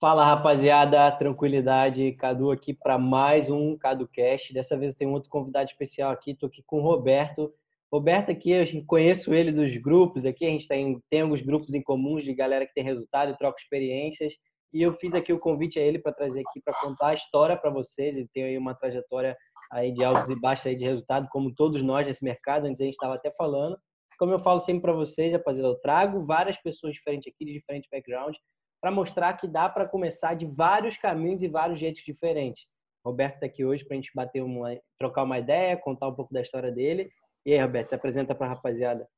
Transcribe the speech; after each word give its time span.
Fala 0.00 0.24
rapaziada, 0.24 1.12
tranquilidade, 1.12 2.12
Cadu 2.12 2.50
aqui 2.50 2.72
para 2.72 2.96
mais 2.96 3.50
um 3.50 3.76
Cadu 3.76 4.08
Cast. 4.08 4.50
Dessa 4.50 4.74
vez 4.74 4.94
eu 4.94 4.98
tenho 4.98 5.12
outro 5.12 5.28
convidado 5.28 5.68
especial 5.68 6.10
aqui, 6.10 6.30
estou 6.30 6.46
aqui 6.46 6.62
com 6.62 6.78
o 6.78 6.82
Roberto. 6.82 7.52
Roberto 7.92 8.30
aqui, 8.30 8.50
eu 8.50 8.64
conheço 8.86 9.34
ele 9.34 9.52
dos 9.52 9.76
grupos 9.76 10.24
aqui, 10.24 10.46
a 10.46 10.48
gente 10.48 10.66
tem, 10.66 10.98
tem 11.10 11.20
alguns 11.20 11.42
grupos 11.42 11.74
em 11.74 11.82
comuns 11.82 12.24
de 12.24 12.32
galera 12.32 12.64
que 12.66 12.72
tem 12.72 12.82
resultado 12.82 13.32
e 13.32 13.36
troca 13.36 13.60
experiências. 13.60 14.38
E 14.72 14.80
eu 14.80 14.94
fiz 14.94 15.12
aqui 15.12 15.34
o 15.34 15.38
convite 15.38 15.78
a 15.78 15.82
ele 15.82 15.98
para 15.98 16.14
trazer 16.14 16.40
aqui 16.48 16.62
para 16.64 16.80
contar 16.80 17.08
a 17.08 17.14
história 17.14 17.54
para 17.54 17.68
vocês. 17.68 18.16
Ele 18.16 18.28
tem 18.32 18.44
aí 18.44 18.56
uma 18.56 18.74
trajetória 18.74 19.36
aí 19.70 19.92
de 19.92 20.02
altos 20.02 20.30
e 20.30 20.34
baixos 20.34 20.64
aí 20.64 20.74
de 20.74 20.86
resultado, 20.86 21.28
como 21.30 21.54
todos 21.54 21.82
nós 21.82 22.06
nesse 22.06 22.24
mercado, 22.24 22.64
antes 22.64 22.80
a 22.80 22.84
gente 22.84 22.94
estava 22.94 23.16
até 23.16 23.30
falando. 23.32 23.76
Como 24.18 24.32
eu 24.32 24.38
falo 24.38 24.60
sempre 24.60 24.80
para 24.80 24.94
vocês, 24.94 25.30
rapaziada, 25.30 25.68
eu 25.68 25.78
trago 25.78 26.24
várias 26.24 26.56
pessoas 26.56 26.94
diferentes 26.94 27.30
aqui, 27.30 27.44
de 27.44 27.52
diferentes 27.52 27.90
backgrounds, 27.92 28.40
para 28.80 28.90
mostrar 28.90 29.34
que 29.34 29.46
dá 29.46 29.68
para 29.68 29.86
começar 29.86 30.34
de 30.34 30.46
vários 30.46 30.96
caminhos 30.96 31.42
e 31.42 31.48
vários 31.48 31.78
jeitos 31.78 32.02
diferentes. 32.02 32.66
Roberto 33.04 33.34
está 33.34 33.46
aqui 33.46 33.64
hoje 33.64 33.84
para 33.84 33.94
a 33.94 34.00
gente 34.00 34.10
bater 34.14 34.42
uma, 34.42 34.78
trocar 34.98 35.22
uma 35.22 35.38
ideia, 35.38 35.76
contar 35.76 36.08
um 36.08 36.14
pouco 36.14 36.32
da 36.32 36.40
história 36.40 36.70
dele. 36.70 37.10
E 37.44 37.52
aí, 37.52 37.60
Roberto, 37.60 37.88
se 37.88 37.94
apresenta 37.94 38.34
para 38.34 38.46
a 38.46 38.50
rapaziada. 38.50 39.08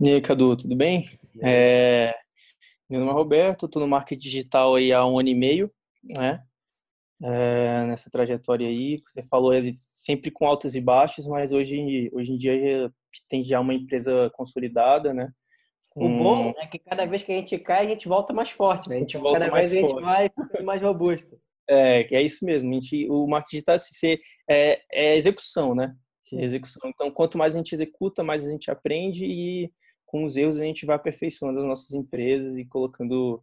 E 0.00 0.08
aí, 0.08 0.20
Cadu, 0.20 0.56
tudo 0.56 0.74
bem? 0.76 1.04
É... 1.42 2.14
Meu 2.88 3.00
nome 3.00 3.12
é 3.12 3.14
Roberto, 3.14 3.66
estou 3.66 3.80
no 3.80 3.86
marketing 3.86 4.20
digital 4.20 4.74
aí 4.74 4.92
há 4.92 5.06
um 5.06 5.18
ano 5.18 5.28
e 5.28 5.34
meio, 5.34 5.70
né? 6.02 6.42
É, 7.22 7.84
nessa 7.86 8.10
trajetória 8.10 8.66
aí, 8.66 9.00
você 9.06 9.22
falou 9.22 9.52
sempre 9.74 10.30
com 10.30 10.46
altos 10.46 10.74
e 10.74 10.80
baixos, 10.80 11.26
mas 11.26 11.52
hoje, 11.52 12.10
hoje 12.12 12.32
em 12.32 12.36
dia 12.36 12.92
tem 13.28 13.44
já 13.44 13.60
uma 13.60 13.74
empresa 13.74 14.30
consolidada, 14.30 15.14
né? 15.14 15.30
O 15.94 16.08
bom 16.08 16.54
é 16.56 16.66
que 16.66 16.78
cada 16.78 17.04
vez 17.04 17.22
que 17.22 17.32
a 17.32 17.36
gente 17.36 17.58
cai, 17.58 17.86
a 17.86 17.88
gente 17.88 18.06
volta 18.06 18.32
mais 18.32 18.50
forte, 18.50 18.88
né? 18.88 18.96
A 18.96 18.98
gente 19.00 19.18
volta 19.18 19.40
cada 19.40 19.50
mais 19.50 19.68
vez 19.68 19.80
forte. 19.80 20.04
a 20.04 20.22
gente 20.22 20.52
vai 20.52 20.62
mais 20.62 20.82
robusto. 20.82 21.38
É, 21.68 22.14
é 22.14 22.22
isso 22.22 22.44
mesmo. 22.44 22.70
A 22.70 22.74
gente, 22.74 23.08
o 23.10 23.26
marketing 23.26 23.56
digital 23.56 23.74
assim, 23.74 24.16
é, 24.48 24.80
é 24.90 25.16
execução, 25.16 25.74
né? 25.74 25.94
Sim. 26.24 26.40
Execução. 26.40 26.88
Então, 26.88 27.10
quanto 27.10 27.36
mais 27.36 27.54
a 27.54 27.58
gente 27.58 27.72
executa, 27.72 28.22
mais 28.22 28.46
a 28.46 28.50
gente 28.50 28.70
aprende 28.70 29.24
e 29.24 29.72
com 30.06 30.24
os 30.24 30.36
erros 30.36 30.60
a 30.60 30.64
gente 30.64 30.86
vai 30.86 30.96
aperfeiçoando 30.96 31.58
as 31.58 31.64
nossas 31.64 31.92
empresas 31.92 32.56
e 32.56 32.64
colocando 32.64 33.42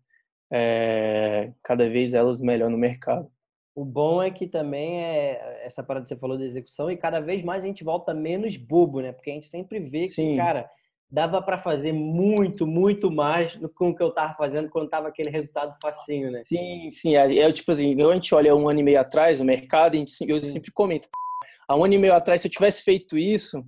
é, 0.51 1.51
cada 1.63 1.89
vez 1.89 2.13
elas 2.13 2.41
melhor 2.41 2.69
no 2.69 2.77
mercado. 2.77 3.29
O 3.75 3.85
bom 3.85 4.23
é 4.23 4.31
que 4.31 4.47
também 4.47 5.01
é 5.03 5.63
essa 5.63 5.83
parada 5.83 6.03
que 6.03 6.09
você 6.09 6.15
falou 6.15 6.37
da 6.37 6.45
execução 6.45 6.89
e 6.89 6.97
cada 6.97 7.19
vez 7.19 7.43
mais 7.43 7.63
a 7.63 7.67
gente 7.67 7.83
volta 7.83 8.13
menos 8.13 8.57
bobo, 8.57 9.01
né? 9.01 9.11
Porque 9.11 9.29
a 9.29 9.33
gente 9.33 9.47
sempre 9.47 9.79
vê 9.79 10.07
Sim. 10.07 10.31
que, 10.31 10.37
cara, 10.37 10.69
dava 11.09 11.41
para 11.41 11.57
fazer 11.57 11.93
muito, 11.93 12.67
muito 12.67 13.09
mais 13.09 13.55
do 13.55 13.69
que 13.69 13.83
o 13.83 13.95
que 13.95 14.03
eu 14.03 14.11
tava 14.11 14.33
fazendo 14.35 14.69
quando 14.69 14.89
tava 14.89 15.07
aquele 15.07 15.29
resultado 15.29 15.75
facinho, 15.81 16.29
né? 16.29 16.43
Sim, 16.47 16.89
sim. 16.91 17.15
É 17.15 17.51
tipo 17.51 17.71
assim, 17.71 17.99
a 18.01 18.13
gente 18.13 18.35
olha 18.35 18.55
um 18.55 18.69
ano 18.69 18.79
e 18.79 18.83
meio 18.83 18.99
atrás 18.99 19.39
no 19.39 19.45
mercado, 19.45 19.95
a 19.95 19.97
gente, 19.97 20.13
eu 20.27 20.39
sempre 20.41 20.71
comento, 20.71 21.07
há 21.67 21.75
um 21.75 21.83
ano 21.83 21.93
e 21.93 21.97
meio 21.97 22.13
atrás, 22.13 22.41
se 22.41 22.47
eu 22.47 22.51
tivesse 22.51 22.83
feito 22.83 23.17
isso, 23.17 23.63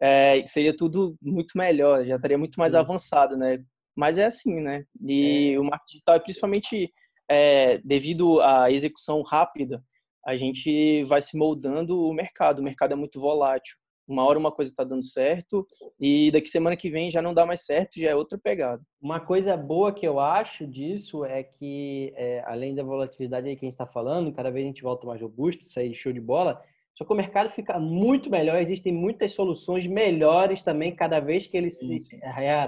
é, 0.00 0.42
seria 0.46 0.74
tudo 0.74 1.16
muito 1.20 1.56
melhor, 1.56 2.04
já 2.04 2.16
estaria 2.16 2.38
muito 2.38 2.58
mais 2.58 2.72
sim. 2.72 2.78
avançado, 2.78 3.36
né? 3.36 3.62
Mas 3.94 4.16
é 4.16 4.24
assim, 4.24 4.60
né? 4.60 4.84
E 5.06 5.52
é. 5.52 5.58
o 5.58 5.64
marketing 5.64 5.92
digital, 5.92 6.14
é 6.14 6.20
principalmente 6.20 6.90
é, 7.30 7.78
devido 7.84 8.40
à 8.40 8.70
execução 8.70 9.20
rápida, 9.20 9.82
a 10.26 10.36
gente 10.36 11.02
vai 11.04 11.20
se 11.20 11.36
moldando 11.36 11.98
o 12.00 12.12
mercado. 12.12 12.60
O 12.60 12.62
mercado 12.62 12.92
é 12.92 12.96
muito 12.96 13.20
volátil 13.20 13.74
uma 14.12 14.24
hora 14.24 14.38
uma 14.38 14.52
coisa 14.52 14.70
está 14.70 14.84
dando 14.84 15.04
certo 15.04 15.66
e 15.98 16.30
daqui 16.30 16.48
semana 16.48 16.76
que 16.76 16.90
vem 16.90 17.10
já 17.10 17.22
não 17.22 17.34
dá 17.34 17.46
mais 17.46 17.64
certo, 17.64 18.00
já 18.00 18.10
é 18.10 18.14
outra 18.14 18.38
pegada. 18.38 18.82
Uma 19.00 19.20
coisa 19.20 19.56
boa 19.56 19.92
que 19.92 20.06
eu 20.06 20.18
acho 20.18 20.66
disso 20.66 21.24
é 21.24 21.42
que, 21.42 22.12
é, 22.16 22.42
além 22.46 22.74
da 22.74 22.82
volatilidade 22.82 23.48
aí 23.48 23.56
que 23.56 23.64
a 23.64 23.68
gente 23.68 23.74
está 23.74 23.86
falando, 23.86 24.32
cada 24.32 24.50
vez 24.50 24.64
a 24.64 24.68
gente 24.68 24.82
volta 24.82 25.06
mais 25.06 25.20
robusto, 25.20 25.62
isso 25.62 25.78
aí 25.78 25.94
show 25.94 26.12
de 26.12 26.20
bola, 26.20 26.60
só 26.94 27.04
que 27.04 27.12
o 27.12 27.16
mercado 27.16 27.48
fica 27.48 27.78
muito 27.78 28.28
melhor, 28.28 28.60
existem 28.60 28.92
muitas 28.92 29.32
soluções 29.32 29.86
melhores 29.86 30.62
também 30.62 30.94
cada 30.94 31.18
vez 31.18 31.46
que 31.46 31.56
ele 31.56 31.70
se 31.70 31.98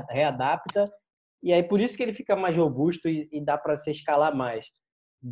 readapta 0.08 0.84
e 1.42 1.52
aí 1.52 1.62
por 1.62 1.82
isso 1.82 1.97
que 1.97 2.02
ele 2.02 2.14
fica 2.14 2.36
mais 2.36 2.56
robusto 2.56 3.08
e, 3.08 3.28
e 3.32 3.44
dá 3.44 3.58
para 3.58 3.76
se 3.76 3.91
escalar 3.91 4.34
mais. 4.34 4.66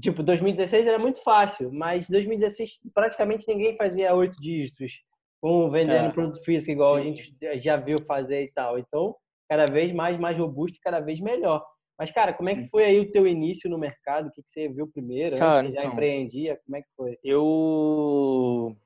Tipo, 0.00 0.22
2016 0.22 0.87
era 0.87 0.99
muito 0.99 1.22
fácil, 1.22 1.72
mas 1.72 2.09
2016 2.09 2.78
praticamente 2.94 3.47
ninguém 3.49 3.76
fazia 3.76 4.15
oito 4.15 4.41
dígitos 4.41 5.00
com 5.40 5.70
vendendo 5.70 6.06
é. 6.06 6.12
produto 6.12 6.42
físico, 6.44 6.72
igual 6.72 6.96
a 6.96 7.02
gente 7.02 7.34
já 7.56 7.76
viu 7.76 7.96
fazer 8.06 8.44
e 8.44 8.52
tal. 8.52 8.78
Então, 8.78 9.16
cada 9.48 9.66
vez 9.66 9.92
mais, 9.92 10.18
mais 10.18 10.36
robusto 10.36 10.76
e 10.76 10.80
cada 10.80 11.00
vez 11.00 11.20
melhor. 11.20 11.64
Mas, 11.98 12.10
cara, 12.10 12.32
como 12.32 12.48
é 12.48 12.54
que 12.54 12.68
foi 12.68 12.84
aí 12.84 12.98
o 12.98 13.10
teu 13.10 13.26
início 13.26 13.68
no 13.68 13.76
mercado? 13.76 14.28
O 14.28 14.30
que, 14.30 14.42
que 14.42 14.50
você 14.50 14.68
viu 14.68 14.86
primeiro? 14.86 15.36
Cara, 15.36 15.66
você 15.66 15.72
já 15.74 15.80
então, 15.80 15.92
empreendia? 15.92 16.58
Como 16.64 16.76
é 16.76 16.82
que 16.82 16.88
foi? 16.96 17.18
Eu, 17.22 18.76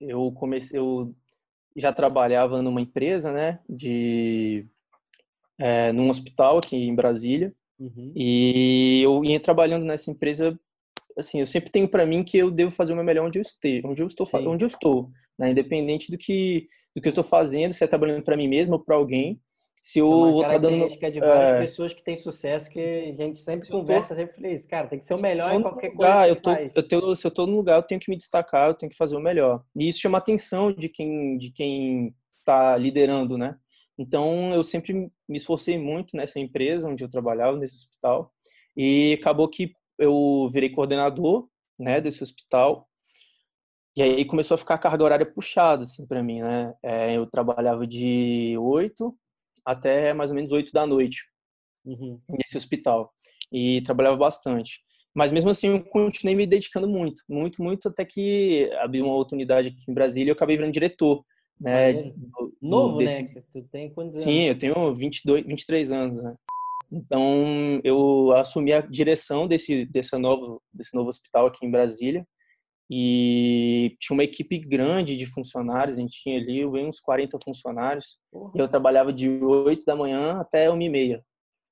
eu 0.00 0.32
comecei, 0.32 0.78
eu 0.78 1.14
já 1.76 1.92
trabalhava 1.92 2.60
numa 2.60 2.80
empresa, 2.80 3.30
né, 3.30 3.60
de, 3.68 4.66
é, 5.56 5.92
num 5.92 6.10
hospital 6.10 6.58
aqui 6.58 6.76
em 6.76 6.94
Brasília. 6.94 7.54
Uhum. 7.78 8.12
E 8.16 9.02
eu 9.04 9.24
ia 9.24 9.38
trabalhando 9.38 9.84
nessa 9.84 10.10
empresa 10.10 10.58
assim, 11.18 11.40
eu 11.40 11.46
sempre 11.46 11.70
tenho 11.70 11.88
para 11.88 12.06
mim 12.06 12.22
que 12.22 12.38
eu 12.38 12.50
devo 12.50 12.70
fazer 12.70 12.92
o 12.92 12.96
meu 12.96 13.04
melhor 13.04 13.26
onde 13.26 13.38
eu 13.38 13.42
esteja, 13.42 13.86
onde 13.86 14.02
eu 14.02 14.06
estou, 14.06 14.26
Sim. 14.26 14.46
onde 14.46 14.64
eu 14.64 14.68
estou, 14.68 15.10
né? 15.38 15.50
Independente 15.50 16.10
do 16.10 16.16
que 16.16 16.66
do 16.94 17.02
que 17.02 17.08
eu 17.08 17.10
estou 17.10 17.24
fazendo, 17.24 17.72
se 17.72 17.82
é 17.82 17.86
trabalhando 17.86 18.22
para 18.22 18.36
mim 18.36 18.48
mesmo 18.48 18.74
ou 18.74 18.80
para 18.80 18.96
alguém, 18.96 19.40
se 19.82 19.98
eu 19.98 20.06
então, 20.06 20.32
vou 20.32 20.42
estar 20.42 20.58
dando 20.58 20.76
meu... 20.76 20.88
de 20.88 21.20
várias 21.20 21.50
é... 21.50 21.60
pessoas 21.60 21.94
que 21.94 22.02
têm 22.02 22.16
sucesso 22.16 22.70
que 22.70 22.80
a 22.80 23.06
gente 23.06 23.38
sempre 23.40 23.64
se 23.64 23.70
conversa, 23.70 24.14
tô... 24.14 24.20
sempre 24.20 24.34
fala 24.34 24.48
isso, 24.48 24.68
cara, 24.68 24.86
tem 24.86 24.98
que 24.98 25.04
ser 25.04 25.14
o 25.14 25.20
melhor 25.20 25.52
em 25.52 25.62
qualquer 25.62 25.90
lugar, 25.90 26.26
coisa. 26.26 26.32
Eu 26.32 26.36
tô, 26.36 26.50
eu 26.52 26.82
tenho, 26.82 27.16
se 27.16 27.26
eu 27.26 27.30
estou 27.30 27.46
no 27.46 27.56
lugar, 27.56 27.76
eu 27.76 27.82
tenho 27.82 28.00
que 28.00 28.10
me 28.10 28.16
destacar, 28.16 28.68
eu 28.68 28.74
tenho 28.74 28.90
que 28.90 28.96
fazer 28.96 29.16
o 29.16 29.20
melhor. 29.20 29.62
E 29.76 29.88
isso 29.88 30.00
chama 30.00 30.18
a 30.18 30.20
atenção 30.20 30.72
de 30.72 30.88
quem 30.88 31.38
de 31.38 31.50
quem 31.50 32.14
está 32.40 32.76
liderando, 32.76 33.38
né? 33.38 33.56
Então 33.98 34.54
eu 34.54 34.62
sempre 34.62 35.10
me 35.28 35.36
esforcei 35.36 35.78
muito 35.78 36.16
nessa 36.16 36.38
empresa 36.38 36.88
onde 36.88 37.02
eu 37.02 37.10
trabalhava, 37.10 37.56
nesse 37.56 37.76
hospital, 37.76 38.32
e 38.76 39.16
acabou 39.20 39.48
que 39.48 39.72
eu 39.98 40.48
virei 40.52 40.70
coordenador, 40.70 41.48
né, 41.78 42.00
desse 42.00 42.22
hospital. 42.22 42.88
E 43.96 44.02
aí 44.02 44.24
começou 44.24 44.54
a 44.54 44.58
ficar 44.58 44.74
a 44.74 44.78
carga 44.78 45.04
horária 45.04 45.26
puxada, 45.26 45.84
assim, 45.84 46.06
para 46.06 46.22
mim, 46.22 46.40
né? 46.40 46.72
É, 46.82 47.16
eu 47.16 47.26
trabalhava 47.26 47.86
de 47.86 48.56
8 48.58 49.16
até 49.64 50.14
mais 50.14 50.30
ou 50.30 50.36
menos 50.36 50.52
8 50.52 50.72
da 50.72 50.86
noite 50.86 51.24
uhum. 51.84 52.20
nesse 52.28 52.56
hospital. 52.56 53.12
E 53.52 53.82
trabalhava 53.82 54.16
bastante. 54.16 54.80
Mas 55.14 55.32
mesmo 55.32 55.50
assim 55.50 55.68
eu 55.68 55.84
continuei 55.84 56.36
me 56.36 56.46
dedicando 56.46 56.86
muito, 56.86 57.22
muito, 57.28 57.60
muito, 57.60 57.88
até 57.88 58.04
que 58.04 58.70
abri 58.78 59.02
uma 59.02 59.14
outra 59.14 59.34
unidade 59.34 59.68
aqui 59.68 59.82
em 59.88 59.94
Brasília 59.94 60.28
e 60.28 60.30
eu 60.30 60.34
acabei 60.34 60.56
virando 60.56 60.72
diretor. 60.72 61.24
Né, 61.60 62.12
Novo, 62.62 62.98
desse... 62.98 63.34
né? 63.34 63.42
Tu 63.52 63.62
tem 63.64 63.92
quantos 63.92 64.22
Sim, 64.22 64.44
eu 64.44 64.56
tenho 64.56 64.94
22, 64.94 65.44
23 65.44 65.90
anos, 65.90 66.22
né? 66.22 66.36
Então, 66.90 67.80
eu 67.84 68.32
assumi 68.32 68.72
a 68.72 68.80
direção 68.80 69.46
desse, 69.46 69.84
desse, 69.86 70.16
novo, 70.16 70.62
desse 70.72 70.94
novo 70.94 71.08
hospital 71.08 71.46
aqui 71.46 71.66
em 71.66 71.70
Brasília 71.70 72.26
e 72.90 73.94
tinha 74.00 74.14
uma 74.14 74.24
equipe 74.24 74.58
grande 74.58 75.14
de 75.14 75.26
funcionários, 75.26 75.98
a 75.98 76.00
gente 76.00 76.22
tinha 76.22 76.38
ali 76.38 76.64
uns 76.64 77.00
40 77.00 77.38
funcionários, 77.44 78.18
uhum. 78.32 78.50
e 78.54 78.58
eu 78.58 78.68
trabalhava 78.68 79.12
de 79.12 79.28
8 79.28 79.84
da 79.84 79.94
manhã 79.94 80.40
até 80.40 80.70
1 80.70 80.80
e 80.80 80.88
meia, 80.88 81.22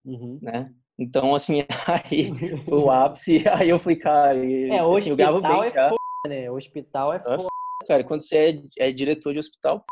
uhum. 0.04 0.38
né? 0.42 0.70
Então, 0.98 1.34
assim, 1.34 1.62
aí 1.86 2.28
foi 2.68 2.78
o 2.78 2.90
ápice, 2.90 3.44
aí 3.48 3.70
eu 3.70 3.78
fui, 3.78 3.96
cara, 3.96 4.38
é, 4.38 4.82
o 4.82 4.94
assim, 4.94 5.12
hospital 5.12 5.34
eu 5.36 5.42
bem 5.42 5.64
é 5.64 5.70
já. 5.70 5.88
Foda, 5.88 6.34
né? 6.34 6.50
O 6.50 6.56
hospital 6.56 7.14
é 7.14 7.18
foda. 7.18 7.46
Cara, 7.86 8.04
quando 8.04 8.22
você 8.22 8.36
é, 8.78 8.88
é 8.88 8.92
diretor 8.92 9.32
de 9.32 9.38
hospital, 9.38 9.82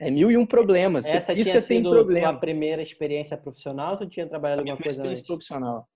é 0.00 0.10
mil 0.10 0.30
e 0.30 0.36
um 0.36 0.44
problemas. 0.44 1.06
Essa 1.06 1.32
Isso 1.32 1.50
tinha 1.50 1.62
tem 1.62 1.82
problema. 1.82 2.28
a 2.28 2.34
primeira 2.34 2.82
experiência 2.82 3.36
profissional 3.36 3.92
ou 3.92 3.98
tu 3.98 4.06
tinha 4.08 4.26
trabalhado 4.26 4.60
alguma 4.60 4.76
coisa 4.76 4.90
experiência 4.90 5.20
antes? 5.20 5.26
profissional. 5.26 5.88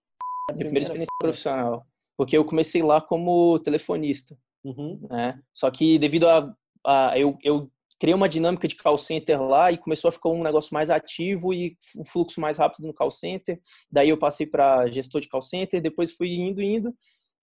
A 0.50 0.52
primeira, 0.52 0.64
primeira 0.64 0.82
experiência 0.82 1.14
profissional. 1.18 1.86
Porque 2.16 2.36
eu 2.36 2.44
comecei 2.44 2.82
lá 2.82 3.00
como 3.00 3.58
telefonista. 3.58 4.36
Uhum. 4.64 5.00
Né? 5.10 5.38
Só 5.52 5.70
que 5.70 5.98
devido 5.98 6.28
a... 6.28 6.54
a 6.86 7.18
eu, 7.18 7.36
eu 7.42 7.70
criei 7.98 8.14
uma 8.14 8.28
dinâmica 8.28 8.66
de 8.66 8.76
call 8.76 8.96
center 8.96 9.42
lá 9.42 9.70
e 9.70 9.76
começou 9.76 10.08
a 10.08 10.12
ficar 10.12 10.30
um 10.30 10.42
negócio 10.42 10.72
mais 10.72 10.88
ativo 10.88 11.52
e 11.52 11.76
um 11.94 12.02
fluxo 12.02 12.40
mais 12.40 12.56
rápido 12.56 12.86
no 12.86 12.94
call 12.94 13.10
center. 13.10 13.60
Daí 13.92 14.08
eu 14.08 14.16
passei 14.16 14.46
para 14.46 14.90
gestor 14.90 15.20
de 15.20 15.28
call 15.28 15.42
center, 15.42 15.82
depois 15.82 16.12
fui 16.12 16.30
indo, 16.30 16.62
indo. 16.62 16.94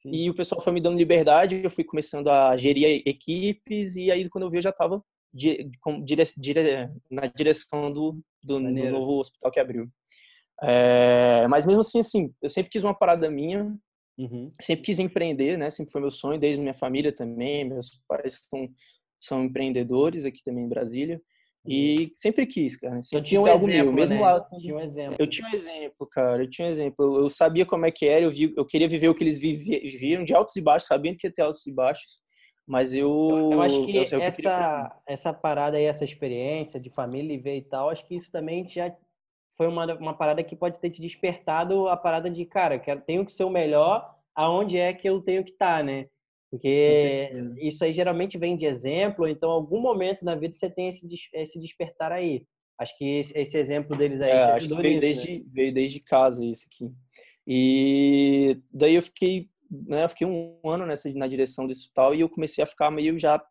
E 0.03 0.29
o 0.29 0.33
pessoal 0.33 0.61
foi 0.61 0.73
me 0.73 0.81
dando 0.81 0.97
liberdade, 0.97 1.61
eu 1.63 1.69
fui 1.69 1.83
começando 1.83 2.29
a 2.29 2.55
gerir 2.57 3.03
equipes 3.05 3.95
e 3.95 4.09
aí 4.09 4.27
quando 4.29 4.45
eu 4.45 4.49
vi 4.49 4.57
eu 4.57 4.61
já 4.61 4.69
estava 4.69 5.03
dire, 5.33 5.69
dire, 6.37 6.89
na 7.09 7.27
direção 7.27 7.91
do, 7.91 8.19
do, 8.43 8.59
do, 8.59 8.91
novo 8.91 9.19
hospital 9.19 9.51
que 9.51 9.59
abriu. 9.59 9.89
É, 10.61 11.47
mas 11.49 11.65
mesmo 11.65 11.81
assim, 11.81 11.99
assim, 11.99 12.33
eu 12.41 12.49
sempre 12.49 12.71
quis 12.71 12.83
uma 12.83 12.93
parada 12.93 13.29
minha, 13.29 13.75
uhum. 14.17 14.49
sempre 14.59 14.85
quis 14.85 14.99
empreender, 14.99 15.57
né? 15.57 15.69
Sempre 15.69 15.91
foi 15.91 16.01
meu 16.01 16.11
sonho, 16.11 16.39
desde 16.39 16.61
minha 16.61 16.73
família 16.73 17.13
também, 17.13 17.65
meus 17.65 18.01
pais 18.07 18.41
são, 18.49 18.69
são 19.19 19.43
empreendedores 19.45 20.25
aqui 20.25 20.43
também 20.43 20.65
em 20.65 20.69
Brasília. 20.69 21.21
E 21.67 22.13
sempre 22.15 22.45
quis, 22.45 22.77
cara. 22.77 23.01
Sempre 23.01 23.27
tinha 23.27 23.41
um 23.41 23.47
exemplo, 23.47 23.67
meu. 23.67 23.91
Mesmo 23.91 24.15
né? 24.15 24.21
lá. 24.21 24.41
Tinha 24.41 24.75
um 24.75 24.79
exemplo. 24.79 25.15
Eu 25.19 25.27
tinha 25.27 25.49
um 25.49 25.53
exemplo, 25.53 26.07
cara. 26.09 26.43
Eu 26.43 26.49
tinha 26.49 26.65
um 26.67 26.71
exemplo. 26.71 27.19
Eu 27.19 27.29
sabia 27.29 27.65
como 27.65 27.85
é 27.85 27.91
que 27.91 28.05
era. 28.05 28.21
Eu, 28.21 28.31
vi, 28.31 28.53
eu 28.55 28.65
queria 28.65 28.87
viver 28.87 29.09
o 29.09 29.13
que 29.13 29.23
eles 29.23 29.37
viviam, 29.37 30.23
de 30.23 30.33
altos 30.33 30.55
e 30.55 30.61
baixos, 30.61 30.87
sabendo 30.87 31.17
que 31.17 31.27
ia 31.27 31.33
ter 31.33 31.41
altos 31.41 31.67
e 31.67 31.71
baixos. 31.71 32.21
Mas 32.67 32.93
eu. 32.93 33.49
Eu 33.51 33.61
acho 33.61 33.85
que, 33.85 33.95
eu 33.95 34.01
essa, 34.01 34.91
que 35.05 35.11
essa 35.11 35.33
parada 35.33 35.77
aí, 35.77 35.85
essa 35.85 36.03
experiência 36.03 36.79
de 36.79 36.89
família 36.89 37.33
e 37.33 37.37
ver 37.37 37.57
e 37.57 37.61
tal, 37.61 37.89
acho 37.89 38.05
que 38.05 38.15
isso 38.15 38.29
também 38.29 38.67
já 38.67 38.93
foi 39.55 39.67
uma, 39.67 39.85
uma 39.95 40.13
parada 40.13 40.43
que 40.43 40.55
pode 40.55 40.77
ter 40.79 40.89
te 40.89 41.01
despertado 41.01 41.87
a 41.87 41.95
parada 41.95 42.29
de, 42.29 42.45
cara, 42.45 42.77
quero, 42.77 43.01
tenho 43.01 43.25
que 43.25 43.31
ser 43.31 43.45
o 43.45 43.49
melhor 43.49 44.15
aonde 44.35 44.77
é 44.77 44.93
que 44.93 45.09
eu 45.09 45.19
tenho 45.21 45.43
que 45.43 45.51
estar, 45.51 45.77
tá, 45.77 45.83
né? 45.83 46.07
Porque 46.51 47.31
isso 47.57 47.83
aí 47.83 47.91
geralmente 47.91 48.37
vem 48.37 48.55
de 48.55 48.65
exemplo, 48.65 49.27
então 49.27 49.49
algum 49.49 49.81
momento 49.81 50.23
na 50.23 50.35
vida 50.35 50.53
você 50.53 50.69
tem 50.69 50.89
esse, 50.89 51.05
esse 51.33 51.59
despertar 51.59 52.11
aí. 52.11 52.45
Acho 52.79 52.97
que 52.97 53.19
esse, 53.19 53.37
esse 53.37 53.57
exemplo 53.57 53.97
deles 53.97 54.21
aí. 54.21 54.29
É, 54.31 54.51
acho 54.51 54.69
que 54.69 54.75
veio, 54.75 55.01
nisso, 55.01 55.01
desde, 55.01 55.39
né? 55.39 55.45
veio 55.51 55.73
desde 55.73 55.99
casa 56.01 56.45
isso 56.45 56.67
aqui. 56.71 56.91
E 57.45 58.59
daí 58.71 58.95
eu 58.95 59.01
fiquei, 59.01 59.49
né, 59.69 60.03
eu 60.03 60.09
fiquei 60.09 60.27
um 60.27 60.59
ano 60.63 60.85
nessa, 60.85 61.11
na 61.13 61.27
direção 61.27 61.67
desse 61.67 61.91
tal 61.93 62.13
e 62.13 62.21
eu 62.21 62.29
comecei 62.29 62.63
a 62.63 62.67
ficar 62.67 62.91
meio 62.91 63.17
já 63.17 63.41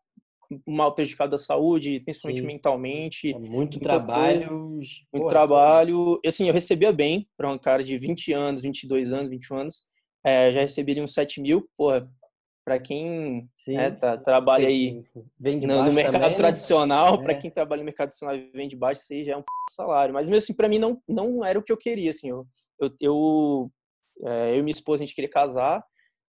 mal 0.65 0.93
prejudicado 0.93 1.31
da 1.31 1.37
saúde, 1.37 1.99
principalmente 1.99 2.41
Sim. 2.41 2.47
mentalmente. 2.47 3.33
É 3.33 3.39
muito 3.39 3.79
trabalho. 3.79 4.79
Muito 5.13 5.27
trabalho. 5.27 6.19
E 6.23 6.27
assim, 6.27 6.47
eu 6.47 6.53
recebia 6.53 6.91
bem 6.91 7.27
para 7.35 7.51
um 7.51 7.57
cara 7.57 7.83
de 7.83 7.97
20 7.97 8.31
anos, 8.33 8.61
22 8.61 9.11
anos, 9.11 9.29
21 9.29 9.57
anos. 9.57 9.83
É, 10.25 10.51
já 10.51 10.61
receberia 10.61 11.03
uns 11.03 11.13
7 11.13 11.41
mil, 11.41 11.69
porra, 11.77 12.09
para 12.65 12.79
quem 12.79 13.49
né, 13.65 13.91
tá, 13.91 14.17
trabalha 14.17 14.67
aí 14.67 15.01
no, 15.25 15.83
no, 15.85 15.93
mercado 15.93 16.13
também, 16.13 16.29
né? 16.29 16.35
tradicional, 16.35 17.17
né? 17.17 17.23
para 17.23 17.35
quem 17.35 17.49
trabalha 17.49 17.79
no 17.79 17.85
mercado 17.85 18.09
tradicional 18.09 18.35
e 18.35 18.51
vende 18.51 18.75
baixo, 18.75 19.01
isso 19.01 19.13
aí 19.13 19.23
já 19.23 19.33
é 19.33 19.37
um 19.37 19.43
salário. 19.71 20.13
Mas 20.13 20.27
mesmo 20.27 20.37
assim, 20.37 20.53
para 20.53 20.67
mim 20.67 20.79
não, 20.79 21.01
não 21.07 21.45
era 21.45 21.57
o 21.57 21.63
que 21.63 21.71
eu 21.71 21.77
queria. 21.77 22.09
Assim, 22.09 22.29
eu, 22.29 22.45
eu, 22.79 22.91
eu, 22.99 23.71
é, 24.25 24.51
eu 24.51 24.59
e 24.59 24.63
minha 24.63 24.73
esposa, 24.73 25.01
a 25.01 25.05
gente 25.05 25.15
queria 25.15 25.29
casar 25.29 25.81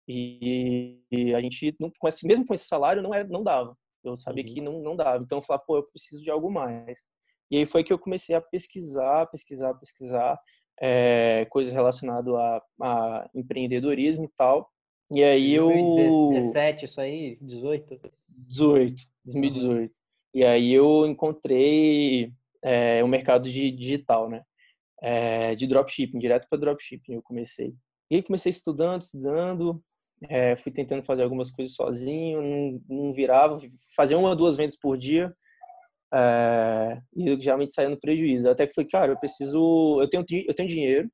e, 0.09 1.03
e 1.13 1.35
a 1.35 1.41
gente, 1.41 1.77
não, 1.79 1.93
com 1.99 2.09
esse, 2.09 2.27
mesmo 2.27 2.47
com 2.47 2.55
esse 2.55 2.65
salário, 2.65 3.03
não, 3.03 3.13
era, 3.13 3.29
não 3.29 3.43
dava. 3.43 3.77
Eu 4.03 4.17
sabia 4.17 4.43
uhum. 4.43 4.55
que 4.55 4.61
não, 4.61 4.81
não 4.81 4.97
dava. 4.97 5.23
Então 5.23 5.39
eu 5.39 5.43
falava, 5.43 5.65
pô, 5.67 5.77
eu 5.77 5.83
preciso 5.83 6.23
de 6.23 6.31
algo 6.31 6.51
mais. 6.51 6.99
E 7.51 7.59
aí 7.59 7.67
foi 7.67 7.85
que 7.85 7.93
eu 7.93 7.99
comecei 7.99 8.35
a 8.35 8.41
pesquisar, 8.41 9.27
pesquisar, 9.27 9.75
pesquisar 9.75 10.41
é, 10.81 11.47
coisas 11.51 11.73
relacionadas 11.73 12.33
a, 12.35 12.63
a 12.81 13.31
empreendedorismo 13.35 14.25
e 14.25 14.31
tal. 14.35 14.71
E 15.11 15.23
aí 15.23 15.55
eu. 15.55 15.69
2017, 15.69 16.85
isso 16.85 17.01
aí? 17.01 17.39
18? 17.41 18.01
18, 18.29 19.03
2018. 19.25 19.95
E 20.35 20.45
aí 20.45 20.73
eu 20.73 21.07
encontrei 21.07 22.33
é, 22.63 23.03
o 23.03 23.09
mercado 23.09 23.49
de 23.49 23.71
digital, 23.71 24.29
né? 24.29 24.43
É, 25.01 25.55
de 25.55 25.67
dropshipping, 25.67 26.19
direto 26.19 26.47
para 26.49 26.59
dropshipping 26.59 27.15
eu 27.15 27.23
comecei. 27.23 27.75
E 28.11 28.17
aí 28.17 28.23
comecei 28.23 28.51
estudando, 28.51 29.03
estudando, 29.03 29.83
é, 30.29 30.57
fui 30.57 30.73
tentando 30.73 31.05
fazer 31.05 31.23
algumas 31.23 31.51
coisas 31.51 31.75
sozinho, 31.75 32.43
não, 32.43 32.81
não 32.89 33.13
virava, 33.13 33.59
fazia 33.97 34.19
uma, 34.19 34.35
duas 34.35 34.57
vendas 34.57 34.79
por 34.79 34.97
dia, 34.97 35.33
é, 36.13 36.99
e 37.17 37.29
eu 37.29 37.41
geralmente 37.41 37.75
saía 37.75 37.89
no 37.89 38.01
prejuízo. 38.01 38.49
Até 38.49 38.67
que 38.67 38.75
falei, 38.75 38.89
cara, 38.89 39.13
eu 39.13 39.19
preciso, 39.19 40.01
eu 40.01 40.09
tenho, 40.09 40.25
eu 40.47 40.55
tenho 40.55 40.69
dinheiro, 40.69 41.09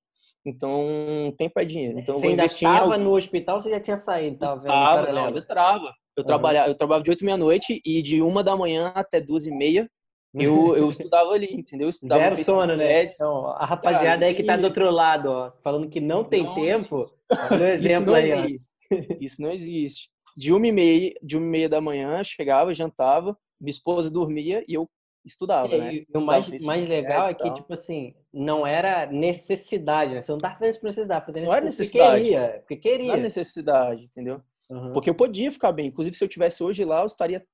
então, 0.47 1.35
tempo 1.39 1.59
é 1.59 1.65
dinheiro. 1.65 1.99
Então, 1.99 2.17
você 2.17 2.29
ainda 2.29 2.45
estava 2.45 2.99
no 2.99 3.17
hospital 3.17 3.57
ou 3.57 3.63
você 3.63 3.71
já 3.71 3.81
tinha 3.81 3.97
saído? 3.97 4.39
Tava, 4.39 4.63
tava 4.63 5.13
não, 5.13 5.31
eu 5.31 5.47
trava. 5.47 5.93
Eu, 6.17 6.21
uhum. 6.21 6.27
trabalhava, 6.27 6.69
eu 6.69 6.77
trabalhava 6.77 7.03
de 7.03 7.11
8 7.11 7.25
meia-noite 7.25 7.81
e 7.85 8.01
de 8.01 8.23
uma 8.23 8.45
da 8.45 8.57
manhã 8.57 8.93
até 8.95 9.21
duas 9.21 9.47
e 9.47 9.51
meia 9.51 9.89
eu, 10.35 10.75
eu 10.77 10.89
estudava 10.89 11.31
ali, 11.31 11.49
entendeu? 11.53 11.87
Eu 11.87 11.91
estudava 11.91 12.23
Zero 12.23 12.45
sono, 12.45 12.77
né? 12.77 13.05
Então, 13.05 13.49
a 13.51 13.65
rapaziada 13.65 14.21
Cara, 14.21 14.27
aí 14.27 14.35
que 14.35 14.43
tá 14.43 14.57
do 14.57 14.65
outro 14.65 14.91
lado, 14.91 15.31
ó, 15.31 15.53
falando 15.63 15.89
que 15.89 16.01
não 16.01 16.25
tem 16.25 16.43
não 16.45 16.55
tempo, 16.55 17.11
no 17.51 17.67
exemplo 17.67 18.15
aí, 18.15 18.33
ó. 18.33 18.74
Isso 19.21 19.43
não 19.43 19.51
existe. 19.51 20.09
De 20.37 20.53
uma 20.53 20.67
e 20.67 20.73
meia, 20.73 21.15
de 21.23 21.37
uma 21.37 21.47
e 21.47 21.49
meia 21.49 21.69
da 21.69 21.81
manhã, 21.81 22.23
chegava, 22.25 22.75
jantava, 22.75 23.37
minha 23.61 23.71
esposa 23.71 24.11
dormia 24.11 24.65
e 24.67 24.75
eu 24.75 24.89
estudava, 25.25 25.75
é, 25.75 25.79
né? 25.79 25.95
E 25.95 26.07
o 26.15 26.21
mais, 26.21 26.49
mais 26.65 26.89
legal 26.89 27.29
é 27.29 27.35
que, 27.35 27.55
tipo 27.55 27.73
assim, 27.73 28.15
não 28.33 28.67
era 28.67 29.07
necessidade, 29.07 30.15
né? 30.15 30.21
Você 30.21 30.31
não 30.33 30.39
tava 30.39 30.55
fazendo 30.55 30.71
isso 30.71 30.81
por 30.81 30.87
necessidade, 30.87 31.27
fazendo 31.27 31.45
não 31.45 31.55
era 31.55 31.65
necessidade. 31.65 32.25
queria, 32.25 32.49
porque 32.61 32.77
queria. 32.77 33.07
Não 33.07 33.15
era 33.15 33.23
necessidade, 33.23 34.05
entendeu? 34.05 34.43
Uhum. 34.69 34.93
Porque 34.93 35.09
eu 35.09 35.15
podia 35.15 35.51
ficar 35.51 35.73
bem. 35.73 35.87
Inclusive, 35.87 36.17
se 36.17 36.25
eu 36.25 36.29
tivesse 36.29 36.63
hoje 36.63 36.85
lá, 36.85 37.01
eu 37.01 37.07
estaria 37.07 37.45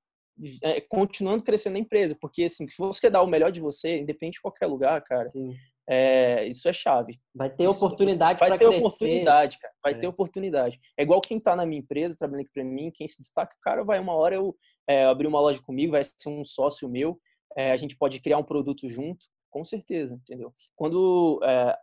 é, 0.62 0.80
continuando 0.80 1.42
crescendo 1.42 1.74
na 1.74 1.78
empresa. 1.78 2.16
Porque, 2.20 2.44
assim, 2.44 2.68
se 2.68 2.78
você 2.78 3.00
quer 3.00 3.10
dar 3.10 3.22
o 3.22 3.26
melhor 3.26 3.52
de 3.52 3.60
você, 3.60 3.98
independente 3.98 4.34
de 4.34 4.42
qualquer 4.42 4.66
lugar, 4.66 5.00
cara, 5.02 5.30
Sim. 5.30 5.54
É, 5.90 6.46
isso 6.46 6.68
é 6.68 6.72
chave. 6.72 7.20
Vai 7.34 7.50
ter 7.50 7.66
oportunidade 7.66 8.38
Vai 8.38 8.50
ter 8.50 8.58
crescer. 8.58 8.78
oportunidade, 8.78 9.58
cara. 9.58 9.74
Vai 9.82 9.92
é. 9.92 9.96
ter 9.96 10.06
oportunidade. 10.06 10.80
É 10.96 11.02
igual 11.02 11.20
quem 11.20 11.40
tá 11.40 11.56
na 11.56 11.66
minha 11.66 11.80
empresa, 11.80 12.14
trabalhando 12.16 12.42
aqui 12.42 12.52
pra 12.54 12.64
mim, 12.64 12.92
quem 12.94 13.08
se 13.08 13.18
destaca, 13.18 13.56
cara, 13.60 13.82
vai 13.82 13.98
uma 13.98 14.14
hora 14.14 14.36
eu 14.36 14.56
é, 14.88 15.04
abrir 15.04 15.26
uma 15.26 15.40
loja 15.40 15.60
comigo, 15.60 15.92
vai 15.92 16.04
ser 16.04 16.28
um 16.28 16.44
sócio 16.44 16.88
meu, 16.88 17.20
é, 17.56 17.72
a 17.72 17.76
gente 17.76 17.96
pode 17.96 18.20
criar 18.20 18.38
um 18.38 18.44
produto 18.44 18.88
junto, 18.88 19.26
com 19.50 19.64
certeza, 19.64 20.14
entendeu? 20.14 20.54
Quando 20.76 21.40
é, 21.42 21.76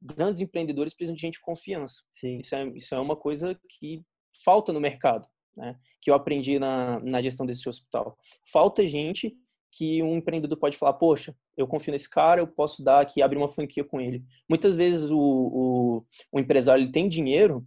grandes 0.00 0.40
empreendedores 0.40 0.94
precisam 0.94 1.16
de 1.16 1.20
gente 1.20 1.34
de 1.34 1.40
confiança. 1.40 2.02
Isso 2.22 2.54
é, 2.54 2.64
isso 2.68 2.94
é 2.94 3.00
uma 3.00 3.16
coisa 3.16 3.58
que 3.68 4.02
falta 4.44 4.72
no 4.72 4.80
mercado, 4.80 5.28
né? 5.56 5.76
Que 6.00 6.10
eu 6.10 6.14
aprendi 6.14 6.58
na, 6.60 7.00
na 7.00 7.20
gestão 7.20 7.44
desse 7.44 7.68
hospital. 7.68 8.16
Falta 8.52 8.86
gente 8.86 9.36
que 9.70 10.02
um 10.02 10.16
empreendedor 10.16 10.58
pode 10.58 10.76
falar, 10.76 10.94
poxa, 10.94 11.34
eu 11.56 11.66
confio 11.66 11.92
nesse 11.92 12.08
cara, 12.08 12.40
eu 12.40 12.46
posso 12.46 12.82
dar 12.82 13.00
aqui, 13.00 13.22
abrir 13.22 13.38
uma 13.38 13.48
franquia 13.48 13.84
com 13.84 14.00
ele. 14.00 14.24
Muitas 14.48 14.76
vezes 14.76 15.10
o, 15.10 15.18
o, 15.18 16.00
o 16.32 16.40
empresário 16.40 16.82
ele 16.82 16.92
tem 16.92 17.08
dinheiro 17.08 17.64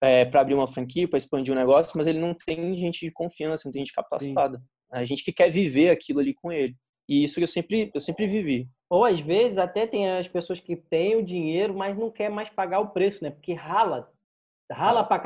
é, 0.00 0.24
para 0.24 0.40
abrir 0.40 0.54
uma 0.54 0.66
franquia, 0.66 1.08
para 1.08 1.18
expandir 1.18 1.52
o 1.52 1.56
um 1.56 1.60
negócio, 1.60 1.92
mas 1.96 2.06
ele 2.06 2.18
não 2.18 2.34
tem 2.34 2.74
gente 2.76 3.04
de 3.04 3.12
confiança, 3.12 3.62
não 3.66 3.72
tem 3.72 3.84
gente 3.84 3.94
capacitada. 3.94 4.58
Sim. 4.58 4.64
A 4.92 5.04
gente 5.04 5.24
que 5.24 5.32
quer 5.32 5.50
viver 5.50 5.90
aquilo 5.90 6.20
ali 6.20 6.34
com 6.34 6.52
ele. 6.52 6.74
E 7.08 7.24
isso 7.24 7.38
eu 7.38 7.46
sempre, 7.46 7.90
eu 7.92 8.00
sempre 8.00 8.26
vivi. 8.26 8.68
Ou 8.88 9.04
às 9.04 9.20
vezes 9.20 9.58
até 9.58 9.86
tem 9.86 10.08
as 10.10 10.28
pessoas 10.28 10.60
que 10.60 10.76
têm 10.76 11.16
o 11.16 11.22
dinheiro, 11.22 11.74
mas 11.74 11.98
não 11.98 12.10
quer 12.10 12.30
mais 12.30 12.48
pagar 12.48 12.80
o 12.80 12.90
preço, 12.90 13.22
né? 13.22 13.30
Porque 13.30 13.52
rala, 13.52 14.10
rala 14.70 15.00
ah. 15.00 15.04
pra 15.04 15.18
c... 15.18 15.24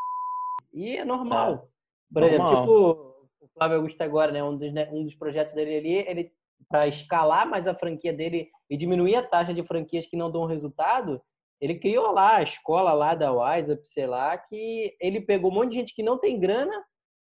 E 0.73 0.97
é 0.97 1.05
normal. 1.05 1.53
É. 1.53 2.13
Por 2.13 2.23
normal. 2.23 2.47
exemplo, 2.47 2.61
tipo, 2.61 3.18
Flávio 3.59 3.77
Augusto 3.77 4.01
agora, 4.01 4.33
né, 4.33 4.43
um 4.43 4.57
dos, 4.57 4.73
né, 4.73 4.89
um 4.91 5.05
dos 5.05 5.15
projetos 5.15 5.55
dele 5.55 5.77
ali, 5.77 6.09
ele 6.09 6.33
para 6.69 6.89
escalar 6.89 7.49
mais 7.49 7.67
a 7.67 7.75
franquia 7.75 8.13
dele 8.13 8.51
e 8.69 8.77
diminuir 8.77 9.17
a 9.17 9.23
taxa 9.23 9.55
de 9.55 9.63
franquias 9.63 10.07
que 10.07 10.17
não 10.17 10.31
dão 10.31 10.45
resultado, 10.45 11.21
ele 11.61 11.79
criou 11.79 12.13
lá 12.13 12.37
a 12.37 12.43
escola 12.43 12.93
lá 12.93 13.15
da 13.15 13.33
Wise, 13.33 13.79
sei 13.85 14.07
lá, 14.07 14.37
que 14.37 14.97
ele 15.01 15.21
pegou 15.21 15.51
um 15.51 15.55
monte 15.55 15.71
de 15.71 15.75
gente 15.77 15.95
que 15.95 16.03
não 16.03 16.19
tem 16.19 16.39
grana 16.39 16.75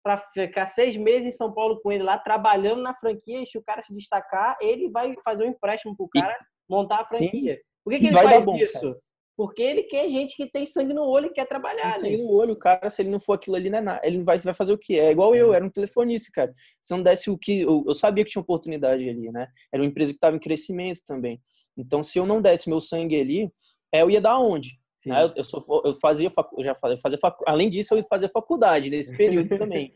para 0.03 0.17
ficar 0.17 0.65
seis 0.65 0.97
meses 0.97 1.27
em 1.27 1.31
São 1.31 1.53
Paulo 1.53 1.79
com 1.81 1.91
ele 1.91 2.03
lá, 2.03 2.17
trabalhando 2.17 2.81
na 2.81 2.93
franquia, 2.95 3.41
e 3.41 3.45
se 3.45 3.57
o 3.57 3.63
cara 3.63 3.81
se 3.81 3.93
destacar, 3.93 4.57
ele 4.59 4.89
vai 4.89 5.13
fazer 5.23 5.45
um 5.45 5.49
empréstimo 5.49 5.95
pro 5.95 6.09
cara 6.09 6.35
montar 6.67 7.01
a 7.01 7.05
franquia. 7.05 7.55
Sim. 7.55 7.61
Por 7.83 7.93
que, 7.93 7.99
que 7.99 8.07
ele 8.07 8.17
faz 8.17 8.45
bom, 8.45 8.55
isso? 8.55 8.81
Cara. 8.81 8.99
Porque 9.35 9.61
ele 9.61 9.83
quer 9.83 10.09
gente 10.09 10.35
que 10.35 10.45
tem 10.45 10.65
sangue 10.65 10.93
no 10.93 11.03
olho 11.03 11.27
e 11.27 11.33
quer 11.33 11.45
trabalhar. 11.47 11.93
Né? 11.93 11.99
Sangue 11.99 12.17
no 12.17 12.31
olho, 12.31 12.53
o 12.53 12.55
cara, 12.55 12.89
se 12.89 13.01
ele 13.01 13.09
não 13.09 13.19
for 13.19 13.33
aquilo 13.33 13.55
ali, 13.55 13.69
não 13.69 13.77
é 13.77 13.81
nada. 13.81 14.01
Ele 14.03 14.21
vai, 14.23 14.37
vai 14.37 14.53
fazer 14.53 14.73
o 14.73 14.77
quê? 14.77 14.95
É 14.95 15.11
igual 15.11 15.33
eu, 15.35 15.53
é. 15.53 15.57
era 15.57 15.65
um 15.65 15.69
telefonista, 15.69 16.29
cara. 16.33 16.53
Se 16.81 16.93
não 16.93 17.01
desse 17.01 17.29
o 17.29 17.37
que. 17.37 17.61
Eu, 17.61 17.83
eu 17.87 17.93
sabia 17.93 18.23
que 18.23 18.31
tinha 18.31 18.41
oportunidade 18.41 19.07
ali, 19.07 19.31
né? 19.31 19.47
Era 19.73 19.81
uma 19.81 19.87
empresa 19.87 20.11
que 20.11 20.17
estava 20.17 20.35
em 20.35 20.39
crescimento 20.39 21.01
também. 21.05 21.41
Então, 21.77 22.03
se 22.03 22.19
eu 22.19 22.25
não 22.25 22.41
desse 22.41 22.69
meu 22.69 22.79
sangue 22.79 23.19
ali, 23.19 23.51
é, 23.91 24.01
eu 24.01 24.09
ia 24.09 24.21
dar 24.21 24.37
onde? 24.37 24.79
Né? 25.05 25.23
Eu, 25.23 25.33
eu, 25.37 25.43
sou, 25.43 25.81
eu 25.85 25.93
fazia, 25.95 26.29
eu 26.57 26.63
já 26.63 26.75
fazia, 26.75 26.97
fazia 26.97 27.17
facu... 27.17 27.43
além 27.47 27.69
disso, 27.69 27.93
eu 27.93 27.97
ia 27.97 28.03
fazer 28.03 28.29
faculdade 28.29 28.89
nesse 28.89 29.15
período 29.15 29.47
também. 29.57 29.93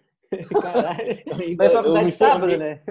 Caralho. 0.61 1.23
Vai 1.57 1.69
faculdade 1.69 2.11
sábado, 2.11 2.57
né? 2.57 2.81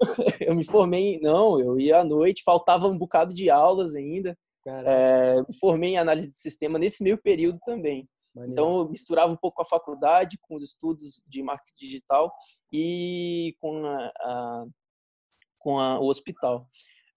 eu 0.40 0.54
me 0.54 0.64
formei, 0.64 1.18
não, 1.20 1.60
eu 1.60 1.78
ia 1.78 1.98
à 1.98 2.04
noite, 2.04 2.42
faltava 2.42 2.86
um 2.86 2.96
bocado 2.96 3.34
de 3.34 3.50
aulas 3.50 3.94
ainda. 3.94 4.36
É, 4.86 5.36
me 5.42 5.58
formei 5.58 5.90
em 5.90 5.98
análise 5.98 6.30
de 6.30 6.38
sistema 6.38 6.78
nesse 6.78 7.02
meio 7.02 7.20
período 7.20 7.58
também. 7.64 8.08
Maneiro. 8.34 8.52
Então, 8.52 8.78
eu 8.78 8.88
misturava 8.88 9.32
um 9.32 9.36
pouco 9.36 9.60
a 9.60 9.64
faculdade 9.64 10.38
com 10.40 10.54
os 10.56 10.64
estudos 10.64 11.20
de 11.26 11.42
marketing 11.42 11.74
digital 11.78 12.32
e 12.72 13.56
com, 13.60 13.84
a, 13.84 14.06
a 14.06 14.64
com 15.58 15.78
a, 15.78 15.98
o 15.98 16.06
hospital. 16.06 16.68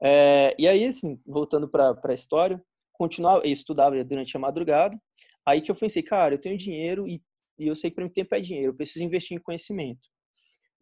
É, 0.01 0.55
e 0.57 0.67
aí, 0.67 0.85
assim, 0.85 1.19
voltando 1.25 1.69
para 1.69 1.95
a 2.03 2.13
história, 2.13 2.61
continuava, 2.93 3.45
eu 3.45 3.51
estudava 3.51 4.03
durante 4.03 4.35
a 4.35 4.39
madrugada. 4.39 4.99
Aí 5.45 5.61
que 5.61 5.71
eu 5.71 5.75
pensei, 5.75 6.01
cara, 6.01 6.35
eu 6.35 6.41
tenho 6.41 6.57
dinheiro 6.57 7.07
e, 7.07 7.21
e 7.59 7.67
eu 7.67 7.75
sei 7.75 7.89
que 7.89 7.95
para 7.95 8.05
mim 8.05 8.11
tempo 8.11 8.33
é 8.33 8.39
dinheiro, 8.39 8.71
eu 8.71 8.75
preciso 8.75 9.03
investir 9.03 9.37
em 9.37 9.41
conhecimento. 9.41 10.07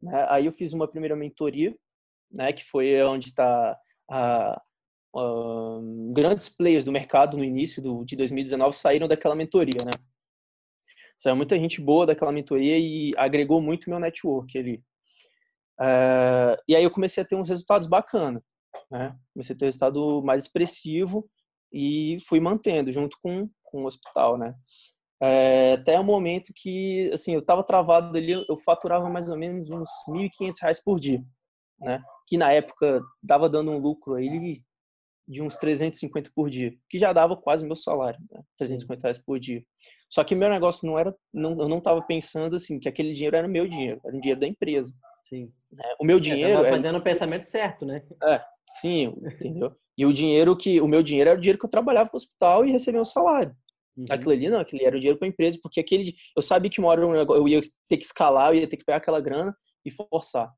Né? 0.02 0.26
Aí 0.30 0.46
eu 0.46 0.52
fiz 0.52 0.74
uma 0.74 0.88
primeira 0.88 1.16
mentoria, 1.16 1.76
né, 2.36 2.54
que 2.54 2.64
foi 2.64 3.02
onde 3.04 3.28
está 3.28 3.78
a, 4.10 4.62
uh, 5.16 6.14
grandes 6.14 6.50
players 6.50 6.84
do 6.84 6.92
mercado 6.92 7.38
no 7.38 7.44
início 7.44 7.82
do, 7.82 8.04
de 8.06 8.16
2019 8.16 8.76
saíram 8.76 9.08
daquela 9.08 9.36
mentoria, 9.36 9.84
né? 9.86 9.92
Saiu 11.18 11.36
muita 11.36 11.58
gente 11.58 11.80
boa 11.80 12.06
daquela 12.06 12.32
mentoria 12.32 12.78
e 12.80 13.12
agregou 13.16 13.62
muito 13.62 13.90
meu 13.90 14.00
network 14.00 14.58
ali. 14.58 14.84
Uh, 15.80 16.58
e 16.68 16.76
aí 16.76 16.84
eu 16.84 16.92
comecei 16.92 17.24
a 17.24 17.26
ter 17.26 17.36
uns 17.36 17.50
resultados 17.50 17.88
bacanas. 17.88 18.42
né? 18.90 19.16
Comecei 19.34 19.56
a 19.56 19.58
ter 19.60 19.66
um 19.66 19.68
resultado 19.68 20.24
mais 20.24 20.44
expressivo 20.44 21.30
e 21.72 22.18
fui 22.28 22.40
mantendo 22.40 22.92
junto 22.92 23.18
com, 23.22 23.50
com 23.64 23.84
o 23.84 23.86
hospital, 23.86 24.38
né? 24.38 24.56
É, 25.24 25.74
até 25.74 26.00
o 26.00 26.04
momento 26.04 26.52
que, 26.56 27.12
assim, 27.14 27.34
eu 27.34 27.42
estava 27.42 27.64
travado 27.64 28.18
ali, 28.18 28.32
eu 28.32 28.58
faturava 28.58 29.08
mais 29.08 29.30
ou 29.30 29.38
menos 29.38 29.70
uns 29.70 29.90
R$ 30.08 30.28
1.500 30.42 30.82
por 30.84 31.00
dia, 31.00 31.24
né? 31.80 32.02
Que 32.28 32.38
na 32.38 32.52
época 32.52 33.02
dava 33.22 33.48
dando 33.48 33.70
um 33.70 33.78
lucro 33.78 34.16
aí 34.16 34.60
de 35.28 35.42
uns 35.42 35.56
350 35.56 36.32
por 36.36 36.50
dia, 36.50 36.74
que 36.90 36.98
já 36.98 37.14
dava 37.14 37.38
quase 37.38 37.66
meu 37.66 37.76
salário, 37.76 38.20
né? 38.32 38.42
350 38.58 39.04
reais 39.04 39.18
por 39.18 39.40
dia. 39.40 39.64
Só 40.10 40.24
que 40.24 40.36
meu 40.36 40.50
negócio 40.50 40.86
não 40.86 41.00
era, 41.00 41.16
não, 41.34 41.52
eu 41.60 41.70
não 41.70 41.78
estava 41.78 42.02
pensando 42.02 42.56
assim 42.56 42.80
que 42.80 42.90
aquele 42.90 43.14
dinheiro 43.14 43.36
era 43.36 43.48
meu 43.48 43.68
dinheiro, 43.68 44.02
era 44.04 44.16
o 44.16 44.20
dinheiro 44.20 44.40
da 44.40 44.48
empresa. 44.48 44.94
Sim. 45.30 45.52
É, 45.82 45.96
o 46.00 46.06
meu 46.06 46.20
dinheiro. 46.20 46.66
É, 46.66 46.72
fazendo 46.72 46.98
o 46.98 47.04
pensamento 47.04 47.46
certo, 47.46 47.86
né? 47.86 48.04
É, 48.24 48.42
sim, 48.82 49.14
entendeu? 49.24 49.74
E 49.98 50.06
o 50.06 50.12
dinheiro 50.12 50.58
que. 50.58 50.82
O 50.82 50.88
meu 50.88 51.02
dinheiro 51.02 51.30
era 51.30 51.38
o 51.38 51.42
dinheiro 51.42 51.58
que 51.58 51.66
eu 51.66 51.70
trabalhava 51.70 52.10
no 52.12 52.18
hospital 52.18 52.66
e 52.66 52.72
recebia 52.72 53.00
um 53.00 53.06
salário. 53.06 53.56
Uhum. 53.96 54.06
Aquilo 54.10 54.32
ali 54.32 54.50
não, 54.50 54.60
aquele 54.60 54.84
era 54.84 54.96
o 54.96 55.00
dinheiro 55.00 55.18
para 55.18 55.28
a 55.28 55.30
empresa, 55.30 55.60
porque 55.62 55.80
aquele. 55.80 56.14
Eu 56.36 56.42
sabia 56.42 56.70
que 56.70 56.80
uma 56.80 56.90
hora 56.90 57.02
eu 57.02 57.48
ia 57.48 57.62
ter 57.88 57.98
que 57.98 58.04
escalar, 58.04 58.52
eu 58.52 58.60
ia 58.60 58.68
ter 58.68 58.78
que 58.78 58.84
pegar 58.84 58.98
aquela 58.98 59.22
grana 59.22 59.56
e 59.86 59.92
forçar. 59.92 60.52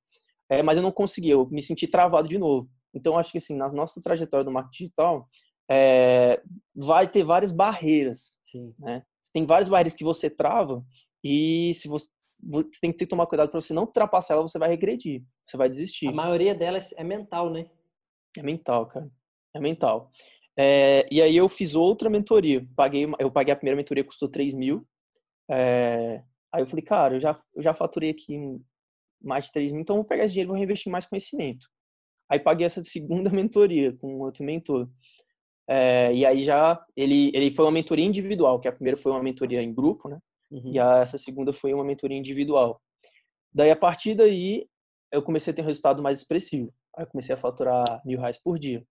É, 0.50 0.62
mas 0.62 0.78
eu 0.78 0.84
não 0.84 0.92
conseguia, 0.92 1.34
eu 1.34 1.48
me 1.50 1.62
senti 1.62 1.88
travado 1.88 2.28
de 2.28 2.38
novo. 2.38 2.70
Então, 2.94 3.18
acho 3.18 3.32
que 3.32 3.38
assim, 3.38 3.56
na 3.56 3.68
nossa 3.70 4.02
trajetória 4.02 4.44
do 4.44 4.52
marketing 4.52 4.84
digital, 4.84 5.30
é, 5.70 6.42
vai 6.76 7.08
ter 7.08 7.24
várias 7.24 7.52
barreiras. 7.52 8.32
Né? 8.78 9.04
Tem 9.34 9.46
várias 9.46 9.70
barreiras 9.70 9.94
que 9.94 10.04
você 10.04 10.30
trava 10.30 10.86
e 11.24 11.74
se 11.74 11.88
você, 11.88 12.10
você 12.40 12.80
tem 12.82 12.92
que 12.92 13.08
tomar 13.08 13.26
cuidado 13.26 13.50
para 13.50 13.60
você 13.60 13.74
não 13.74 13.84
ultrapassar 13.84 14.36
ela, 14.36 14.44
você 14.44 14.60
vai 14.60 14.70
regredir, 14.70 15.24
você 15.44 15.58
vai 15.58 15.70
desistir. 15.70 16.08
A 16.08 16.12
maioria 16.12 16.54
delas 16.54 16.94
é 16.96 17.04
mental, 17.04 17.50
né? 17.50 17.66
É 18.38 18.44
mental, 18.44 18.86
cara. 18.88 19.10
É 19.56 19.60
mental. 19.60 20.12
É, 20.58 21.08
e 21.12 21.22
aí 21.22 21.36
eu 21.36 21.50
fiz 21.50 21.74
outra 21.74 22.10
mentoria. 22.10 22.68
Paguei, 22.76 23.08
eu 23.20 23.32
paguei 23.32 23.54
a 23.54 23.56
primeira 23.56 23.78
mentoria, 23.78 24.04
custou 24.04 24.30
3 24.30 24.54
mil. 24.54 24.86
É, 25.50 26.24
aí 26.52 26.62
eu 26.62 26.68
falei, 26.68 26.84
cara, 26.84 27.16
eu 27.16 27.20
já, 27.20 27.42
eu 27.56 27.64
já 27.64 27.74
faturei 27.74 28.10
aqui 28.10 28.38
mais 29.22 29.46
de 29.46 29.52
3 29.54 29.72
mil, 29.72 29.82
então 29.82 29.96
vou 29.96 30.06
pegar 30.06 30.26
esse 30.26 30.34
dinheiro 30.34 30.50
e 30.50 30.52
vou 30.52 30.58
reinvestir 30.58 30.92
mais 30.92 31.06
conhecimento. 31.06 31.68
Aí 32.30 32.40
paguei 32.40 32.66
essa 32.66 32.84
segunda 32.84 33.30
mentoria 33.32 33.94
com 33.98 34.20
outro 34.20 34.44
mentor. 34.44 34.90
É, 35.68 36.14
e 36.14 36.26
aí 36.26 36.44
já 36.44 36.84
ele 36.96 37.32
ele 37.34 37.50
foi 37.52 37.66
uma 37.66 37.72
mentoria 37.72 38.06
individual, 38.06 38.60
que 38.60 38.68
a 38.68 38.72
primeira 38.72 38.98
foi 38.98 39.12
uma 39.12 39.24
mentoria 39.24 39.62
em 39.62 39.74
grupo, 39.74 40.10
né? 40.10 40.20
Uhum. 40.52 40.72
E 40.74 40.80
a, 40.80 41.00
essa 41.00 41.18
segunda 41.18 41.54
foi 41.54 41.74
uma 41.74 41.84
mentoria 41.84 42.18
individual. 42.18 42.82
Daí 43.54 43.72
a 43.72 43.76
partir 43.76 44.16
daí 44.16 44.68
eu 45.12 45.22
comecei 45.22 45.52
a 45.52 45.56
ter 45.56 45.62
um 45.62 45.66
resultado 45.66 46.02
mais 46.02 46.20
expressivo. 46.20 46.74
Aí 46.96 47.04
eu 47.04 47.08
comecei 47.08 47.34
a 47.34 47.38
faturar 47.38 48.02
mil 48.06 48.20
reais 48.20 48.38
por 48.42 48.60
dia, 48.60 48.86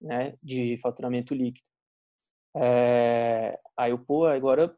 né? 0.00 0.34
De 0.42 0.76
faturamento 0.78 1.34
líquido. 1.34 1.66
É, 2.56 3.58
aí 3.76 3.90
eu 3.90 3.98
pô 3.98 4.26
agora 4.26 4.74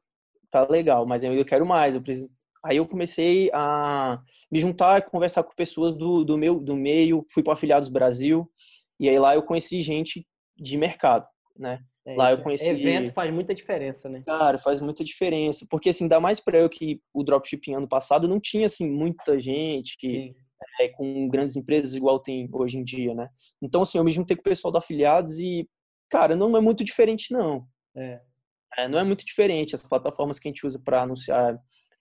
tá 0.51 0.67
legal, 0.69 1.07
mas 1.07 1.23
eu 1.23 1.45
quero 1.45 1.67
mais. 1.67 1.95
Eu 1.95 2.03
preciso 2.03 2.31
Aí 2.67 2.79
eu 2.79 2.87
comecei 2.87 3.49
a 3.55 4.21
me 4.51 4.59
juntar, 4.59 5.03
conversar 5.03 5.45
com 5.45 5.55
pessoas 5.55 5.97
do, 5.97 6.25
do 6.25 6.37
meu 6.37 6.59
do 6.59 6.75
meio, 6.75 7.25
fui 7.33 7.43
para 7.43 7.53
Afiliados 7.53 7.89
Brasil, 7.89 8.51
e 8.99 9.09
aí 9.09 9.19
lá 9.19 9.37
eu 9.37 9.43
conheci 9.43 9.81
gente 9.83 10.27
de 10.57 10.77
mercado, 10.77 11.27
né? 11.57 11.81
É, 12.05 12.17
lá 12.17 12.33
eu 12.33 12.43
conheci 12.43 12.69
evento 12.69 13.13
faz 13.13 13.33
muita 13.33 13.55
diferença, 13.55 14.09
né? 14.09 14.23
Cara, 14.27 14.59
faz 14.59 14.81
muita 14.81 15.05
diferença, 15.05 15.65
porque 15.71 15.91
assim, 15.91 16.09
dá 16.09 16.19
mais 16.19 16.41
para 16.41 16.59
eu 16.59 16.69
que 16.69 17.01
o 17.15 17.23
dropshipping 17.23 17.75
ano 17.75 17.89
passado 17.89 18.27
não 18.27 18.41
tinha 18.41 18.67
assim 18.67 18.91
muita 18.91 19.39
gente 19.39 19.97
que 19.97 20.35
é, 20.81 20.89
com 20.89 21.29
grandes 21.29 21.55
empresas 21.55 21.95
igual 21.95 22.19
tem 22.19 22.49
hoje 22.53 22.79
em 22.79 22.85
dia, 22.85 23.15
né? 23.15 23.29
Então 23.63 23.83
assim, 23.83 23.99
eu 23.99 24.05
me 24.05 24.11
juntei 24.11 24.37
com 24.37 24.41
o 24.41 24.45
pessoal 24.45 24.73
do 24.73 24.79
Afiliados 24.79 25.39
e 25.39 25.69
cara, 26.11 26.35
não 26.35 26.57
é 26.57 26.61
muito 26.61 26.83
diferente 26.83 27.33
não. 27.33 27.65
É. 27.97 28.21
É, 28.77 28.89
não 28.89 28.99
é 28.99 29.05
muito 29.05 29.25
diferente 29.25 29.75
as 29.75 29.87
plataformas 29.87 30.39
que 30.41 30.49
a 30.49 30.51
gente 30.51 30.67
usa 30.67 30.81
para 30.85 31.03
anunciar 31.03 31.59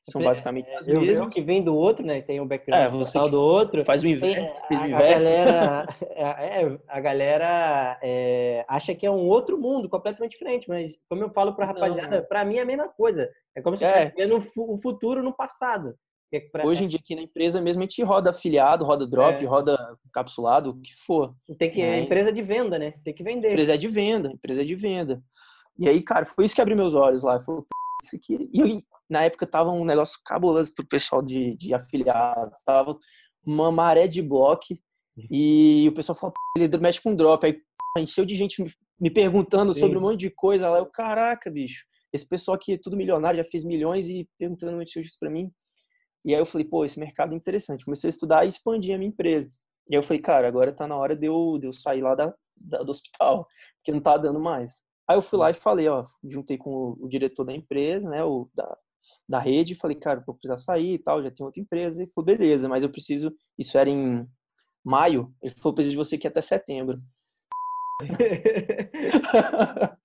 são 0.08 0.22
basicamente 0.22 0.70
as 0.72 0.88
eu, 0.88 1.02
mesmas. 1.02 1.18
Eu 1.18 1.28
que 1.28 1.42
vem 1.42 1.64
do 1.64 1.76
outro, 1.76 2.06
né? 2.06 2.22
Tem 2.22 2.40
o 2.40 2.46
background 2.46 2.86
é, 2.86 2.90
você 2.90 3.18
do 3.28 3.42
outro. 3.42 3.84
Faz 3.84 4.04
o 4.04 4.08
inverso. 4.08 4.64
A, 4.70 4.76
a, 4.76 4.88
galera, 4.88 5.88
é, 6.16 6.80
a 6.88 7.00
galera 7.02 8.00
é, 8.04 8.64
acha 8.68 8.94
que 8.94 9.06
é 9.06 9.10
um 9.10 9.28
outro 9.28 9.58
mundo 9.58 9.90
completamente 9.90 10.34
diferente, 10.34 10.70
mas 10.70 10.94
como 11.10 11.24
eu 11.24 11.30
falo 11.32 11.56
pra 11.56 11.66
rapaziada, 11.66 12.22
para 12.22 12.46
mim 12.46 12.58
é 12.58 12.62
a 12.62 12.66
mesma 12.66 12.88
coisa. 12.88 13.28
É 13.56 13.62
como 13.62 13.76
se 13.76 13.84
eu 13.84 13.88
estivesse 13.88 14.12
é. 14.12 14.16
vendo 14.16 14.48
o 14.56 14.78
futuro 14.78 15.24
no 15.24 15.36
passado. 15.36 15.96
É 16.32 16.40
pra... 16.40 16.66
Hoje 16.66 16.84
em 16.84 16.88
dia 16.88 17.00
aqui 17.02 17.16
na 17.16 17.22
empresa 17.22 17.60
mesmo 17.60 17.82
a 17.82 17.86
gente 17.86 18.04
roda 18.04 18.30
afiliado, 18.30 18.86
roda 18.86 19.08
drop, 19.08 19.44
é. 19.44 19.48
roda 19.48 19.98
capsulado, 20.14 20.70
o 20.70 20.82
que 20.82 20.94
for. 20.94 21.34
Tem 21.58 21.72
que 21.72 21.82
é 21.82 22.00
empresa 22.00 22.32
de 22.32 22.44
venda, 22.44 22.78
né? 22.78 22.94
Tem 23.04 23.14
que 23.14 23.24
vender. 23.24 23.54
Empresa 23.54 23.74
é 23.74 23.78
de 23.78 23.88
venda, 23.88 24.32
empresa 24.32 24.62
é 24.62 24.66
de 24.66 24.76
venda. 24.76 25.22
E 25.80 25.90
aí, 25.90 26.02
cara, 26.02 26.26
foi 26.26 26.46
isso 26.46 26.54
que 26.54 26.62
abriu 26.62 26.78
meus 26.78 26.94
olhos 26.94 27.24
lá. 27.24 27.36
Eu 27.36 27.40
falei, 27.40 27.64
isso 28.06 28.16
aqui. 28.16 28.50
E 28.54 28.84
na 29.10 29.24
época 29.24 29.46
tava 29.46 29.72
um 29.72 29.86
negócio 29.86 30.20
cabuloso 30.26 30.74
pro 30.74 30.88
pessoal 30.88 31.22
de, 31.22 31.56
de 31.56 31.74
afiliados. 31.74 32.62
Tava 32.64 32.98
uma 33.46 33.72
maré 33.72 34.08
de 34.08 34.22
bloco 34.22 34.66
e 35.30 35.88
o 35.90 35.94
pessoal 35.94 36.18
falou, 36.18 36.34
ele 36.58 36.78
mexe 36.78 37.02
com 37.02 37.16
drop. 37.16 37.46
Aí 37.46 37.62
encheu 37.98 38.26
de 38.26 38.36
gente 38.36 38.64
me, 39.00 39.10
perguntando 39.10 39.74
Sim. 39.74 39.80
sobre 39.80 39.98
um 39.98 40.02
monte 40.02 40.20
de 40.22 40.30
coisa 40.30 40.70
lá. 40.70 40.80
Eu, 40.80 40.86
caraca, 40.86 41.50
bicho, 41.50 41.86
esse 42.14 42.28
pessoal 42.28 42.56
aqui 42.56 42.74
é 42.74 42.78
tudo 42.78 42.98
milionário, 42.98 43.44
já 43.44 43.50
fez 43.50 43.64
milhões 43.64 44.08
e 44.08 44.28
perguntando 44.38 44.74
um 44.74 44.80
monte 44.80 44.88
de 44.88 44.94
coisa 44.96 45.10
pra 45.20 45.30
mim. 45.30 45.52
E 46.26 46.34
aí 46.34 46.42
eu 46.42 46.46
falei, 46.46 46.68
pô, 46.68 46.84
esse 46.84 47.00
mercado 47.00 47.34
é 47.34 47.36
interessante. 47.36 47.86
Comecei 47.86 48.08
a 48.08 48.10
estudar 48.10 48.46
e 48.46 48.50
expandir 48.50 48.96
a 48.96 48.98
minha 48.98 49.10
empresa. 49.10 49.48
E 49.90 49.96
aí 49.96 50.00
eu 50.00 50.04
falei, 50.04 50.22
cara, 50.22 50.48
agora 50.48 50.74
tá 50.74 50.88
na 50.88 50.98
hora 50.98 51.16
de 51.16 51.28
eu, 51.28 51.58
de 51.60 51.68
eu 51.68 51.72
sair 51.72 52.02
lá 52.02 52.16
da, 52.16 52.34
da, 52.58 52.82
do 52.82 52.90
hospital, 52.90 53.48
porque 53.78 53.92
não 53.92 54.02
tá 54.02 54.18
dando 54.18 54.40
mais. 54.40 54.74
Aí 55.08 55.18
eu 55.18 55.22
fui 55.22 55.38
lá 55.38 55.52
e 55.52 55.54
falei, 55.54 55.88
ó, 55.88 56.04
juntei 56.24 56.58
com 56.58 56.70
o, 56.70 57.06
o 57.06 57.08
diretor 57.08 57.44
da 57.44 57.54
empresa, 57.54 58.10
né, 58.10 58.24
o 58.24 58.50
da, 58.54 58.78
da 59.28 59.40
rede, 59.40 59.76
falei, 59.76 59.98
cara, 59.98 60.24
vou 60.26 60.34
precisar 60.36 60.58
sair 60.58 60.96
e 60.96 61.00
tal, 61.00 61.22
já 61.22 61.30
tem 61.30 61.46
outra 61.46 61.62
empresa, 61.62 62.04
e 62.04 62.08
falou, 62.08 62.26
beleza, 62.26 62.68
mas 62.68 62.84
eu 62.84 62.90
preciso, 62.90 63.34
isso 63.58 63.78
era 63.78 63.90
em 63.90 64.24
maio, 64.84 65.34
ele 65.42 65.54
falou, 65.56 65.76
preciso 65.76 65.92
de 65.92 65.98
você 65.98 66.16
aqui 66.16 66.28
até 66.28 66.42
setembro. 66.42 67.00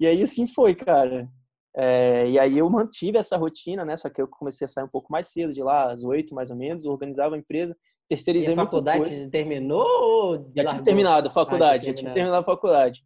e 0.00 0.06
aí 0.06 0.22
assim 0.22 0.46
foi, 0.46 0.74
cara. 0.74 1.28
É, 1.76 2.28
e 2.28 2.38
aí 2.38 2.58
eu 2.58 2.68
mantive 2.68 3.16
essa 3.16 3.36
rotina, 3.36 3.84
né? 3.84 3.94
Só 3.94 4.10
que 4.10 4.20
eu 4.20 4.26
comecei 4.26 4.64
a 4.64 4.68
sair 4.68 4.84
um 4.84 4.88
pouco 4.88 5.12
mais 5.12 5.28
cedo, 5.28 5.52
de 5.52 5.62
lá 5.62 5.92
às 5.92 6.02
oito 6.02 6.34
mais 6.34 6.50
ou 6.50 6.56
menos, 6.56 6.84
organizava 6.84 7.36
a 7.36 7.38
empresa, 7.38 7.76
terceirizei 8.08 8.54
e 8.54 8.58
a 8.58 8.64
faculdade 8.64 9.30
terminou? 9.30 10.50
Já 10.56 10.64
tinha 10.64 10.82
terminado 10.82 11.28
a 11.28 11.30
faculdade, 11.30 11.84
ah, 11.84 11.86
já 11.88 11.94
tinha 11.94 12.12
terminado 12.12 12.40
a 12.40 12.44
faculdade. 12.44 13.04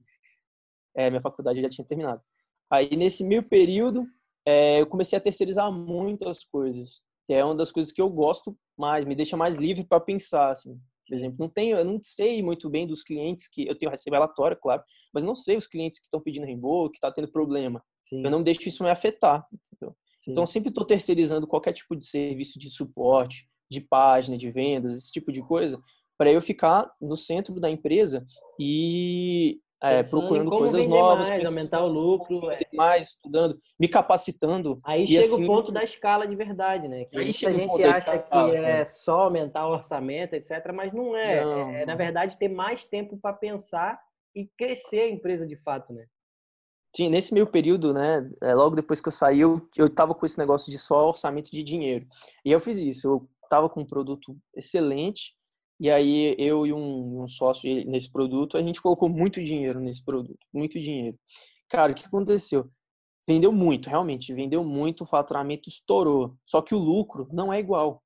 É, 0.96 1.10
minha 1.10 1.22
faculdade 1.22 1.60
já 1.60 1.68
tinha 1.68 1.86
terminado. 1.86 2.20
Aí 2.70 2.96
nesse 2.96 3.24
meio 3.24 3.42
período, 3.42 4.06
é, 4.46 4.80
eu 4.80 4.86
comecei 4.86 5.16
a 5.16 5.20
terceirizar 5.20 5.70
muitas 5.72 6.44
coisas, 6.44 7.00
que 7.26 7.32
é 7.32 7.44
uma 7.44 7.54
das 7.54 7.72
coisas 7.72 7.92
que 7.92 8.00
eu 8.00 8.08
gosto 8.08 8.56
mais, 8.76 9.04
me 9.04 9.14
deixa 9.14 9.36
mais 9.36 9.56
livre 9.56 9.84
para 9.84 10.00
pensar, 10.00 10.50
assim. 10.50 10.78
Por 11.06 11.14
exemplo, 11.14 11.36
não 11.38 11.48
tenho, 11.48 11.76
eu 11.76 11.84
não 11.84 11.98
sei 12.02 12.42
muito 12.42 12.68
bem 12.70 12.86
dos 12.86 13.02
clientes 13.02 13.46
que 13.48 13.66
eu 13.66 13.76
tenho 13.76 13.90
recebo 13.90 14.16
relatório, 14.16 14.58
claro, 14.60 14.82
mas 15.12 15.22
não 15.22 15.34
sei 15.34 15.56
os 15.56 15.66
clientes 15.66 15.98
que 15.98 16.06
estão 16.06 16.20
pedindo 16.20 16.46
reembolso, 16.46 16.90
que 16.90 16.96
está 16.96 17.12
tendo 17.12 17.30
problema. 17.30 17.82
Sim. 18.08 18.22
Eu 18.24 18.30
não 18.30 18.42
deixo 18.42 18.66
isso 18.68 18.82
me 18.82 18.90
afetar? 18.90 19.46
Então, 20.26 20.46
sempre 20.46 20.70
estou 20.70 20.84
terceirizando 20.84 21.46
qualquer 21.46 21.72
tipo 21.72 21.94
de 21.94 22.06
serviço 22.06 22.58
de 22.58 22.70
suporte, 22.70 23.46
de 23.70 23.80
página, 23.80 24.38
de 24.38 24.50
vendas, 24.50 24.94
esse 24.94 25.12
tipo 25.12 25.30
de 25.30 25.42
coisa, 25.42 25.78
para 26.16 26.30
eu 26.30 26.40
ficar 26.40 26.90
no 27.00 27.16
centro 27.16 27.60
da 27.60 27.70
empresa 27.70 28.26
e 28.58 29.60
é, 29.90 30.02
procurando 30.02 30.50
coisas 30.50 30.86
novas, 30.86 31.28
mais, 31.28 31.46
aumentar 31.46 31.84
o 31.84 31.88
lucro, 31.88 32.50
é. 32.50 32.60
mais 32.72 33.08
estudando, 33.10 33.54
me 33.78 33.88
capacitando. 33.88 34.80
Aí 34.84 35.06
chega 35.06 35.20
assim, 35.20 35.44
o 35.44 35.46
ponto 35.46 35.70
da 35.70 35.82
escala 35.82 36.26
de 36.26 36.34
verdade, 36.34 36.88
né? 36.88 37.04
Que 37.04 37.18
aí 37.18 37.24
muita 37.24 37.54
gente 37.54 37.82
acha 37.82 38.18
que 38.18 38.36
é 38.36 38.60
né? 38.60 38.84
só 38.84 39.22
aumentar 39.22 39.66
o 39.68 39.72
orçamento, 39.72 40.34
etc, 40.34 40.72
mas 40.74 40.92
não 40.92 41.16
é. 41.16 41.44
Não. 41.44 41.70
É, 41.70 41.86
na 41.86 41.94
verdade, 41.94 42.38
ter 42.38 42.48
mais 42.48 42.84
tempo 42.84 43.18
para 43.18 43.34
pensar 43.34 44.00
e 44.34 44.48
crescer 44.58 45.00
a 45.00 45.10
empresa 45.10 45.46
de 45.46 45.56
fato, 45.56 45.92
né? 45.92 46.06
Tinha, 46.94 47.10
nesse 47.10 47.34
meio 47.34 47.46
período, 47.46 47.92
né, 47.92 48.30
é, 48.40 48.54
logo 48.54 48.76
depois 48.76 49.00
que 49.00 49.08
eu 49.08 49.12
saí, 49.12 49.40
eu, 49.40 49.68
eu 49.76 49.88
tava 49.88 50.14
com 50.14 50.24
esse 50.24 50.38
negócio 50.38 50.70
de 50.70 50.78
só 50.78 51.08
orçamento 51.08 51.50
de 51.50 51.62
dinheiro. 51.62 52.06
E 52.44 52.52
eu 52.52 52.60
fiz 52.60 52.76
isso, 52.76 53.08
eu 53.08 53.28
tava 53.50 53.68
com 53.68 53.80
um 53.80 53.86
produto 53.86 54.36
excelente, 54.54 55.34
e 55.84 55.90
aí 55.90 56.34
eu 56.38 56.66
e 56.66 56.72
um, 56.72 57.24
um, 57.24 57.28
sócio 57.28 57.70
nesse 57.84 58.10
produto, 58.10 58.56
a 58.56 58.62
gente 58.62 58.80
colocou 58.80 59.06
muito 59.06 59.42
dinheiro 59.42 59.78
nesse 59.80 60.02
produto, 60.02 60.38
muito 60.50 60.80
dinheiro. 60.80 61.14
Cara, 61.68 61.92
o 61.92 61.94
que 61.94 62.06
aconteceu? 62.06 62.70
Vendeu 63.28 63.52
muito, 63.52 63.90
realmente, 63.90 64.32
vendeu 64.32 64.64
muito, 64.64 65.02
o 65.02 65.06
faturamento 65.06 65.68
estourou. 65.68 66.38
Só 66.42 66.62
que 66.62 66.74
o 66.74 66.78
lucro 66.78 67.28
não 67.30 67.52
é 67.52 67.60
igual. 67.60 68.02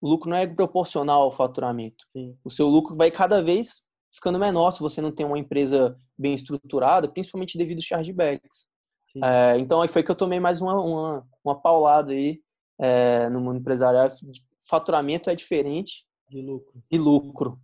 O 0.00 0.08
lucro 0.08 0.30
não 0.30 0.38
é 0.38 0.46
proporcional 0.46 1.24
ao 1.24 1.30
faturamento. 1.30 2.06
Sim. 2.10 2.34
O 2.42 2.48
seu 2.48 2.66
lucro 2.68 2.96
vai 2.96 3.10
cada 3.10 3.42
vez 3.42 3.82
ficando 4.10 4.38
menor 4.38 4.70
se 4.70 4.80
você 4.80 5.02
não 5.02 5.12
tem 5.12 5.26
uma 5.26 5.38
empresa 5.38 5.94
bem 6.16 6.32
estruturada, 6.32 7.06
principalmente 7.06 7.58
devido 7.58 7.80
aos 7.80 7.84
chargebacks. 7.84 8.66
É, 9.22 9.58
então 9.58 9.82
aí 9.82 9.88
foi 9.88 10.02
que 10.02 10.10
eu 10.10 10.16
tomei 10.16 10.40
mais 10.40 10.62
uma, 10.62 10.82
uma, 10.82 11.26
uma 11.44 11.60
paulada 11.60 12.12
aí 12.12 12.40
é, 12.80 13.28
no 13.28 13.42
mundo 13.42 13.58
empresarial. 13.58 14.08
Faturamento 14.66 15.28
é 15.28 15.34
diferente 15.34 16.07
de 16.28 16.42
lucro. 16.42 16.82
De 16.90 16.98
lucro, 16.98 17.58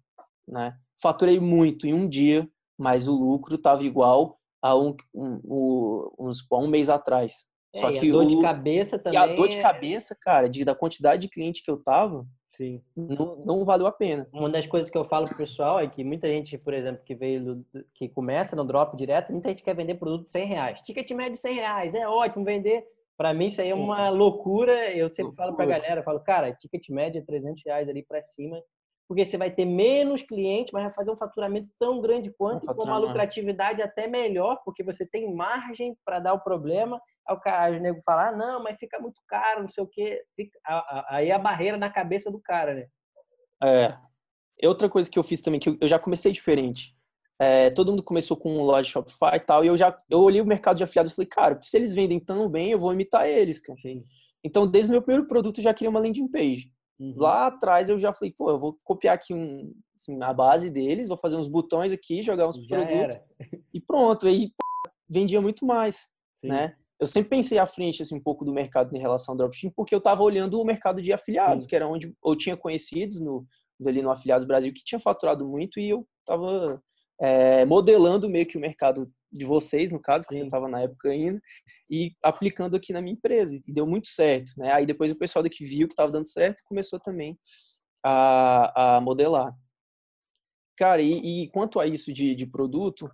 né? 0.46 0.76
faturei 1.00 1.38
muito 1.38 1.86
em 1.86 1.94
um 1.94 2.08
dia, 2.08 2.48
mas 2.78 3.06
o 3.06 3.14
lucro 3.14 3.56
estava 3.56 3.82
igual 3.84 4.38
a 4.62 4.76
um, 4.76 4.96
um, 5.14 5.40
um, 5.44 6.10
uns, 6.20 6.38
um 6.50 6.68
mês 6.68 6.88
atrás. 6.88 7.46
É, 7.74 7.80
Só 7.80 7.92
que 7.92 8.08
a 8.08 8.12
dor 8.12 8.24
o, 8.24 8.28
de 8.28 8.40
cabeça 8.40 8.98
também. 8.98 9.18
E 9.18 9.22
a 9.22 9.34
dor 9.34 9.48
de 9.48 9.58
é 9.58 9.62
cabeça, 9.62 10.16
cara, 10.20 10.48
de, 10.48 10.64
da 10.64 10.74
quantidade 10.74 11.22
de 11.22 11.28
cliente 11.28 11.62
que 11.62 11.70
eu 11.70 11.76
tava, 11.76 12.26
Sim. 12.56 12.80
Não, 12.96 13.36
não 13.44 13.64
valeu 13.64 13.86
a 13.86 13.92
pena. 13.92 14.28
Uma 14.32 14.48
das 14.48 14.64
coisas 14.64 14.88
que 14.88 14.96
eu 14.96 15.04
falo 15.04 15.26
pro 15.26 15.36
pessoal 15.36 15.80
é 15.80 15.88
que 15.88 16.04
muita 16.04 16.28
gente, 16.28 16.56
por 16.56 16.72
exemplo, 16.72 17.02
que 17.04 17.14
veio, 17.14 17.64
que 17.92 18.08
começa 18.08 18.54
no 18.54 18.64
drop 18.64 18.96
direto, 18.96 19.32
muita 19.32 19.48
gente 19.48 19.64
quer 19.64 19.74
vender 19.74 19.96
produto 19.96 20.26
de 20.26 20.32
100 20.32 20.46
reais. 20.46 20.80
Ticket 20.82 21.10
médio 21.10 21.36
100 21.36 21.54
reais, 21.54 21.94
é 21.94 22.06
ótimo 22.06 22.44
vender. 22.44 22.84
Para 23.16 23.32
mim 23.32 23.46
isso 23.46 23.60
aí 23.60 23.70
é 23.70 23.74
uma 23.74 24.08
loucura. 24.08 24.90
Eu 24.92 25.08
sempre 25.08 25.28
loucura. 25.28 25.46
falo 25.46 25.56
pra 25.56 25.66
galera, 25.66 26.02
falo, 26.02 26.20
cara, 26.20 26.52
ticket 26.52 26.88
médio 26.88 27.20
é 27.20 27.24
300 27.24 27.62
reais 27.64 27.88
ali 27.88 28.02
para 28.02 28.22
cima 28.22 28.60
porque 29.08 29.24
você 29.24 29.36
vai 29.36 29.50
ter 29.50 29.64
menos 29.64 30.22
clientes, 30.22 30.72
mas 30.72 30.84
vai 30.84 30.92
fazer 30.94 31.10
um 31.10 31.16
faturamento 31.16 31.68
tão 31.78 32.00
grande 32.00 32.32
quanto, 32.32 32.66
com 32.66 32.84
uma 32.84 32.98
lucratividade 32.98 33.82
até 33.82 34.06
melhor, 34.06 34.60
porque 34.64 34.82
você 34.82 35.04
tem 35.04 35.34
margem 35.34 35.96
para 36.04 36.20
dar 36.20 36.32
o 36.32 36.40
problema. 36.40 37.00
Aí 37.28 37.36
o 37.36 37.40
cara, 37.40 37.76
o 37.76 37.80
nego 37.80 38.00
fala, 38.02 38.28
ah, 38.28 38.32
não, 38.36 38.62
mas 38.62 38.78
fica 38.78 38.98
muito 38.98 39.20
caro, 39.28 39.62
não 39.62 39.70
sei 39.70 39.84
o 39.84 39.86
quê. 39.86 40.22
Fica... 40.34 40.58
Aí 41.08 41.30
a 41.30 41.38
barreira 41.38 41.76
na 41.76 41.90
cabeça 41.90 42.30
do 42.30 42.40
cara, 42.40 42.74
né? 42.74 42.86
É. 43.62 43.96
Outra 44.66 44.88
coisa 44.88 45.10
que 45.10 45.18
eu 45.18 45.22
fiz 45.22 45.42
também, 45.42 45.60
que 45.60 45.76
eu 45.80 45.86
já 45.86 45.98
comecei 45.98 46.32
diferente. 46.32 46.96
É, 47.38 47.70
todo 47.70 47.90
mundo 47.90 48.02
começou 48.02 48.36
com 48.36 48.62
loja 48.62 48.88
Shopify 48.88 49.36
e 49.36 49.40
tal, 49.40 49.64
e 49.64 49.68
eu 49.68 49.76
já 49.76 49.96
eu 50.08 50.20
olhei 50.20 50.40
o 50.40 50.46
mercado 50.46 50.76
de 50.76 50.84
afiliados 50.84 51.12
e 51.12 51.16
falei, 51.16 51.28
cara, 51.28 51.58
se 51.62 51.76
eles 51.76 51.94
vendem 51.94 52.20
tão 52.20 52.48
bem, 52.48 52.70
eu 52.70 52.78
vou 52.78 52.92
imitar 52.92 53.26
eles, 53.26 53.60
cara. 53.60 53.78
Sim. 53.80 53.96
Então, 54.44 54.66
desde 54.66 54.90
o 54.90 54.92
meu 54.92 55.02
primeiro 55.02 55.26
produto, 55.26 55.58
eu 55.58 55.64
já 55.64 55.74
queria 55.74 55.90
uma 55.90 56.00
landing 56.00 56.28
page. 56.28 56.70
Uhum. 57.00 57.14
Lá 57.16 57.46
atrás 57.46 57.90
eu 57.90 57.98
já 57.98 58.12
falei, 58.12 58.32
pô, 58.36 58.50
eu 58.50 58.58
vou 58.58 58.78
copiar 58.84 59.16
aqui 59.16 59.34
um, 59.34 59.72
assim, 59.96 60.22
a 60.22 60.32
base 60.32 60.70
deles, 60.70 61.08
vou 61.08 61.16
fazer 61.16 61.36
uns 61.36 61.48
botões 61.48 61.92
aqui, 61.92 62.22
jogar 62.22 62.48
uns 62.48 62.56
já 62.56 62.76
produtos 62.76 63.16
era. 63.16 63.24
e 63.72 63.80
pronto. 63.80 64.26
Aí 64.26 64.50
pô, 64.56 64.90
vendia 65.08 65.40
muito 65.40 65.66
mais, 65.66 66.10
Sim. 66.40 66.48
né? 66.48 66.74
Eu 67.00 67.08
sempre 67.08 67.30
pensei 67.30 67.58
à 67.58 67.66
frente 67.66 68.02
assim 68.02 68.16
um 68.16 68.22
pouco 68.22 68.44
do 68.44 68.52
mercado 68.52 68.94
em 68.94 69.00
relação 69.00 69.32
ao 69.32 69.38
dropshipping, 69.38 69.74
porque 69.74 69.94
eu 69.94 69.98
estava 69.98 70.22
olhando 70.22 70.60
o 70.60 70.64
mercado 70.64 71.02
de 71.02 71.12
afiliados, 71.12 71.64
Sim. 71.64 71.68
que 71.68 71.76
era 71.76 71.88
onde 71.88 72.14
eu 72.24 72.36
tinha 72.36 72.56
conhecidos 72.56 73.20
no 73.20 73.44
ali 73.84 74.00
no 74.00 74.10
Afiliados 74.10 74.46
Brasil 74.46 74.72
que 74.72 74.84
tinha 74.84 75.00
faturado 75.00 75.44
muito 75.44 75.80
e 75.80 75.90
eu 75.90 76.06
estava 76.20 76.80
é, 77.24 77.64
modelando 77.64 78.28
meio 78.28 78.44
que 78.44 78.58
o 78.58 78.60
mercado 78.60 79.10
de 79.32 79.46
vocês, 79.46 79.90
no 79.90 79.98
caso, 79.98 80.26
que 80.26 80.34
Sim. 80.34 80.40
você 80.40 80.44
estava 80.44 80.68
na 80.68 80.82
época 80.82 81.08
ainda, 81.08 81.40
e 81.90 82.12
aplicando 82.22 82.76
aqui 82.76 82.92
na 82.92 83.00
minha 83.00 83.14
empresa. 83.14 83.54
E 83.66 83.72
deu 83.72 83.86
muito 83.86 84.08
certo, 84.08 84.52
né? 84.58 84.72
Aí 84.72 84.84
depois 84.84 85.10
o 85.10 85.18
pessoal 85.18 85.42
daqui 85.42 85.64
viu 85.64 85.88
que 85.88 85.94
estava 85.94 86.12
dando 86.12 86.26
certo 86.26 86.60
e 86.60 86.64
começou 86.64 87.00
também 87.00 87.38
a, 88.04 88.96
a 88.96 89.00
modelar. 89.00 89.54
Cara, 90.76 91.00
e, 91.00 91.44
e, 91.44 91.48
quanto 91.48 91.80
a 91.80 91.86
isso 91.86 92.12
de, 92.12 92.34
de 92.34 92.46
produto, 92.46 93.10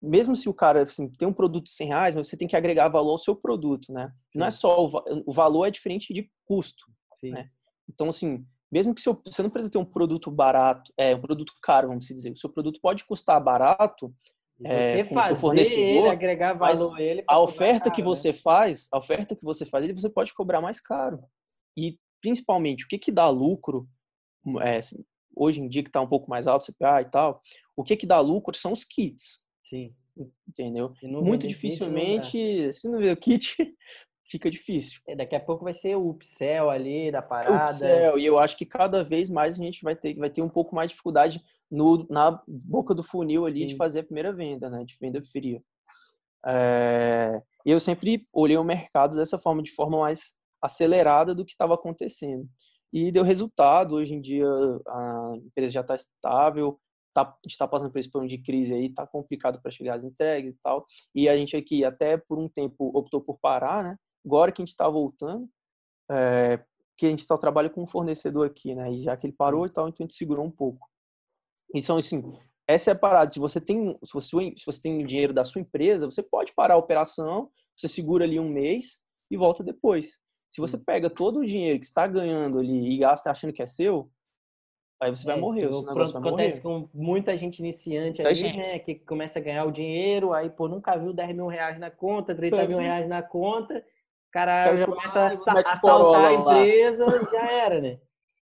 mesmo 0.00 0.36
se 0.36 0.48
o 0.48 0.54
cara 0.54 0.82
assim, 0.82 1.10
tem 1.10 1.26
um 1.26 1.32
produto 1.32 1.64
de 1.64 1.72
100 1.72 1.88
reais, 1.88 2.14
mas 2.14 2.28
você 2.28 2.36
tem 2.36 2.46
que 2.46 2.56
agregar 2.56 2.88
valor 2.88 3.12
ao 3.12 3.18
seu 3.18 3.34
produto, 3.34 3.92
né? 3.92 4.12
Sim. 4.32 4.38
Não 4.38 4.46
é 4.46 4.50
só 4.50 4.86
o, 4.86 5.22
o, 5.26 5.32
valor 5.32 5.66
é 5.66 5.70
diferente 5.70 6.14
de 6.14 6.30
custo, 6.44 6.84
Sim. 7.18 7.30
né? 7.30 7.50
Então, 7.88 8.08
assim, 8.08 8.46
mesmo 8.70 8.94
que 8.94 9.00
seu, 9.00 9.20
você 9.24 9.42
não 9.42 9.50
precisa 9.50 9.72
ter 9.72 9.78
um 9.78 9.84
produto 9.84 10.30
barato, 10.30 10.92
é 10.96 11.14
um 11.14 11.20
produto 11.20 11.52
caro, 11.62 11.88
vamos 11.88 12.06
dizer, 12.06 12.30
o 12.30 12.36
seu 12.36 12.50
produto 12.50 12.78
pode 12.80 13.04
custar 13.04 13.42
barato, 13.42 14.14
é, 14.64 15.04
você 15.04 15.14
fazer 15.14 15.36
fornecedor, 15.36 15.82
ele, 15.82 16.08
agregar 16.08 16.52
valor 16.52 16.96
a 16.96 17.02
ele. 17.02 17.24
A 17.26 17.40
oferta 17.40 17.84
caro, 17.84 17.94
que 17.94 18.02
né? 18.02 18.06
você 18.06 18.32
faz, 18.32 18.88
a 18.92 18.98
oferta 18.98 19.36
que 19.36 19.44
você 19.44 19.64
faz, 19.64 19.84
ele 19.84 19.94
você 19.94 20.10
pode 20.10 20.34
cobrar 20.34 20.60
mais 20.60 20.80
caro. 20.80 21.22
E 21.76 21.96
principalmente, 22.20 22.84
o 22.84 22.88
que 22.88 22.98
que 22.98 23.12
dá 23.12 23.28
lucro, 23.28 23.88
é, 24.60 24.78
assim, 24.78 25.04
hoje 25.34 25.60
em 25.60 25.68
dia 25.68 25.82
que 25.82 25.88
está 25.88 26.00
um 26.00 26.08
pouco 26.08 26.28
mais 26.28 26.46
alto 26.46 26.62
o 26.62 26.72
CPA 26.72 27.02
e 27.02 27.04
tal, 27.04 27.40
o 27.76 27.84
que 27.84 27.96
que 27.96 28.06
dá 28.06 28.18
lucro 28.20 28.56
são 28.56 28.72
os 28.72 28.84
kits. 28.84 29.42
Sim. 29.68 29.94
Entendeu? 30.48 30.92
Muito 31.02 31.46
dificilmente, 31.46 32.72
se 32.72 32.88
não 32.88 32.98
vê 32.98 33.12
o 33.12 33.16
kit, 33.16 33.54
fica 34.28 34.50
difícil. 34.50 35.00
É, 35.06 35.16
daqui 35.16 35.34
a 35.34 35.40
pouco 35.40 35.64
vai 35.64 35.74
ser 35.74 35.96
o 35.96 36.10
upsell 36.10 36.68
ali 36.70 37.10
da 37.10 37.22
parada. 37.22 37.72
Upsell, 37.72 38.18
e 38.18 38.26
eu 38.26 38.38
acho 38.38 38.56
que 38.56 38.66
cada 38.66 39.02
vez 39.02 39.30
mais 39.30 39.58
a 39.58 39.62
gente 39.62 39.82
vai 39.82 39.96
ter, 39.96 40.14
vai 40.14 40.30
ter 40.30 40.42
um 40.42 40.48
pouco 40.48 40.74
mais 40.74 40.90
de 40.90 40.92
dificuldade 40.92 41.42
no, 41.70 42.06
na 42.10 42.40
boca 42.46 42.94
do 42.94 43.02
funil 43.02 43.46
ali 43.46 43.60
Sim. 43.60 43.66
de 43.66 43.76
fazer 43.76 44.00
a 44.00 44.04
primeira 44.04 44.32
venda, 44.32 44.68
né? 44.68 44.84
De 44.84 44.96
venda 45.00 45.20
fria. 45.22 45.62
É, 46.46 47.40
eu 47.64 47.80
sempre 47.80 48.26
olhei 48.32 48.56
o 48.56 48.64
mercado 48.64 49.16
dessa 49.16 49.38
forma, 49.38 49.62
de 49.62 49.72
forma 49.72 49.98
mais 49.98 50.34
acelerada 50.62 51.34
do 51.34 51.44
que 51.44 51.52
estava 51.52 51.74
acontecendo. 51.74 52.46
E 52.92 53.10
deu 53.10 53.24
resultado. 53.24 53.96
Hoje 53.96 54.14
em 54.14 54.20
dia 54.20 54.46
a 54.86 55.32
empresa 55.36 55.72
já 55.72 55.80
está 55.80 55.94
estável, 55.94 56.78
tá, 57.14 57.36
está 57.46 57.66
passando 57.66 57.90
por 57.90 57.98
esse 57.98 58.10
plano 58.10 58.28
de 58.28 58.38
crise 58.38 58.74
aí, 58.74 58.86
está 58.86 59.06
complicado 59.06 59.60
para 59.60 59.70
chegar 59.70 59.94
às 59.94 60.04
entregas 60.04 60.54
e 60.54 60.58
tal. 60.62 60.86
E 61.14 61.28
a 61.28 61.36
gente 61.36 61.56
aqui 61.56 61.84
até 61.84 62.16
por 62.16 62.38
um 62.38 62.48
tempo 62.48 62.90
optou 62.94 63.20
por 63.20 63.38
parar, 63.38 63.82
né? 63.82 63.96
Agora 64.28 64.52
que 64.52 64.60
a 64.60 64.64
gente 64.64 64.72
está 64.72 64.86
voltando, 64.86 65.48
é, 66.10 66.62
que 66.98 67.06
a 67.06 67.08
gente 67.08 67.24
só 67.24 67.38
trabalha 67.38 67.70
com 67.70 67.82
um 67.82 67.86
fornecedor 67.86 68.46
aqui, 68.46 68.74
né? 68.74 68.92
E 68.92 69.02
já 69.02 69.16
que 69.16 69.26
ele 69.26 69.32
parou 69.32 69.64
e 69.64 69.70
tal, 69.70 69.88
então 69.88 70.04
a 70.04 70.04
gente 70.04 70.14
segurou 70.14 70.44
um 70.44 70.50
pouco. 70.50 70.86
Então, 71.74 71.96
assim, 71.96 72.22
essa 72.68 72.90
é 72.90 72.92
a 72.92 72.98
parada. 72.98 73.30
Se 73.30 73.40
você 73.40 73.58
tem, 73.58 73.96
se 74.04 74.12
você, 74.12 74.52
se 74.54 74.66
você 74.66 74.80
tem 74.82 75.06
dinheiro 75.06 75.32
da 75.32 75.44
sua 75.44 75.62
empresa, 75.62 76.04
você 76.04 76.22
pode 76.22 76.52
parar 76.52 76.74
a 76.74 76.78
operação, 76.78 77.48
você 77.74 77.88
segura 77.88 78.24
ali 78.24 78.38
um 78.38 78.50
mês 78.50 79.00
e 79.30 79.36
volta 79.38 79.64
depois. 79.64 80.18
Se 80.50 80.60
você 80.60 80.76
pega 80.76 81.08
todo 81.08 81.38
o 81.38 81.46
dinheiro 81.46 81.78
que 81.78 81.86
está 81.86 82.06
ganhando 82.06 82.58
ali 82.58 82.94
e 82.94 82.98
gasta 82.98 83.30
achando 83.30 83.54
que 83.54 83.62
é 83.62 83.66
seu, 83.66 84.10
aí 85.00 85.08
você 85.08 85.24
é, 85.26 85.32
vai 85.32 85.40
morrer. 85.40 85.68
O 85.68 85.82
vai 85.82 86.04
acontece 86.04 86.62
morrer. 86.62 86.88
com 86.90 86.90
muita 86.92 87.34
gente 87.34 87.60
iniciante 87.60 88.22
muita 88.22 88.28
ali, 88.28 88.34
gente. 88.34 88.58
né? 88.58 88.78
Que 88.78 88.94
começa 88.94 89.38
a 89.38 89.42
ganhar 89.42 89.64
o 89.64 89.72
dinheiro, 89.72 90.34
aí, 90.34 90.50
pô, 90.50 90.68
nunca 90.68 90.94
viu 90.98 91.14
10 91.14 91.34
mil 91.34 91.46
reais 91.46 91.78
na 91.78 91.90
conta, 91.90 92.34
30 92.34 92.66
mil 92.66 92.78
reais 92.78 93.08
na 93.08 93.22
conta 93.22 93.82
cara 94.32 94.76
já 94.76 94.86
começa 94.86 95.20
a 95.20 95.26
assaltar 95.26 96.24
a 96.26 96.34
empresa, 96.34 97.06
lá. 97.06 97.30
já 97.30 97.50
era, 97.50 97.80
né? 97.80 97.98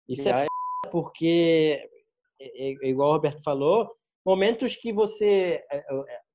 Isso 0.08 0.24
já 0.24 0.41
é, 0.41 0.45
é 0.45 0.89
porque, 0.89 1.89
é, 2.39 2.69
é, 2.69 2.88
igual 2.88 3.10
o 3.10 3.13
Roberto 3.13 3.41
falou, 3.43 3.91
momentos 4.26 4.76
que 4.76 4.91
você. 4.91 5.63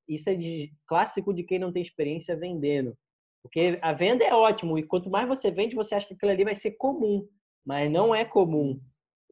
Isso 0.08 0.28
é 0.28 0.34
de, 0.34 0.72
clássico 0.86 1.32
de 1.32 1.44
quem 1.44 1.58
não 1.58 1.72
tem 1.72 1.82
experiência 1.82 2.36
vendendo. 2.36 2.96
Porque 3.42 3.78
a 3.80 3.92
venda 3.92 4.24
é 4.24 4.34
ótimo, 4.34 4.78
e 4.78 4.82
quanto 4.82 5.08
mais 5.08 5.26
você 5.26 5.50
vende, 5.50 5.74
você 5.74 5.94
acha 5.94 6.06
que 6.06 6.14
aquilo 6.14 6.32
ali 6.32 6.44
vai 6.44 6.54
ser 6.54 6.72
comum. 6.72 7.26
Mas 7.64 7.90
não 7.90 8.14
é 8.14 8.24
comum. 8.24 8.80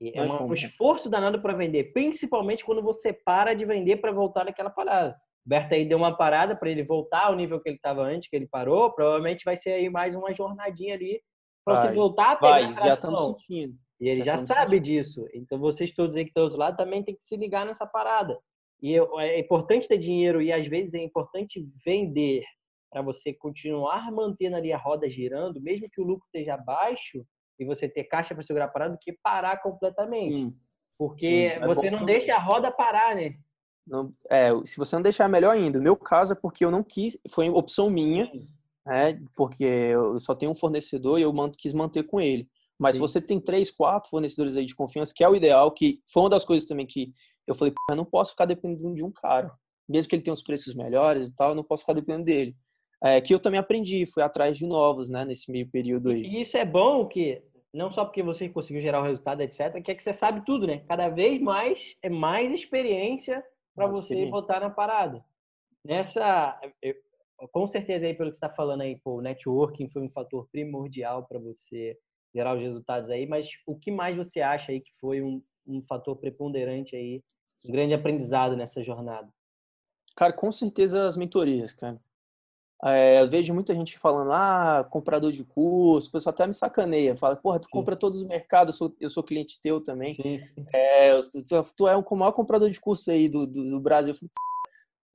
É, 0.00 0.22
uma, 0.22 0.42
um 0.42 0.54
esforço 0.54 1.10
danado 1.10 1.42
para 1.42 1.54
vender, 1.54 1.92
principalmente 1.92 2.64
quando 2.64 2.80
você 2.80 3.12
para 3.12 3.54
de 3.54 3.64
vender 3.64 3.96
para 3.96 4.12
voltar 4.12 4.44
naquela 4.44 4.70
parada. 4.70 5.20
Berta 5.48 5.76
aí 5.76 5.88
deu 5.88 5.96
uma 5.96 6.14
parada 6.14 6.54
para 6.54 6.68
ele 6.68 6.82
voltar 6.82 7.28
ao 7.28 7.34
nível 7.34 7.58
que 7.58 7.70
ele 7.70 7.76
estava 7.76 8.02
antes, 8.02 8.28
que 8.28 8.36
ele 8.36 8.46
parou. 8.46 8.92
Provavelmente 8.92 9.46
vai 9.46 9.56
ser 9.56 9.70
aí 9.70 9.88
mais 9.88 10.14
uma 10.14 10.34
jornadinha 10.34 10.94
ali 10.94 11.22
para 11.64 11.76
você 11.76 11.90
voltar 11.90 12.32
a 12.32 12.36
pegar 12.36 12.74
vai, 12.74 12.86
já 12.86 12.92
estamos 12.92 13.24
sentindo. 13.24 13.74
E 13.98 14.08
ele 14.10 14.22
já, 14.22 14.32
já 14.32 14.38
sabe 14.44 14.76
sentindo. 14.76 14.82
disso. 14.82 15.26
Então 15.32 15.58
vocês 15.58 15.90
todos 15.90 16.16
aí 16.16 16.24
que 16.24 16.30
estão 16.30 16.42
do 16.42 16.48
outro 16.48 16.58
lado 16.58 16.76
também 16.76 17.02
tem 17.02 17.16
que 17.16 17.24
se 17.24 17.34
ligar 17.34 17.64
nessa 17.64 17.86
parada. 17.86 18.38
E 18.82 18.94
é 18.94 19.40
importante 19.40 19.88
ter 19.88 19.96
dinheiro 19.96 20.42
e 20.42 20.52
às 20.52 20.66
vezes 20.66 20.92
é 20.92 21.02
importante 21.02 21.66
vender 21.82 22.44
para 22.90 23.00
você 23.00 23.32
continuar 23.32 24.12
mantendo 24.12 24.56
ali 24.56 24.70
a 24.70 24.76
roda 24.76 25.08
girando, 25.08 25.62
mesmo 25.62 25.88
que 25.90 26.00
o 26.00 26.04
lucro 26.04 26.26
esteja 26.26 26.58
baixo 26.58 27.24
e 27.58 27.64
você 27.64 27.88
ter 27.88 28.04
caixa 28.04 28.34
para 28.34 28.44
segurar 28.44 28.66
a 28.66 28.68
parada, 28.68 28.92
do 28.92 28.98
que 28.98 29.14
parar 29.22 29.62
completamente. 29.62 30.36
Sim. 30.36 30.56
Porque 30.98 31.26
Sim, 31.26 31.42
é 31.44 31.66
você 31.66 31.90
não 31.90 32.04
deixa 32.04 32.34
a 32.34 32.38
roda 32.38 32.70
parar, 32.70 33.16
né? 33.16 33.34
Não, 33.88 34.12
é, 34.30 34.50
se 34.64 34.76
você 34.76 34.94
não 34.96 35.02
deixar, 35.02 35.28
melhor 35.28 35.54
ainda. 35.54 35.78
O 35.78 35.82
meu 35.82 35.96
caso 35.96 36.32
é 36.32 36.36
porque 36.36 36.64
eu 36.64 36.70
não 36.70 36.82
quis, 36.82 37.18
foi 37.30 37.48
opção 37.48 37.88
minha, 37.88 38.30
né, 38.86 39.20
porque 39.34 39.64
eu 39.64 40.18
só 40.18 40.34
tenho 40.34 40.52
um 40.52 40.54
fornecedor 40.54 41.18
e 41.18 41.22
eu 41.22 41.32
quis 41.56 41.72
manter 41.72 42.04
com 42.04 42.20
ele. 42.20 42.48
Mas 42.78 42.94
Sim. 42.94 43.00
você 43.00 43.20
tem 43.20 43.40
três, 43.40 43.70
quatro 43.70 44.08
fornecedores 44.08 44.56
aí 44.56 44.64
de 44.64 44.74
confiança, 44.74 45.12
que 45.14 45.24
é 45.24 45.28
o 45.28 45.34
ideal, 45.34 45.72
que 45.72 46.00
foi 46.12 46.22
uma 46.22 46.30
das 46.30 46.44
coisas 46.44 46.68
também 46.68 46.86
que 46.86 47.12
eu 47.46 47.54
falei, 47.54 47.74
eu 47.90 47.96
não 47.96 48.04
posso 48.04 48.32
ficar 48.32 48.44
dependendo 48.44 48.94
de 48.94 49.02
um 49.02 49.10
cara. 49.10 49.50
Mesmo 49.88 50.08
que 50.08 50.14
ele 50.14 50.22
tenha 50.22 50.34
os 50.34 50.42
preços 50.42 50.74
melhores 50.74 51.28
e 51.28 51.34
tal, 51.34 51.50
eu 51.50 51.54
não 51.54 51.64
posso 51.64 51.82
ficar 51.82 51.94
dependendo 51.94 52.26
dele. 52.26 52.54
É, 53.02 53.20
que 53.20 53.32
eu 53.32 53.38
também 53.38 53.58
aprendi, 53.58 54.04
fui 54.06 54.22
atrás 54.22 54.58
de 54.58 54.66
novos, 54.66 55.08
né, 55.08 55.24
nesse 55.24 55.50
meio 55.50 55.68
período 55.68 56.10
aí. 56.10 56.22
E 56.22 56.40
isso 56.40 56.56
é 56.56 56.64
bom 56.64 57.06
que 57.06 57.42
não 57.72 57.90
só 57.90 58.04
porque 58.04 58.22
você 58.22 58.48
conseguiu 58.48 58.80
gerar 58.80 59.00
o 59.00 59.04
resultado, 59.04 59.40
etc, 59.40 59.82
que 59.82 59.90
é 59.90 59.94
que 59.94 60.02
você 60.02 60.12
sabe 60.12 60.44
tudo, 60.44 60.66
né? 60.66 60.82
Cada 60.88 61.08
vez 61.08 61.40
mais 61.40 61.96
é 62.02 62.08
mais 62.08 62.52
experiência 62.52 63.42
para 63.78 63.86
você 63.86 64.28
votar 64.28 64.60
na 64.60 64.70
parada. 64.70 65.24
Nessa, 65.84 66.60
eu, 66.82 66.94
com 67.52 67.66
certeza 67.66 68.06
aí 68.06 68.14
pelo 68.14 68.30
que 68.30 68.36
está 68.36 68.50
falando 68.50 68.82
aí, 68.82 68.98
pô, 68.98 69.18
o 69.18 69.20
networking 69.22 69.88
foi 69.88 70.02
um 70.02 70.10
fator 70.10 70.48
primordial 70.50 71.24
para 71.24 71.38
você 71.38 71.96
gerar 72.34 72.54
os 72.54 72.60
resultados 72.60 73.08
aí, 73.08 73.26
mas 73.26 73.48
o 73.66 73.76
que 73.76 73.90
mais 73.90 74.16
você 74.16 74.40
acha 74.40 74.72
aí 74.72 74.80
que 74.80 74.92
foi 75.00 75.22
um, 75.22 75.42
um 75.66 75.82
fator 75.82 76.16
preponderante 76.16 76.94
aí, 76.94 77.22
um 77.66 77.72
grande 77.72 77.94
aprendizado 77.94 78.56
nessa 78.56 78.82
jornada? 78.82 79.32
Cara, 80.16 80.32
com 80.32 80.50
certeza 80.50 81.06
as 81.06 81.16
mentorias, 81.16 81.72
cara. 81.72 82.00
É, 82.84 83.20
eu 83.20 83.28
vejo 83.28 83.52
muita 83.52 83.74
gente 83.74 83.98
falando, 83.98 84.32
ah, 84.32 84.86
comprador 84.88 85.32
de 85.32 85.42
curso, 85.42 86.08
o 86.08 86.12
pessoal 86.12 86.32
até 86.32 86.46
me 86.46 86.54
sacaneia, 86.54 87.16
fala, 87.16 87.34
porra, 87.34 87.58
tu 87.58 87.64
Sim. 87.64 87.72
compra 87.72 87.96
todos 87.96 88.20
os 88.20 88.26
mercados, 88.26 88.74
eu 88.74 88.78
sou, 88.78 88.96
eu 89.00 89.08
sou 89.08 89.22
cliente 89.22 89.60
teu 89.60 89.80
também. 89.80 90.16
É, 90.72 91.18
tu, 91.18 91.62
tu, 91.76 91.88
é 91.88 91.96
o 91.96 92.16
maior 92.16 92.32
comprador 92.32 92.70
de 92.70 92.80
curso 92.80 93.10
aí 93.10 93.28
do, 93.28 93.46
do, 93.46 93.68
do 93.68 93.80
Brasil. 93.80 94.14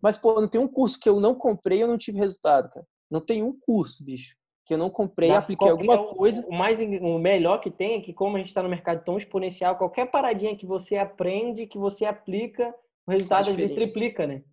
Mas, 0.02 0.18
pô, 0.18 0.42
não 0.42 0.48
tem 0.50 0.60
um 0.60 0.68
curso 0.68 1.00
que 1.00 1.08
eu 1.08 1.22
não 1.22 1.34
comprei 1.34 1.78
e 1.78 1.82
eu 1.82 1.88
não 1.88 1.98
tive 1.98 2.18
resultado, 2.18 2.70
cara. 2.70 2.86
Não 3.10 3.22
tem 3.22 3.42
um 3.42 3.58
curso, 3.58 4.04
bicho, 4.04 4.36
que 4.66 4.74
eu 4.74 4.78
não 4.78 4.90
comprei 4.90 5.30
e 5.30 5.34
apliquei 5.34 5.70
alguma 5.70 5.94
é 5.94 6.14
coisa. 6.16 6.46
O 6.46 6.54
mais 6.54 6.82
o 6.82 7.18
melhor 7.18 7.60
que 7.62 7.72
tem 7.72 7.96
é 7.96 8.02
que, 8.02 8.12
como 8.12 8.36
a 8.36 8.40
gente 8.40 8.50
está 8.50 8.62
no 8.62 8.68
mercado 8.68 9.06
tão 9.06 9.18
exponencial, 9.18 9.78
qualquer 9.78 10.12
paradinha 10.12 10.58
que 10.58 10.66
você 10.66 10.98
aprende, 10.98 11.68
que 11.68 11.78
você 11.78 12.04
aplica, 12.04 12.76
o 13.08 13.12
resultado 13.12 13.56
triplica, 13.56 14.28
né? 14.28 14.44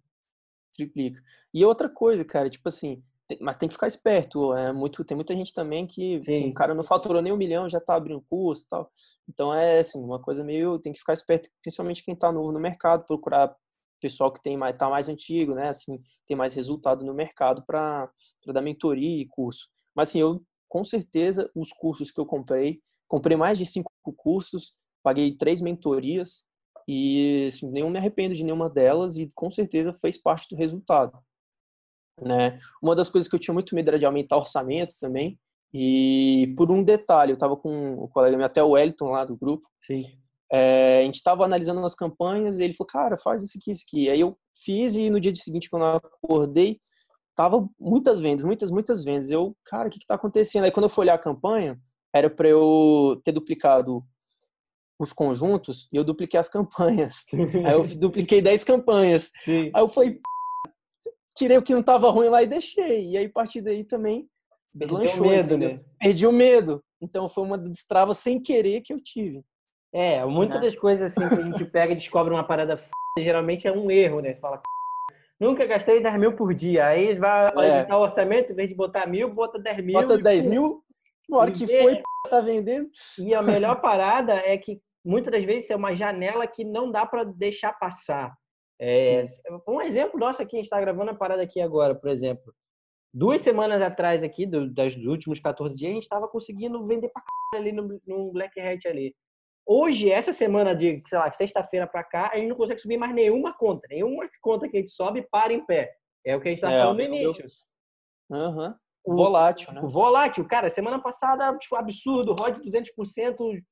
Triplica. 0.73 1.21
E 1.53 1.65
outra 1.65 1.89
coisa, 1.89 2.25
cara, 2.25 2.49
tipo 2.49 2.69
assim, 2.69 3.03
tem, 3.29 3.39
mas 3.41 3.57
tem 3.57 3.69
que 3.69 3.75
ficar 3.75 3.87
esperto. 3.87 4.55
É 4.55 4.73
muito, 4.73 5.05
tem 5.05 5.15
muita 5.15 5.35
gente 5.35 5.55
também 5.55 5.87
que 5.87 6.17
assim, 6.17 6.51
o 6.51 6.55
cara 6.55 6.75
não 6.75 6.83
faturou 6.83 7.23
nem 7.23 7.33
um 7.33 7.37
milhão, 7.37 7.69
já 7.69 7.81
tá 7.81 7.95
abrindo 7.95 8.25
curso 8.29 8.65
e 8.65 8.69
tal. 8.69 8.91
Então 9.29 9.55
é 9.55 9.81
assim, 9.81 10.03
uma 10.03 10.21
coisa 10.21 10.43
meio. 10.43 10.79
Tem 10.79 10.93
que 10.93 10.99
ficar 10.99 11.13
esperto, 11.13 11.49
principalmente 11.63 12.05
quem 12.05 12.17
tá 12.17 12.33
novo 12.33 12.51
no 12.51 12.59
mercado, 12.59 13.07
procurar 13.07 13.55
pessoal 14.01 14.33
que 14.33 14.43
tem 14.43 14.57
mais, 14.57 14.77
tá 14.77 14.89
mais 14.89 15.09
antigo, 15.09 15.55
né? 15.55 15.69
Assim, 15.69 16.01
tem 16.27 16.37
mais 16.37 16.55
resultado 16.55 17.05
no 17.05 17.15
mercado 17.15 17.63
para 17.65 18.11
dar 18.47 18.63
mentoria 18.63 19.23
e 19.23 19.27
curso. 19.27 19.69
Mas 19.95 20.09
assim, 20.09 20.21
eu 20.21 20.43
com 20.69 20.85
certeza 20.85 21.51
os 21.55 21.73
cursos 21.73 22.11
que 22.11 22.21
eu 22.21 22.27
comprei, 22.27 22.81
comprei 23.09 23.37
mais 23.37 23.59
de 23.59 23.67
cinco 23.67 23.91
cursos, 24.17 24.75
paguei 25.03 25.37
três 25.37 25.61
mentorias, 25.61 26.45
e 26.93 27.47
assim, 27.47 27.71
nenhum 27.71 27.89
me 27.89 27.99
arrependo 27.99 28.35
de 28.35 28.43
nenhuma 28.43 28.69
delas 28.69 29.17
e 29.17 29.29
com 29.33 29.49
certeza 29.49 29.93
fez 29.93 30.21
parte 30.21 30.49
do 30.49 30.57
resultado. 30.57 31.17
Né? 32.21 32.59
Uma 32.83 32.97
das 32.97 33.09
coisas 33.09 33.31
que 33.31 33.37
eu 33.37 33.39
tinha 33.39 33.55
muito 33.55 33.77
medo 33.77 33.87
era 33.87 33.99
de 33.99 34.05
aumentar 34.05 34.35
o 34.35 34.41
orçamento 34.41 34.93
também. 35.01 35.39
E 35.73 36.53
por 36.57 36.69
um 36.69 36.83
detalhe, 36.83 37.31
eu 37.31 37.35
estava 37.35 37.57
com 37.57 37.95
o 37.95 38.09
colega 38.09 38.37
meu, 38.37 38.45
até 38.45 38.61
o 38.61 38.71
Wellington 38.71 39.11
lá 39.11 39.25
do 39.25 39.37
grupo. 39.37 39.69
É, 40.53 40.99
a 41.03 41.05
gente 41.05 41.15
estava 41.15 41.45
analisando 41.45 41.85
as 41.85 41.95
campanhas 41.95 42.59
e 42.59 42.65
ele 42.65 42.73
falou, 42.73 42.89
cara, 42.89 43.17
faz 43.17 43.41
isso 43.41 43.57
aqui, 43.57 43.71
isso 43.71 43.85
aqui. 43.87 44.11
Aí 44.11 44.19
eu 44.19 44.37
fiz 44.65 44.97
e 44.97 45.11
no 45.11 45.21
dia 45.21 45.33
seguinte, 45.37 45.71
quando 45.71 45.85
eu 45.85 45.97
acordei, 46.25 46.81
tava 47.37 47.69
muitas 47.79 48.21
vendas, 48.21 48.45
muitas, 48.45 48.73
muitas 48.73 49.05
vendas. 49.05 49.31
Eu, 49.31 49.57
cara, 49.65 49.87
o 49.87 49.91
que 49.93 49.99
está 49.99 50.17
acontecendo? 50.17 50.65
Aí 50.65 50.73
quando 50.73 50.87
eu 50.87 50.91
fui 50.91 51.05
olhar 51.05 51.15
a 51.15 51.19
campanha, 51.19 51.81
era 52.13 52.29
para 52.29 52.49
eu 52.49 53.21
ter 53.23 53.31
duplicado 53.31 54.05
os 55.03 55.13
conjuntos 55.13 55.89
e 55.93 55.97
eu 55.97 56.05
dupliquei 56.05 56.39
as 56.39 56.49
campanhas. 56.49 57.25
Aí 57.67 57.73
eu 57.73 57.87
dupliquei 57.97 58.43
10 58.43 58.65
campanhas. 58.65 59.31
Sim. 59.45 59.71
Aí 59.75 59.83
eu 59.83 59.89
falei, 59.89 60.21
tirei 61.35 61.57
o 61.57 61.63
que 61.63 61.73
não 61.73 61.81
estava 61.81 62.11
ruim 62.11 62.29
lá 62.29 62.43
e 62.43 62.47
deixei. 62.47 63.11
E 63.11 63.17
aí, 63.17 63.27
a 63.27 63.31
partir 63.31 63.63
daí 63.63 63.85
também 63.85 64.29
deslanchou. 64.75 65.27
Medo, 65.27 65.57
né? 65.57 65.81
Perdi 65.99 66.27
o 66.27 66.33
medo. 66.33 66.83
Então 67.01 67.29
foi 67.29 67.45
uma 67.45 67.57
destrava 67.57 68.13
sem 68.13 68.41
querer 68.41 68.83
que 68.83 68.93
eu 68.93 69.03
tive. 69.03 69.43
É, 69.93 70.25
muitas 70.25 70.61
né? 70.61 70.67
das 70.67 70.77
coisas 70.77 71.11
assim 71.11 71.29
que 71.29 71.41
a 71.41 71.43
gente 71.43 71.65
pega 71.65 71.93
e 71.93 71.97
descobre 71.97 72.33
uma 72.33 72.45
parada 72.45 72.75
f... 72.75 72.89
geralmente 73.19 73.67
é 73.67 73.73
um 73.73 73.91
erro, 73.91 74.21
né? 74.21 74.33
Você 74.33 74.41
fala, 74.41 74.61
nunca 75.41 75.67
gastei 75.67 76.01
10 76.01 76.21
mil 76.21 76.37
por 76.37 76.53
dia. 76.53 76.87
Aí 76.87 77.19
vai 77.19 77.51
é. 77.57 77.79
editar 77.79 77.99
o 77.99 78.03
orçamento, 78.03 78.53
em 78.53 78.55
vez 78.55 78.69
de 78.69 78.75
botar 78.75 79.07
mil, 79.07 79.33
bota 79.33 79.59
10 79.59 79.85
mil. 79.85 79.95
Bota 79.95 80.19
10 80.19 80.47
mil, 80.47 80.85
na 81.29 81.39
hora 81.39 81.51
que 81.51 81.67
foi, 81.67 82.03
tá 82.29 82.41
vendendo. 82.41 82.89
E 83.19 83.35
a 83.35 83.43
melhor 83.43 83.81
parada 83.81 84.35
é 84.35 84.59
que 84.59 84.81
muitas 85.05 85.33
das 85.33 85.45
vezes 85.45 85.71
é 85.71 85.77
uma 85.77 85.95
janela 85.95 86.47
que 86.47 86.65
não 86.65 86.91
dá 86.91 87.07
para 87.07 87.25
deixar 87.25 87.73
passar. 87.73 88.35
É, 88.81 89.25
um 89.69 89.81
exemplo 89.81 90.19
nosso 90.19 90.41
aqui, 90.43 90.57
a 90.57 90.59
gente 90.59 90.67
está 90.67 90.81
gravando 90.81 91.11
a 91.11 91.15
parada 91.15 91.43
aqui 91.43 91.61
agora, 91.61 91.95
por 91.95 92.09
exemplo. 92.09 92.55
Duas 93.13 93.41
semanas 93.41 93.83
atrás 93.83 94.23
aqui, 94.23 94.47
do, 94.47 94.73
das, 94.73 94.95
dos 94.95 95.07
últimos 95.07 95.41
14 95.41 95.77
dias, 95.77 95.91
a 95.91 95.95
gente 95.95 96.03
estava 96.05 96.29
conseguindo 96.29 96.87
vender 96.87 97.11
para 97.11 97.23
ali 97.55 97.73
no, 97.73 98.01
no 98.07 98.33
Black 98.33 98.59
Hat 98.61 98.87
ali. 98.87 99.15
Hoje, 99.67 100.11
essa 100.11 100.33
semana 100.33 100.75
de, 100.75 101.03
sei 101.07 101.19
lá, 101.19 101.31
sexta-feira 101.31 101.87
para 101.87 102.03
cá, 102.03 102.31
a 102.33 102.37
gente 102.37 102.49
não 102.49 102.57
consegue 102.57 102.81
subir 102.81 102.97
mais 102.97 103.15
nenhuma 103.15 103.53
conta. 103.53 103.87
Nenhuma 103.91 104.29
conta 104.41 104.69
que 104.69 104.77
a 104.77 104.81
gente 104.81 104.91
sobe 104.91 105.27
para 105.31 105.53
em 105.53 105.65
pé. 105.65 105.95
É 106.25 106.35
o 106.35 106.41
que 106.41 106.49
a 106.49 106.51
gente 106.51 106.59
estava 106.59 106.75
é, 106.75 106.81
falando 106.81 106.97
no 106.97 107.05
início. 107.05 107.45
Uhum. 108.31 108.75
O 109.05 109.17
volátil, 109.17 109.73
né? 109.73 109.81
O 109.83 109.89
volátil, 109.89 110.47
cara, 110.47 110.69
semana 110.69 111.01
passada, 111.01 111.57
tipo, 111.59 111.75
absurdo, 111.77 112.35
ROD 112.35 112.61
200% 112.61 113.63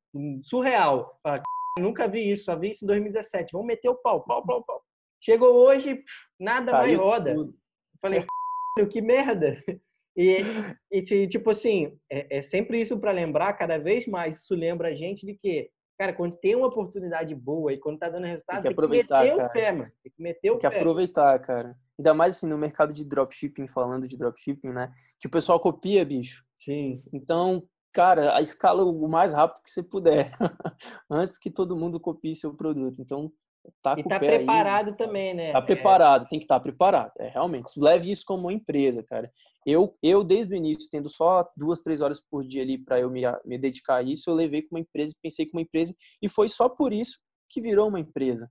surreal. 0.42 1.18
Ah, 1.24 1.42
nunca 1.78 2.08
vi 2.08 2.30
isso, 2.30 2.44
só 2.44 2.56
vi 2.56 2.70
isso 2.70 2.84
em 2.84 2.88
2017. 2.88 3.52
Vamos 3.52 3.66
meter 3.66 3.88
o 3.88 3.94
pau, 3.94 4.24
pau, 4.24 4.44
pau, 4.44 4.64
pau. 4.64 4.82
Chegou 5.22 5.54
hoje, 5.66 6.02
nada 6.40 6.72
Caiu 6.72 6.86
mais 6.86 6.98
roda. 6.98 7.34
Tudo. 7.34 7.54
Falei, 8.00 8.24
que 8.90 9.00
merda. 9.00 9.62
E, 10.16 10.38
e 10.90 11.28
tipo 11.28 11.50
assim, 11.50 11.96
é, 12.10 12.38
é 12.38 12.42
sempre 12.42 12.80
isso 12.80 12.98
para 12.98 13.12
lembrar, 13.12 13.52
cada 13.52 13.78
vez 13.78 14.04
mais 14.04 14.42
isso 14.42 14.52
lembra 14.52 14.88
a 14.88 14.92
gente 14.92 15.24
de 15.24 15.34
que, 15.34 15.70
cara, 15.96 16.12
quando 16.12 16.36
tem 16.38 16.56
uma 16.56 16.66
oportunidade 16.66 17.32
boa 17.36 17.72
e 17.72 17.78
quando 17.78 18.00
tá 18.00 18.08
dando 18.08 18.26
resultado, 18.26 18.62
tem 18.62 18.62
que, 18.62 18.72
aproveitar, 18.72 19.20
tem 19.20 19.30
que 19.30 19.36
meter 19.36 19.48
cara. 19.48 19.48
o 19.48 19.52
pé, 19.52 19.72
mano. 19.72 19.92
Tem 20.02 20.12
que 20.12 20.22
meter 20.22 20.50
o 20.50 20.58
tem 20.58 20.60
que 20.60 20.70
pé. 20.70 20.76
aproveitar, 20.76 21.38
cara. 21.38 21.76
Ainda 21.98 22.14
mais 22.14 22.36
assim, 22.36 22.46
no 22.46 22.56
mercado 22.56 22.92
de 22.92 23.04
dropshipping, 23.04 23.66
falando 23.66 24.06
de 24.06 24.16
dropshipping, 24.16 24.68
né? 24.68 24.92
Que 25.20 25.26
o 25.26 25.30
pessoal 25.30 25.58
copia, 25.58 26.04
bicho. 26.04 26.44
Sim. 26.60 27.02
Então, 27.12 27.66
cara, 27.92 28.36
a 28.36 28.40
escala 28.40 28.84
o 28.84 29.08
mais 29.08 29.32
rápido 29.32 29.62
que 29.62 29.70
você 29.70 29.82
puder, 29.82 30.30
antes 31.10 31.38
que 31.38 31.50
todo 31.50 31.76
mundo 31.76 31.98
copie 31.98 32.34
seu 32.34 32.54
produto. 32.54 33.00
Então, 33.00 33.32
tá 33.82 33.94
com 33.94 34.00
e 34.00 34.04
tá 34.04 34.18
preparado 34.18 34.90
aí, 34.90 34.96
também, 34.96 35.34
né? 35.34 35.52
Tá 35.52 35.62
preparado, 35.62 36.24
é... 36.24 36.28
tem 36.28 36.38
que 36.38 36.44
estar 36.44 36.56
tá 36.56 36.60
preparado. 36.60 37.12
É, 37.18 37.28
realmente. 37.28 37.72
Leve 37.78 38.10
isso 38.10 38.24
como 38.24 38.44
uma 38.44 38.52
empresa, 38.52 39.02
cara. 39.02 39.30
Eu, 39.66 39.96
eu 40.02 40.22
desde 40.22 40.54
o 40.54 40.56
início, 40.56 40.88
tendo 40.90 41.08
só 41.08 41.48
duas, 41.56 41.80
três 41.80 42.00
horas 42.00 42.20
por 42.20 42.46
dia 42.46 42.62
ali 42.62 42.78
para 42.78 43.00
eu 43.00 43.10
me, 43.10 43.22
me 43.44 43.58
dedicar 43.58 43.96
a 43.96 44.02
isso, 44.02 44.30
eu 44.30 44.34
levei 44.34 44.62
como 44.62 44.78
uma 44.78 44.80
empresa, 44.80 45.14
pensei 45.20 45.46
como 45.46 45.58
uma 45.58 45.64
empresa, 45.66 45.94
e 46.22 46.28
foi 46.28 46.48
só 46.48 46.68
por 46.68 46.92
isso 46.92 47.18
que 47.50 47.60
virou 47.60 47.88
uma 47.88 48.00
empresa. 48.00 48.50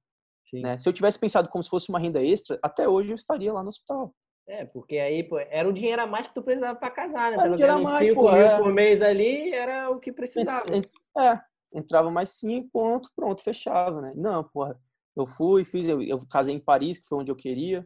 Né? 0.54 0.78
Se 0.78 0.88
eu 0.88 0.94
tivesse 0.94 1.20
pensado 1.20 1.50
como 1.50 1.64
se 1.64 1.70
fosse 1.70 1.90
uma 1.90 2.00
renda 2.00 2.24
extra, 2.24 2.58
até 2.64 2.88
hoje 2.88 3.10
eu 3.10 3.16
estaria 3.16 3.52
lá 3.52 3.62
no 3.62 3.70
hospital. 3.70 4.14
É, 4.48 4.64
porque 4.64 4.98
aí 4.98 5.24
pô, 5.24 5.38
era 5.38 5.68
o 5.68 5.74
dinheiro 5.74 6.02
a 6.02 6.08
mais 6.08 6.28
que 6.28 6.34
tu 6.34 6.42
precisava 6.42 6.78
para 6.80 6.90
casar, 6.90 7.32
né? 7.32 7.38
Era 7.38 7.56
Pelo 7.56 7.80
menos 7.80 7.98
5 7.98 8.22
mil 8.22 8.36
é... 8.36 8.58
por 8.58 8.74
mês 8.74 9.02
ali 9.02 9.52
era 9.52 9.90
o 9.90 10.00
que 10.00 10.12
precisava. 10.12 10.66
É, 10.74 11.42
entrava 11.74 12.10
mais 12.10 12.30
5, 12.30 12.70
ponto, 12.72 13.10
pronto, 13.14 13.44
fechava, 13.44 14.02
né? 14.02 14.14
Não, 14.16 14.44
porra, 14.46 14.80
eu 15.18 15.26
fui, 15.26 15.66
fiz, 15.66 15.88
eu, 15.88 16.02
eu 16.02 16.18
casei 16.30 16.56
em 16.56 16.60
Paris, 16.60 17.00
que 17.00 17.08
foi 17.08 17.18
onde 17.18 17.32
eu 17.32 17.36
queria, 17.36 17.86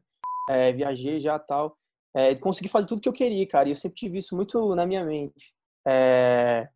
é, 0.50 0.72
viajei 0.72 1.20
já 1.20 1.40
tal. 1.40 1.76
É, 2.14 2.36
consegui 2.36 2.68
fazer 2.68 2.88
tudo 2.88 3.02
que 3.02 3.10
eu 3.10 3.14
queria, 3.14 3.48
cara, 3.48 3.70
e 3.70 3.72
eu 3.72 3.76
sempre 3.76 3.96
tive 3.96 4.18
isso 4.18 4.36
muito 4.36 4.76
na 4.76 4.86
minha 4.86 5.04
mente. 5.04 5.56
É, 5.88 6.70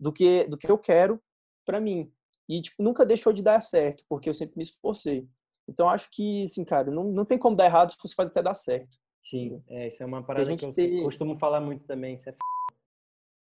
do, 0.00 0.12
que, 0.12 0.44
do 0.48 0.56
que 0.56 0.70
eu 0.70 0.78
quero 0.78 1.20
para 1.64 1.80
mim. 1.80 2.10
E, 2.48 2.62
tipo, 2.62 2.82
nunca 2.82 3.04
deixou 3.04 3.32
de 3.32 3.42
dar 3.42 3.60
certo, 3.60 4.04
porque 4.08 4.28
eu 4.28 4.34
sempre 4.34 4.56
me 4.56 4.62
esforcei. 4.62 5.28
Então, 5.68 5.88
acho 5.88 6.08
que, 6.10 6.44
assim, 6.44 6.64
cara, 6.64 6.90
não, 6.90 7.04
não 7.04 7.24
tem 7.24 7.36
como 7.36 7.54
dar 7.54 7.66
errado 7.66 7.90
se 7.90 7.98
você 8.00 8.14
faz 8.14 8.30
até 8.30 8.42
dar 8.42 8.54
certo. 8.54 8.96
Sim, 9.22 9.62
é, 9.68 9.88
isso 9.88 10.02
é 10.02 10.06
uma 10.06 10.22
parada 10.22 10.56
que 10.56 10.64
eu 10.64 10.72
ter... 10.72 11.02
costumo 11.02 11.36
falar 11.38 11.60
muito 11.60 11.84
também. 11.84 12.14
Isso 12.14 12.28
é 12.28 12.32
f... 12.32 12.38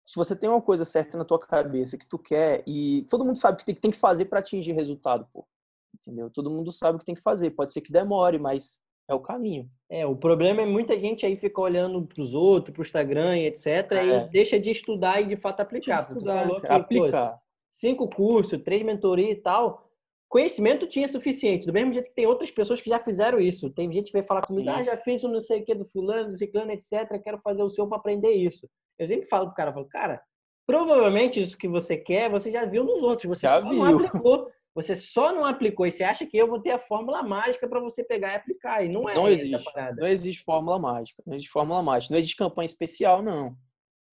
Se 0.05 0.15
você 0.15 0.35
tem 0.35 0.49
uma 0.49 0.61
coisa 0.61 0.83
certa 0.83 1.17
na 1.17 1.23
tua 1.23 1.39
cabeça 1.39 1.97
que 1.97 2.07
tu 2.07 2.19
quer, 2.19 2.63
e 2.67 3.05
todo 3.09 3.23
mundo 3.23 3.37
sabe 3.37 3.55
o 3.55 3.57
que 3.65 3.73
tem, 3.73 3.91
que 3.91 3.97
fazer 3.97 4.25
para 4.25 4.39
atingir 4.39 4.73
resultado, 4.73 5.25
pô. 5.31 5.47
Entendeu? 5.95 6.29
Todo 6.29 6.49
mundo 6.49 6.71
sabe 6.71 6.97
o 6.97 6.99
que 6.99 7.05
tem 7.05 7.15
que 7.15 7.21
fazer. 7.21 7.51
Pode 7.51 7.71
ser 7.71 7.81
que 7.81 7.91
demore, 7.91 8.37
mas 8.37 8.81
é 9.07 9.13
o 9.13 9.19
caminho. 9.19 9.69
É, 9.89 10.05
o 10.05 10.15
problema 10.15 10.61
é 10.61 10.65
muita 10.65 10.99
gente 10.99 11.25
aí 11.25 11.37
fica 11.37 11.61
olhando 11.61 12.05
para 12.05 12.21
os 12.21 12.33
outros, 12.33 12.73
para 12.73 12.81
o 12.81 12.85
Instagram 12.85 13.37
e 13.37 13.45
etc. 13.45 13.67
É. 13.91 14.05
E 14.05 14.29
deixa 14.29 14.59
de 14.59 14.71
estudar 14.71 15.21
e 15.21 15.27
de 15.27 15.37
fato 15.37 15.61
aplicar. 15.61 15.95
De 15.95 16.01
estudar, 16.01 16.47
que, 16.59 16.67
aplicar. 16.67 17.33
Pô, 17.33 17.39
cinco 17.71 18.09
cursos, 18.09 18.61
três 18.63 18.83
mentorias 18.83 19.37
e 19.37 19.41
tal. 19.41 19.89
Conhecimento 20.27 20.85
tinha 20.85 21.07
suficiente, 21.07 21.65
do 21.65 21.73
mesmo 21.73 21.91
jeito 21.91 22.09
que 22.09 22.15
tem 22.15 22.27
outras 22.27 22.51
pessoas 22.51 22.79
que 22.79 22.89
já 22.89 22.99
fizeram 22.99 23.39
isso. 23.39 23.69
Tem 23.71 23.91
gente 23.91 24.11
que 24.11 24.17
vai 24.17 24.23
falar 24.23 24.41
comigo, 24.41 24.69
ah, 24.69 24.83
já 24.83 24.95
fiz 24.95 25.23
o 25.23 25.27
não 25.27 25.41
sei 25.41 25.61
o 25.61 25.65
que 25.65 25.73
do 25.73 25.85
fulano, 25.85 26.29
do 26.29 26.37
ciclano, 26.37 26.71
etc. 26.71 27.19
Quero 27.23 27.39
fazer 27.39 27.63
o 27.63 27.69
seu 27.69 27.87
para 27.87 27.97
aprender 27.97 28.31
isso. 28.31 28.69
Eu 28.99 29.07
sempre 29.07 29.27
falo 29.27 29.47
pro 29.47 29.55
cara, 29.55 29.73
falo, 29.73 29.87
cara, 29.87 30.21
provavelmente 30.67 31.41
isso 31.41 31.57
que 31.57 31.67
você 31.67 31.97
quer, 31.97 32.29
você 32.29 32.51
já 32.51 32.63
viu 32.65 32.83
nos 32.83 33.01
outros, 33.01 33.27
você 33.27 33.47
já 33.47 33.59
só 33.59 33.69
viu. 33.69 33.79
não 33.79 34.05
aplicou. 34.05 34.51
Você 34.75 34.95
só 34.95 35.33
não 35.33 35.43
aplicou 35.43 35.87
e 35.87 35.91
você 35.91 36.03
acha 36.03 36.25
que 36.25 36.37
eu 36.37 36.47
vou 36.47 36.61
ter 36.61 36.71
a 36.71 36.79
fórmula 36.79 37.23
mágica 37.23 37.67
para 37.67 37.79
você 37.79 38.03
pegar 38.03 38.33
e 38.33 38.35
aplicar. 38.35 38.85
E 38.85 38.87
não 38.87 39.09
é 39.09 39.15
Não 39.15 39.27
existe. 39.27 39.71
Não 39.97 40.07
existe 40.07 40.43
fórmula 40.43 40.77
mágica. 40.77 41.23
Não 41.25 41.35
existe 41.35 41.51
fórmula 41.51 41.81
mágica. 41.81 42.13
Não 42.13 42.19
existe 42.19 42.37
campanha 42.37 42.65
especial, 42.65 43.21
não. 43.21 43.57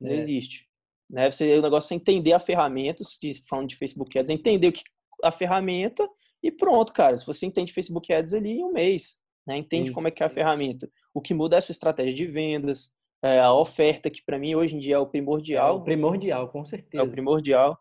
Não 0.01 0.11
é. 0.11 0.15
existe. 0.15 0.66
Né? 1.09 1.31
Você, 1.31 1.59
o 1.59 1.63
negócio 1.63 1.95
é 1.95 1.97
entender 1.97 2.33
a 2.33 2.39
ferramenta, 2.39 3.03
falando 3.49 3.69
de 3.69 3.77
Facebook 3.77 4.19
Ads, 4.19 4.31
é 4.31 4.35
entender 4.35 4.69
o 4.69 4.73
que 4.73 4.83
a 5.23 5.31
ferramenta 5.31 6.09
e 6.43 6.51
pronto, 6.51 6.93
cara. 6.93 7.17
Se 7.17 7.27
você 7.27 7.47
entende 7.47 7.73
Facebook 7.73 8.13
Ads 8.13 8.35
ali 8.35 8.59
em 8.59 8.65
um 8.65 8.73
mês, 8.73 9.19
né? 9.47 9.57
entende 9.57 9.89
Sim. 9.89 9.95
como 9.95 10.09
é 10.09 10.11
que 10.11 10.23
é 10.23 10.27
a 10.27 10.31
ferramenta. 10.31 10.91
O 11.15 11.21
que 11.21 11.33
muda 11.33 11.57
é 11.57 11.59
a 11.59 11.63
sua 11.63 11.73
estratégia 11.73 12.15
de 12.15 12.27
vendas, 12.27 12.91
é 13.23 13.41
a 13.41 13.53
oferta, 13.53 14.11
que 14.11 14.23
para 14.25 14.39
mim 14.39 14.55
hoje 14.55 14.77
em 14.77 14.79
dia 14.79 14.97
é 14.97 14.99
o 14.99 15.07
primordial. 15.07 15.77
É 15.77 15.79
o 15.79 15.83
primordial, 15.83 16.49
com 16.49 16.65
certeza. 16.65 17.03
É 17.03 17.07
o 17.07 17.11
primordial. 17.11 17.79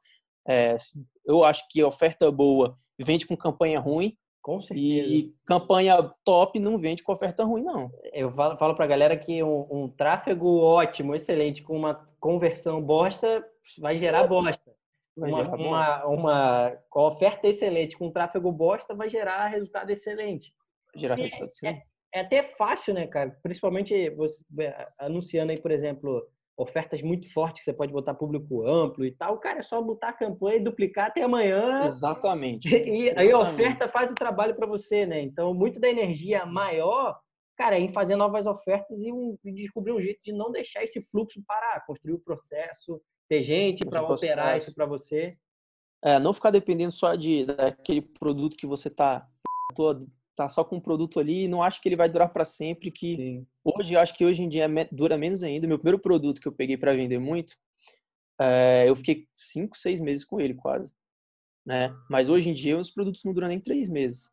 É, 0.47 0.75
eu 1.25 1.43
acho 1.43 1.67
que 1.69 1.81
a 1.81 1.87
oferta 1.87 2.31
boa 2.31 2.77
vende 2.99 3.25
com 3.25 3.35
campanha 3.35 3.79
ruim, 3.79 4.15
Com 4.45 4.61
certeza. 4.61 5.09
E 5.11 5.33
campanha 5.43 6.03
top 6.23 6.59
não 6.59 6.77
vende 6.77 7.01
com 7.01 7.11
oferta 7.11 7.43
ruim, 7.43 7.63
não. 7.63 7.91
Eu 8.13 8.31
falo, 8.31 8.55
falo 8.59 8.75
pra 8.75 8.85
galera 8.85 9.17
que 9.17 9.41
um, 9.41 9.65
um 9.71 9.89
tráfego 9.89 10.59
ótimo, 10.59 11.15
excelente, 11.15 11.63
com 11.63 11.75
uma 11.75 12.07
conversão 12.19 12.79
bosta, 12.79 13.43
vai 13.79 13.97
gerar 13.97 14.27
bosta. 14.27 14.71
Vai 15.17 15.31
uma, 15.31 15.43
gerar 15.43 15.57
uma, 15.57 16.05
uma, 16.05 16.77
com 16.91 16.99
oferta 17.07 17.47
excelente, 17.47 17.97
com 17.97 18.11
tráfego 18.11 18.51
bosta, 18.51 18.93
vai 18.93 19.09
gerar 19.09 19.47
resultado 19.47 19.89
excelente. 19.89 20.53
Gerar 20.95 21.17
E 21.17 21.23
resultado 21.23 21.49
sim. 21.49 21.81
É 22.13 22.19
até 22.19 22.43
fácil, 22.43 22.93
né, 22.93 23.07
cara? 23.07 23.35
Principalmente 23.41 24.11
você 24.11 24.45
é, 24.59 24.87
anunciando 24.99 25.53
aí, 25.53 25.59
por 25.59 25.71
exemplo, 25.71 26.23
ofertas 26.57 27.01
muito 27.01 27.31
fortes 27.31 27.59
que 27.59 27.65
você 27.65 27.73
pode 27.73 27.91
botar 27.91 28.13
público 28.13 28.65
amplo 28.67 29.05
e 29.05 29.11
tal. 29.11 29.37
Cara, 29.39 29.59
é 29.59 29.61
só 29.61 29.81
botar 29.81 30.09
a 30.09 30.13
campanha 30.13 30.57
e 30.57 30.63
duplicar 30.63 31.07
até 31.07 31.21
amanhã. 31.21 31.81
Exatamente. 31.83 32.69
E 32.85 33.13
aí 33.17 33.31
a 33.31 33.39
oferta 33.39 33.87
faz 33.87 34.11
o 34.11 34.15
trabalho 34.15 34.55
para 34.55 34.65
você, 34.65 35.05
né? 35.05 35.21
Então, 35.21 35.53
muito 35.53 35.79
da 35.79 35.89
energia 35.89 36.45
maior, 36.45 37.19
cara, 37.57 37.77
é 37.77 37.79
em 37.79 37.91
fazer 37.91 38.15
novas 38.15 38.45
ofertas 38.45 39.01
e, 39.01 39.11
um, 39.11 39.37
e 39.43 39.51
descobrir 39.51 39.91
um 39.91 39.99
jeito 39.99 40.21
de 40.23 40.31
não 40.31 40.51
deixar 40.51 40.83
esse 40.83 41.01
fluxo 41.01 41.43
parar, 41.45 41.85
construir 41.85 42.13
o 42.13 42.19
processo, 42.19 43.01
ter 43.27 43.41
gente 43.41 43.83
para 43.85 44.01
operar 44.01 44.55
isso 44.55 44.73
para 44.73 44.85
você. 44.85 45.35
É, 46.03 46.19
não 46.19 46.33
ficar 46.33 46.51
dependendo 46.51 46.91
só 46.91 47.15
de 47.15 47.45
daquele 47.45 48.01
produto 48.01 48.55
que 48.55 48.67
você 48.67 48.89
tá 48.89 49.27
tá 50.35 50.49
só 50.49 50.63
com 50.63 50.77
um 50.77 50.81
produto 50.81 51.19
ali 51.19 51.43
e 51.43 51.47
não 51.47 51.63
acho 51.63 51.81
que 51.81 51.87
ele 51.89 51.95
vai 51.95 52.09
durar 52.09 52.31
para 52.31 52.45
sempre 52.45 52.91
que 52.91 53.15
Sim. 53.15 53.47
hoje 53.63 53.93
eu 53.93 53.99
acho 53.99 54.15
que 54.15 54.25
hoje 54.25 54.43
em 54.43 54.49
dia 54.49 54.67
me- 54.67 54.87
dura 54.91 55.17
menos 55.17 55.43
ainda 55.43 55.67
meu 55.67 55.77
primeiro 55.77 55.99
produto 55.99 56.41
que 56.41 56.47
eu 56.47 56.51
peguei 56.51 56.77
para 56.77 56.93
vender 56.93 57.19
muito 57.19 57.55
é, 58.39 58.85
eu 58.87 58.95
fiquei 58.95 59.27
cinco 59.33 59.77
seis 59.77 60.01
meses 60.01 60.25
com 60.25 60.39
ele 60.39 60.53
quase 60.53 60.93
né 61.65 61.93
mas 62.09 62.29
hoje 62.29 62.49
em 62.49 62.53
dia 62.53 62.77
os 62.77 62.89
produtos 62.89 63.23
não 63.23 63.33
duram 63.33 63.47
nem 63.47 63.59
três 63.59 63.89
meses 63.89 64.29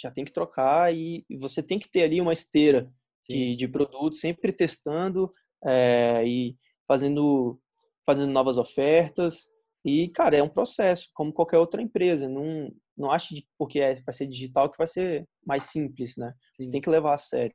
já 0.00 0.10
tem 0.10 0.24
que 0.24 0.32
trocar 0.32 0.94
e, 0.94 1.24
e 1.28 1.36
você 1.36 1.62
tem 1.62 1.78
que 1.78 1.90
ter 1.90 2.02
ali 2.02 2.20
uma 2.20 2.32
esteira 2.32 2.90
de, 3.28 3.54
de 3.54 3.68
produtos 3.68 4.20
sempre 4.20 4.52
testando 4.52 5.30
é, 5.64 6.26
e 6.26 6.56
fazendo 6.88 7.60
fazendo 8.04 8.32
novas 8.32 8.58
ofertas 8.58 9.48
e, 9.84 10.08
cara, 10.08 10.36
é 10.36 10.42
um 10.42 10.48
processo, 10.48 11.10
como 11.12 11.32
qualquer 11.32 11.58
outra 11.58 11.82
empresa. 11.82 12.28
Não, 12.28 12.72
não 12.96 13.10
ache 13.10 13.34
de, 13.34 13.46
porque 13.58 13.80
é, 13.80 13.94
vai 14.02 14.12
ser 14.12 14.26
digital 14.26 14.70
que 14.70 14.78
vai 14.78 14.86
ser 14.86 15.26
mais 15.46 15.64
simples, 15.64 16.16
né? 16.16 16.34
Você 16.58 16.66
Sim. 16.66 16.70
tem 16.70 16.80
que 16.80 16.90
levar 16.90 17.14
a 17.14 17.18
sério. 17.18 17.54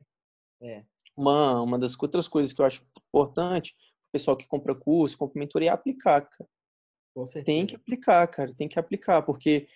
É. 0.62 0.84
Uma, 1.16 1.62
uma 1.62 1.80
das 1.80 2.00
outras 2.02 2.28
coisas 2.28 2.54
que 2.54 2.62
eu 2.62 2.66
acho 2.66 2.84
importante, 3.10 3.72
o 3.72 4.12
pessoal 4.12 4.38
que 4.38 4.48
compra 4.48 4.76
curso, 4.76 5.18
compra 5.18 5.40
mentoria, 5.40 5.70
é 5.70 5.74
aplicar, 5.74 6.22
cara. 6.22 6.50
Tem 7.44 7.66
que 7.66 7.76
aplicar, 7.76 8.28
cara. 8.28 8.54
Tem 8.56 8.68
que 8.68 8.78
aplicar, 8.78 9.24
porque 9.24 9.68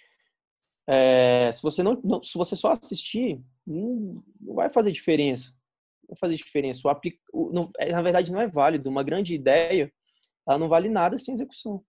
é, 0.88 1.52
se 1.52 1.62
você 1.62 1.82
não, 1.82 2.00
não- 2.04 2.22
se 2.22 2.38
você 2.38 2.56
só 2.56 2.72
assistir, 2.72 3.42
não, 3.66 4.24
não 4.40 4.56
vai 4.56 4.70
fazer 4.70 4.92
diferença. 4.92 5.52
Não 6.04 6.10
vai 6.10 6.18
fazer 6.18 6.36
diferença. 6.36 6.82
O 6.86 6.90
apli, 6.90 7.20
o, 7.34 7.52
não, 7.52 7.70
é, 7.80 7.92
na 7.92 8.02
verdade, 8.02 8.32
não 8.32 8.42
é 8.42 8.48
válido. 8.48 8.90
Uma 8.90 9.04
grande 9.04 9.34
ideia, 9.34 9.92
ela 10.48 10.60
não 10.60 10.68
vale 10.68 10.90
nada 10.90 11.18
sem 11.18 11.34
execução. 11.34 11.84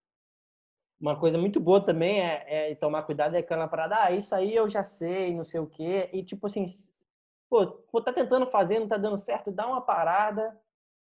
Uma 1.03 1.19
coisa 1.19 1.37
muito 1.37 1.59
boa 1.59 1.85
também 1.85 2.21
é, 2.21 2.71
é 2.71 2.75
tomar 2.77 3.03
cuidado 3.03 3.35
é 3.35 3.41
aquela 3.41 3.67
parada, 3.67 3.97
ah, 4.05 4.12
isso 4.12 4.33
aí 4.33 4.55
eu 4.55 4.71
já 4.71 4.85
sei, 4.85 5.35
não 5.35 5.43
sei 5.43 5.59
o 5.59 5.67
quê. 5.67 6.09
E 6.12 6.23
tipo 6.23 6.47
assim, 6.47 6.65
pô, 7.51 7.67
pô, 7.67 8.01
tá 8.01 8.12
tentando 8.12 8.47
fazer, 8.47 8.79
não 8.79 8.87
tá 8.87 8.97
dando 8.97 9.19
certo, 9.19 9.51
dá 9.51 9.67
uma 9.67 9.81
parada. 9.81 10.57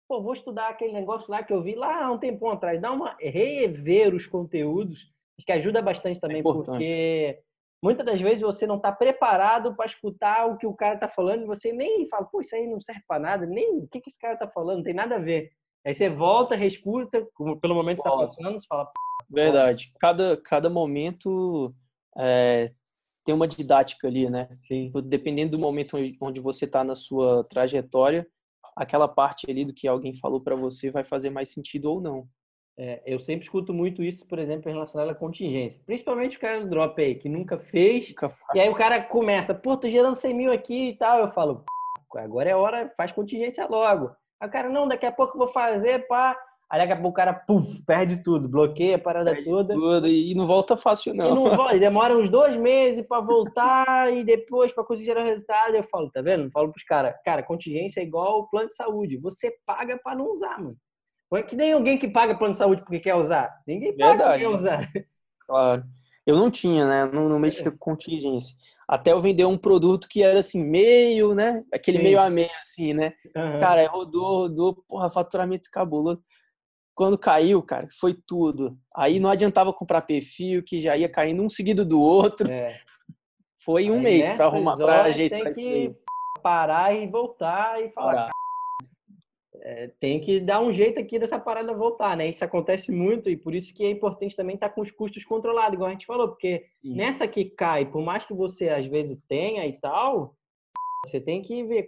Pô, 0.07 0.21
vou 0.21 0.31
estudar 0.31 0.69
aquele 0.69 0.93
negócio 0.93 1.29
lá 1.29 1.43
que 1.43 1.51
eu 1.51 1.61
vi 1.61 1.75
lá 1.75 2.05
há 2.05 2.11
um 2.13 2.17
tempão 2.17 2.49
atrás. 2.49 2.79
Dá 2.79 2.93
uma 2.93 3.17
rever 3.19 4.15
os 4.15 4.25
conteúdos, 4.25 5.11
acho 5.37 5.45
que 5.45 5.51
ajuda 5.51 5.81
bastante 5.81 6.17
também, 6.17 6.39
importante. 6.39 6.69
porque 6.69 7.43
muitas 7.83 8.05
das 8.05 8.21
vezes 8.21 8.39
você 8.39 8.65
não 8.65 8.79
tá 8.79 8.93
preparado 8.93 9.75
para 9.75 9.85
escutar 9.85 10.45
o 10.45 10.55
que 10.55 10.65
o 10.65 10.73
cara 10.73 10.97
tá 10.97 11.09
falando 11.09 11.43
e 11.43 11.47
você 11.47 11.73
nem 11.73 12.07
fala, 12.07 12.23
pô, 12.23 12.39
isso 12.39 12.55
aí 12.55 12.65
não 12.65 12.79
serve 12.79 13.03
para 13.05 13.19
nada, 13.19 13.45
nem 13.45 13.79
o 13.79 13.87
que 13.89 13.99
que 13.99 14.09
esse 14.09 14.17
cara 14.17 14.37
tá 14.37 14.47
falando, 14.47 14.77
não 14.77 14.83
tem 14.85 14.93
nada 14.93 15.15
a 15.15 15.19
ver. 15.19 15.51
Aí 15.85 15.93
você 15.93 16.07
volta, 16.07 16.55
reescuta, 16.55 17.27
como 17.33 17.59
pelo 17.59 17.75
momento 17.75 17.97
que 17.97 18.03
você 18.03 18.09
tá 18.09 18.17
passando, 18.17 18.61
você 18.61 18.65
fala, 18.65 18.89
Verdade. 19.29 19.91
Cada, 19.99 20.35
cada 20.37 20.69
momento 20.69 21.73
é, 22.17 22.65
tem 23.23 23.35
uma 23.35 23.47
didática 23.47 24.07
ali, 24.07 24.29
né? 24.29 24.49
sim, 24.67 24.91
Dependendo 25.05 25.51
do 25.51 25.59
momento 25.59 25.97
onde- 26.21 26.39
você 26.39 26.65
está 26.65 26.83
na 26.83 26.95
sua 26.95 27.43
trajetória, 27.43 28.27
aquela 28.75 29.07
parte 29.07 29.49
ali 29.49 29.65
do 29.65 29.73
que 29.73 29.87
alguém 29.87 30.13
falou 30.13 30.41
para 30.41 30.55
você 30.55 30.89
vai 30.89 31.03
fazer 31.03 31.29
mais 31.29 31.49
sentido 31.53 31.91
ou 31.91 32.01
não. 32.01 32.27
É, 32.77 33.01
eu 33.05 33.19
sempre 33.19 33.43
escuto 33.43 33.73
muito 33.73 34.01
isso, 34.01 34.25
por 34.25 34.39
exemplo, 34.39 34.71
relacionado 34.71 35.09
à 35.09 35.15
contingência. 35.15 35.81
Principalmente 35.85 36.37
o 36.37 36.39
cara 36.39 36.61
do 36.61 36.69
drop 36.69 37.01
aí, 37.01 37.13
que 37.15 37.27
nunca 37.27 37.59
fez. 37.59 38.13
Fa- 38.17 38.31
E 38.55 38.59
aí 38.61 38.69
o 38.69 38.73
cara 38.73 39.03
começa, 39.03 39.53
pô, 39.53 39.75
tô 39.75 39.89
gerando 39.89 40.15
100 40.15 40.33
mil 40.33 40.51
aqui 40.51 40.89
e 40.91 40.95
tal. 40.97 41.19
Eu 41.19 41.31
falo, 41.33 41.65
"Pô, 42.09 42.17
agora 42.17 42.49
é 42.49 42.55
hora, 42.55 42.89
faz 42.95 43.11
contingência 43.11 43.67
logo. 43.67 44.15
Aí 44.39 44.47
o 44.47 44.51
cara, 44.51 44.69
não, 44.69 44.87
daqui 44.87 45.05
a 45.05 45.11
pouco 45.11 45.33
eu 45.35 45.39
vou 45.39 45.49
fazer, 45.49 46.07
pá. 46.07 46.37
Aí 46.69 46.79
daqui 46.79 46.93
a 46.93 46.95
pouco 46.95 47.09
o 47.09 47.13
cara, 47.13 47.33
puf, 47.33 47.81
perde 47.83 48.21
tudo, 48.21 48.47
bloqueia 48.47 48.97
a 48.97 48.99
parada 48.99 49.31
perde 49.31 49.49
toda. 49.49 49.73
tudo 49.73 50.07
e 50.07 50.35
não 50.35 50.45
volta 50.45 50.77
fácil, 50.77 51.15
E 51.15 51.17
não. 51.17 51.33
não 51.33 51.55
volta, 51.55 51.75
e 51.75 51.79
demora 51.79 52.15
uns 52.15 52.29
dois 52.29 52.55
meses 52.61 53.03
pra 53.07 53.19
voltar 53.19 54.13
e 54.13 54.23
depois 54.23 54.71
pra 54.71 54.83
conseguir 54.83 55.07
gerar 55.07 55.23
resultado. 55.23 55.75
Eu 55.75 55.83
falo, 55.83 56.11
tá 56.11 56.21
vendo? 56.21 56.43
Eu 56.43 56.51
falo 56.51 56.71
pros 56.71 56.83
caras, 56.83 57.15
cara, 57.25 57.41
contingência 57.41 58.01
é 58.01 58.03
igual 58.03 58.47
plano 58.49 58.67
de 58.69 58.75
saúde. 58.75 59.17
Você 59.17 59.51
paga 59.65 59.97
pra 59.97 60.13
não 60.15 60.31
usar, 60.31 60.59
mano. 60.59 60.77
Não 61.31 61.39
é 61.39 61.43
que 61.43 61.55
nem 61.55 61.73
alguém 61.73 61.97
que 61.97 62.07
paga 62.07 62.35
plano 62.37 62.51
de 62.53 62.57
saúde 62.59 62.81
porque 62.83 62.99
quer 62.99 63.15
usar. 63.15 63.51
Ninguém 63.67 63.95
paga 63.97 64.23
porque 64.23 64.37
Verdade. 64.37 64.43
quer 64.43 64.49
usar. 64.49 64.91
Claro. 65.47 65.83
Eu 66.25 66.35
não 66.37 66.51
tinha, 66.51 66.87
né? 66.87 67.09
Não, 67.11 67.27
não 67.27 67.39
mexia 67.39 67.71
com 67.71 67.77
contingência. 67.77 68.55
Até 68.87 69.11
eu 69.11 69.19
vender 69.19 69.45
um 69.45 69.57
produto 69.57 70.07
que 70.07 70.21
era 70.21 70.39
assim, 70.39 70.63
meio, 70.63 71.33
né? 71.33 71.63
Aquele 71.73 71.97
Sim. 71.97 72.03
meio 72.03 72.19
a 72.19 72.29
meio, 72.29 72.49
assim, 72.59 72.93
né? 72.93 73.13
Aham. 73.35 73.59
Cara, 73.59 73.87
rodou, 73.87 74.41
rodou, 74.41 74.75
porra, 74.87 75.09
faturamento 75.09 75.69
cabuloso. 75.71 76.21
Quando 76.99 77.17
caiu, 77.17 77.63
cara, 77.63 77.87
foi 77.97 78.13
tudo. 78.27 78.77
Aí 78.93 79.21
não 79.21 79.29
adiantava 79.29 79.71
comprar 79.71 80.01
perfil, 80.01 80.61
que 80.61 80.81
já 80.81 80.97
ia 80.97 81.07
caindo 81.07 81.41
um 81.41 81.47
seguido 81.47 81.85
do 81.85 82.01
outro. 82.01 82.51
É. 82.51 82.77
Foi 83.63 83.89
um 83.89 83.95
Aí 83.95 84.01
mês 84.01 84.25
pra 84.25 84.33
nessas 84.33 84.53
arrumar, 84.53 84.81
horas 84.81 85.15
ajeitar 85.15 85.39
tem 85.39 85.49
isso 85.49 85.59
que 85.61 85.73
aí. 85.73 85.95
parar 86.43 86.93
e 86.93 87.07
voltar 87.07 87.81
e 87.81 87.89
falar, 87.91 88.29
é, 89.61 89.87
tem 89.97 90.19
que 90.19 90.41
dar 90.41 90.59
um 90.59 90.73
jeito 90.73 90.99
aqui 90.99 91.17
dessa 91.17 91.39
parada 91.39 91.73
voltar, 91.73 92.17
né? 92.17 92.27
Isso 92.27 92.43
acontece 92.43 92.91
muito 92.91 93.29
e 93.29 93.37
por 93.37 93.55
isso 93.55 93.73
que 93.73 93.85
é 93.85 93.89
importante 93.89 94.35
também 94.35 94.55
estar 94.55 94.67
com 94.71 94.81
os 94.81 94.91
custos 94.91 95.23
controlados, 95.23 95.75
igual 95.75 95.87
a 95.87 95.93
gente 95.93 96.05
falou, 96.05 96.27
porque 96.27 96.65
Sim. 96.81 96.95
nessa 96.97 97.29
que 97.29 97.45
cai, 97.45 97.85
por 97.85 98.01
mais 98.01 98.25
que 98.25 98.33
você 98.33 98.67
às 98.67 98.85
vezes 98.87 99.17
tenha 99.29 99.65
e 99.65 99.79
tal, 99.79 100.35
você 101.05 101.21
tem 101.21 101.41
que 101.41 101.63
ver, 101.63 101.87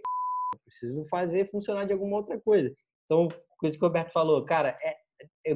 preciso 0.64 1.04
fazer 1.04 1.50
funcionar 1.50 1.84
de 1.84 1.92
alguma 1.92 2.16
outra 2.16 2.40
coisa. 2.40 2.74
Então, 3.04 3.28
coisa 3.58 3.76
que 3.78 3.84
o 3.84 3.86
Roberto 3.86 4.10
falou, 4.10 4.42
cara, 4.46 4.74
é- 4.82 5.01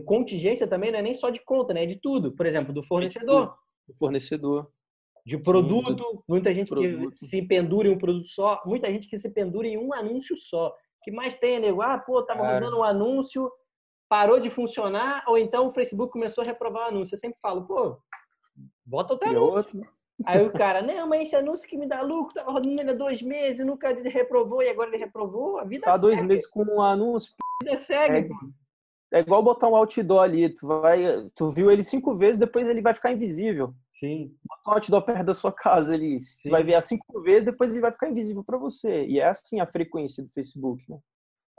contingência 0.04 0.66
também 0.66 0.90
não 0.90 0.98
é 0.98 1.02
nem 1.02 1.14
só 1.14 1.30
de 1.30 1.40
conta, 1.40 1.72
né? 1.74 1.84
É 1.84 1.86
de 1.86 1.96
tudo. 1.96 2.32
Por 2.32 2.46
exemplo, 2.46 2.72
do 2.72 2.82
fornecedor. 2.82 3.54
O 3.88 3.94
fornecedor. 3.94 4.70
de 5.24 5.38
produto, 5.38 6.22
muita 6.28 6.52
gente 6.54 6.68
produto. 6.68 7.10
que 7.10 7.16
se 7.26 7.42
pendura 7.42 7.88
em 7.88 7.92
um 7.92 7.98
produto 7.98 8.28
só, 8.28 8.62
muita 8.64 8.90
gente 8.90 9.08
que 9.08 9.16
se 9.18 9.28
pendura 9.30 9.66
em 9.66 9.76
um 9.78 9.92
anúncio 9.92 10.36
só. 10.38 10.68
O 10.68 10.72
que 11.02 11.10
mais 11.10 11.34
tem, 11.34 11.58
nego? 11.60 11.82
Ah, 11.82 11.98
pô, 11.98 12.22
tava 12.22 12.42
Cara. 12.42 12.54
rodando 12.60 12.78
um 12.78 12.82
anúncio, 12.84 13.50
parou 14.08 14.38
de 14.40 14.50
funcionar, 14.50 15.24
ou 15.28 15.36
então 15.38 15.68
o 15.68 15.72
Facebook 15.72 16.12
começou 16.12 16.42
a 16.42 16.46
reprovar 16.46 16.86
o 16.86 16.88
anúncio. 16.88 17.14
Eu 17.14 17.18
sempre 17.18 17.38
falo, 17.40 17.64
pô, 17.66 17.96
bota 18.84 19.14
outro 19.14 19.28
Cria 19.28 19.38
anúncio. 19.40 19.56
outro. 19.56 19.80
Aí 20.24 20.44
o 20.46 20.50
cara, 20.52 20.80
não, 20.82 21.06
mas 21.08 21.22
esse 21.22 21.36
anúncio 21.36 21.68
que 21.68 21.76
me 21.76 21.86
dá 21.86 22.02
lucro, 22.02 22.34
tava 22.34 22.50
rodando 22.52 22.80
ele 22.80 22.90
há 22.90 22.94
dois 22.94 23.20
meses, 23.22 23.64
nunca 23.66 23.92
reprovou 24.08 24.62
e 24.62 24.68
agora 24.68 24.90
ele 24.90 24.96
reprovou. 24.98 25.58
A 25.58 25.64
vida 25.64 25.84
Tá 25.84 25.96
dois 25.96 26.18
segue, 26.18 26.28
meses 26.28 26.46
com 26.46 26.62
um 26.64 26.80
anúncio. 26.80 27.34
a 27.60 27.64
vida 27.64 27.76
segue. 27.76 28.16
É, 28.18 28.22
pô. 28.28 28.34
É 29.12 29.20
igual 29.20 29.42
botar 29.42 29.68
um 29.68 29.76
outdoor 29.76 30.22
ali. 30.22 30.48
Tu, 30.48 30.66
vai, 30.66 31.30
tu 31.34 31.50
viu 31.50 31.70
ele 31.70 31.82
cinco 31.82 32.14
vezes, 32.14 32.38
depois 32.38 32.66
ele 32.66 32.82
vai 32.82 32.94
ficar 32.94 33.12
invisível. 33.12 33.74
Sim, 33.98 34.34
Bota 34.46 34.70
um 34.70 34.72
outdoor 34.74 35.02
perto 35.02 35.24
da 35.24 35.34
sua 35.34 35.52
casa 35.52 35.94
ali. 35.94 36.20
Você 36.20 36.42
Sim. 36.42 36.50
vai 36.50 36.62
ver 36.62 36.80
cinco 36.82 37.22
vezes, 37.22 37.46
depois 37.46 37.72
ele 37.72 37.80
vai 37.80 37.92
ficar 37.92 38.10
invisível 38.10 38.44
para 38.44 38.58
você. 38.58 39.06
E 39.06 39.18
é 39.18 39.28
assim 39.28 39.60
a 39.60 39.66
frequência 39.66 40.22
do 40.22 40.30
Facebook, 40.30 40.84
né? 40.88 40.98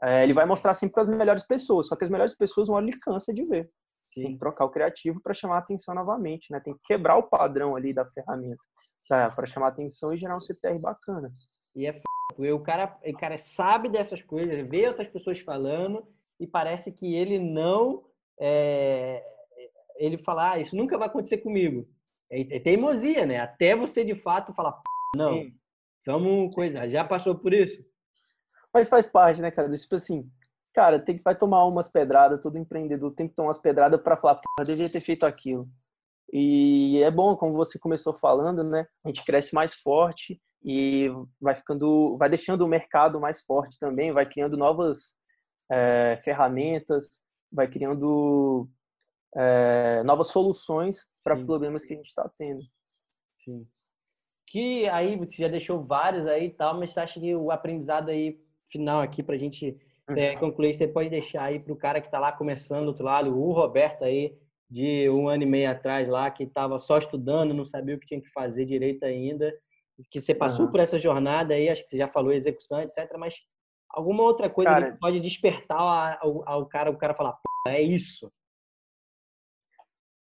É, 0.03 0.23
ele 0.23 0.33
vai 0.33 0.45
mostrar 0.45 0.75
sempre 0.75 0.93
para 0.93 1.01
as 1.01 1.07
melhores 1.07 1.47
pessoas, 1.47 1.87
só 1.87 1.95
que 1.95 2.03
as 2.03 2.09
melhores 2.09 2.35
pessoas, 2.37 2.69
uma 2.69 2.77
hora 2.77 2.85
ele 2.85 2.99
cansa 2.99 3.33
de 3.33 3.43
ver. 3.43 3.67
Tem 4.13 4.25
que 4.25 4.31
sim. 4.31 4.37
trocar 4.37 4.65
o 4.65 4.69
criativo 4.69 5.19
para 5.21 5.33
chamar 5.33 5.55
a 5.55 5.59
atenção 5.59 5.95
novamente, 5.95 6.51
né? 6.51 6.59
Tem 6.59 6.73
que 6.75 6.81
quebrar 6.83 7.17
o 7.17 7.23
padrão 7.23 7.75
ali 7.75 7.93
da 7.93 8.05
ferramenta 8.05 8.61
para 9.07 9.45
chamar 9.47 9.67
a 9.67 9.69
atenção 9.69 10.13
e 10.13 10.17
gerar 10.17 10.35
um 10.35 10.39
CTR 10.39 10.79
bacana. 10.81 11.31
E 11.75 11.87
é 11.87 11.89
f... 11.89 12.03
o 12.51 12.59
cara, 12.59 12.95
o 13.03 13.17
cara 13.17 13.37
sabe 13.39 13.89
dessas 13.89 14.21
coisas, 14.21 14.67
vê 14.67 14.87
outras 14.87 15.07
pessoas 15.07 15.39
falando 15.39 16.07
e 16.39 16.45
parece 16.47 16.91
que 16.91 17.15
ele 17.15 17.39
não. 17.39 18.03
é, 18.39 19.23
Ele 19.97 20.17
fala, 20.17 20.53
ah, 20.53 20.59
isso 20.59 20.75
nunca 20.75 20.97
vai 20.97 21.07
acontecer 21.07 21.37
comigo. 21.39 21.87
É, 22.29 22.57
é 22.57 22.59
teimosia, 22.59 23.25
né? 23.25 23.39
Até 23.39 23.75
você 23.75 24.03
de 24.03 24.13
fato 24.15 24.53
falar, 24.53 24.73
"P***, 24.73 24.83
não, 25.15 25.49
vamos 26.05 26.53
coisa. 26.53 26.87
Já 26.87 27.03
passou 27.03 27.35
por 27.35 27.53
isso? 27.53 27.83
Mas 28.73 28.89
faz 28.89 29.07
parte, 29.07 29.41
né, 29.41 29.49
cara? 29.49 29.69
Tipo 29.75 29.95
assim, 29.95 30.29
cara, 30.73 30.99
tem 30.99 31.17
que 31.17 31.23
vai 31.23 31.35
tomar 31.35 31.65
umas 31.65 31.89
pedradas, 31.91 32.41
todo 32.41 32.57
empreendedor 32.57 33.11
tem 33.13 33.27
que 33.27 33.33
tomar 33.35 33.47
umas 33.49 33.59
pedradas 33.59 33.99
para 34.01 34.17
falar, 34.17 34.35
porra, 34.35 34.65
devia 34.65 34.89
ter 34.89 34.99
feito 35.01 35.25
aquilo. 35.25 35.67
E 36.31 37.01
é 37.01 37.09
bom, 37.09 37.35
como 37.37 37.53
você 37.53 37.79
começou 37.79 38.13
falando, 38.13 38.63
né? 38.63 38.85
A 39.05 39.09
gente 39.09 39.23
cresce 39.23 39.55
mais 39.55 39.73
forte 39.73 40.39
e 40.63 41.09
vai 41.39 41.55
ficando, 41.55 42.17
vai 42.17 42.29
deixando 42.29 42.61
o 42.63 42.67
mercado 42.67 43.19
mais 43.19 43.41
forte 43.41 43.79
também, 43.79 44.11
vai 44.11 44.25
criando 44.25 44.57
novas 44.57 45.15
é, 45.69 46.17
ferramentas, 46.23 47.21
vai 47.53 47.67
criando 47.67 48.69
é, 49.35 50.03
novas 50.03 50.27
soluções 50.27 51.05
para 51.23 51.37
problemas 51.37 51.85
que 51.85 51.93
a 51.93 51.97
gente 51.97 52.07
está 52.07 52.29
tendo. 52.37 52.61
Sim. 53.43 53.65
Que 54.47 54.87
aí 54.89 55.17
você 55.17 55.43
já 55.43 55.47
deixou 55.47 55.83
vários 55.83 56.25
aí 56.25 56.45
e 56.45 56.49
tal, 56.49 56.79
mas 56.79 56.93
você 56.93 56.99
acha 56.99 57.19
que 57.19 57.35
o 57.35 57.51
aprendizado 57.51 58.09
aí 58.09 58.39
final 58.69 59.01
aqui 59.01 59.21
para 59.21 59.35
a 59.35 59.37
gente 59.37 59.77
é, 60.15 60.31
uhum. 60.31 60.39
concluir, 60.39 60.73
você 60.73 60.87
pode 60.87 61.09
deixar 61.09 61.43
aí 61.43 61.59
para 61.59 61.73
o 61.73 61.77
cara 61.77 61.99
que 61.99 62.07
está 62.07 62.19
lá 62.19 62.31
começando 62.31 62.83
do 62.83 62.89
outro 62.89 63.03
lado, 63.03 63.37
o 63.37 63.51
Roberto 63.51 64.03
aí, 64.03 64.37
de 64.69 65.09
um 65.09 65.27
ano 65.27 65.43
e 65.43 65.45
meio 65.45 65.69
atrás 65.69 66.07
lá, 66.07 66.31
que 66.31 66.43
estava 66.43 66.79
só 66.79 66.97
estudando, 66.97 67.53
não 67.53 67.65
sabia 67.65 67.95
o 67.95 67.99
que 67.99 68.07
tinha 68.07 68.21
que 68.21 68.29
fazer 68.29 68.65
direito 68.65 69.03
ainda, 69.03 69.53
que 70.09 70.21
você 70.21 70.33
passou 70.33 70.65
uhum. 70.65 70.71
por 70.71 70.79
essa 70.79 70.97
jornada 70.97 71.53
aí, 71.53 71.69
acho 71.69 71.83
que 71.83 71.89
você 71.89 71.97
já 71.97 72.07
falou 72.07 72.31
execução, 72.31 72.81
etc. 72.81 73.09
Mas 73.17 73.35
alguma 73.89 74.23
outra 74.23 74.49
coisa 74.49 74.69
cara, 74.71 74.91
que 74.91 74.99
pode 74.99 75.19
despertar 75.19 76.17
ao, 76.21 76.47
ao, 76.47 76.65
cara, 76.65 76.91
o 76.91 76.97
cara 76.97 77.13
falar, 77.13 77.39
é 77.67 77.81
isso. 77.81 78.31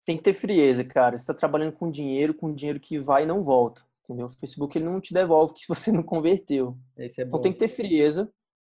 Tem 0.05 0.17
que 0.17 0.23
ter 0.23 0.33
frieza, 0.33 0.83
cara. 0.83 1.17
Você 1.17 1.23
está 1.23 1.33
trabalhando 1.33 1.73
com 1.73 1.89
dinheiro, 1.89 2.33
com 2.33 2.53
dinheiro 2.53 2.79
que 2.79 2.99
vai 2.99 3.23
e 3.23 3.25
não 3.25 3.41
volta. 3.41 3.85
Entendeu? 4.03 4.25
O 4.25 4.29
Facebook 4.29 4.77
ele 4.77 4.85
não 4.85 4.99
te 4.99 5.13
devolve 5.13 5.53
que 5.53 5.65
você 5.67 5.91
não 5.91 6.03
converteu. 6.03 6.77
É 6.97 7.07
então 7.19 7.39
tem 7.39 7.53
que 7.53 7.59
ter 7.59 7.69
frieza. 7.69 8.31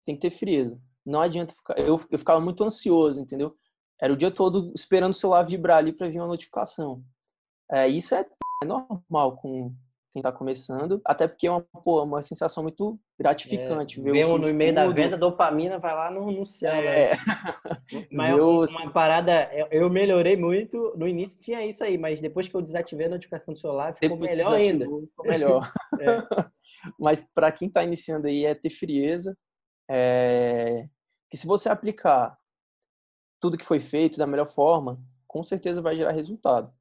Tem 0.06 0.16
que 0.16 0.22
ter 0.22 0.30
frieza. 0.30 0.80
Não 1.06 1.22
adianta 1.22 1.54
ficar. 1.54 1.78
Eu, 1.78 2.00
eu 2.10 2.20
ficava 2.20 2.40
muito 2.40 2.64
ansioso, 2.64 3.20
entendeu? 3.20 3.56
Era 4.00 4.14
o 4.14 4.18
dia 4.18 4.32
todo 4.32 4.72
esperando 4.76 5.12
o 5.12 5.16
celular 5.16 5.44
vibrar 5.44 5.78
ali 5.78 5.92
para 5.92 6.08
vir 6.08 6.20
uma 6.20 6.28
notificação. 6.28 7.04
É, 7.70 7.88
isso 7.88 8.16
é, 8.16 8.26
é 8.64 8.66
normal 8.66 9.38
com, 9.38 9.76
quem 10.18 10.20
está 10.20 10.32
começando, 10.32 11.00
até 11.06 11.28
porque 11.28 11.46
é 11.46 11.52
uma, 11.52 11.62
pô, 11.62 12.04
uma 12.04 12.22
sensação 12.24 12.64
muito 12.64 13.00
gratificante. 13.20 14.00
É, 14.00 14.04
ver 14.04 14.26
o 14.26 14.38
no 14.38 14.52
meio 14.54 14.74
da 14.74 14.88
venda, 14.88 15.16
dopamina 15.16 15.78
vai 15.78 15.94
lá 15.94 16.10
no, 16.10 16.32
no 16.32 16.46
céu. 16.46 16.74
É. 16.74 17.12
Né? 17.12 17.18
Mas 18.12 18.34
uma, 18.34 18.66
uma 18.66 18.92
parada, 18.92 19.50
eu 19.70 19.90
melhorei 19.90 20.36
muito, 20.36 20.94
no 20.98 21.08
início 21.08 21.40
tinha 21.40 21.66
isso 21.66 21.84
aí, 21.84 21.98
mas 21.98 22.20
depois 22.20 22.48
que 22.48 22.56
eu 22.56 22.62
desativei 22.62 23.06
a 23.06 23.10
notificação 23.10 23.54
do 23.54 23.60
celular, 23.60 23.94
ficou 23.94 24.18
depois 24.18 24.32
melhor 24.32 24.54
ainda. 24.54 24.86
Ficou 24.86 25.26
melhor. 25.26 25.72
é. 26.02 26.48
Mas 27.00 27.22
para 27.34 27.52
quem 27.52 27.68
está 27.68 27.84
iniciando 27.84 28.28
aí 28.28 28.46
é 28.46 28.54
ter 28.54 28.70
frieza, 28.70 29.38
é... 29.90 30.88
que 31.30 31.38
se 31.38 31.48
você 31.48 31.70
aplicar 31.70 32.38
tudo 33.40 33.58
que 33.58 33.66
foi 33.66 33.80
feito 33.80 34.18
da 34.18 34.28
melhor 34.28 34.48
forma, 34.48 35.00
com 35.28 35.44
certeza 35.44 35.82
vai 35.82 35.96
gerar 35.96 36.12
resultado. 36.12 36.72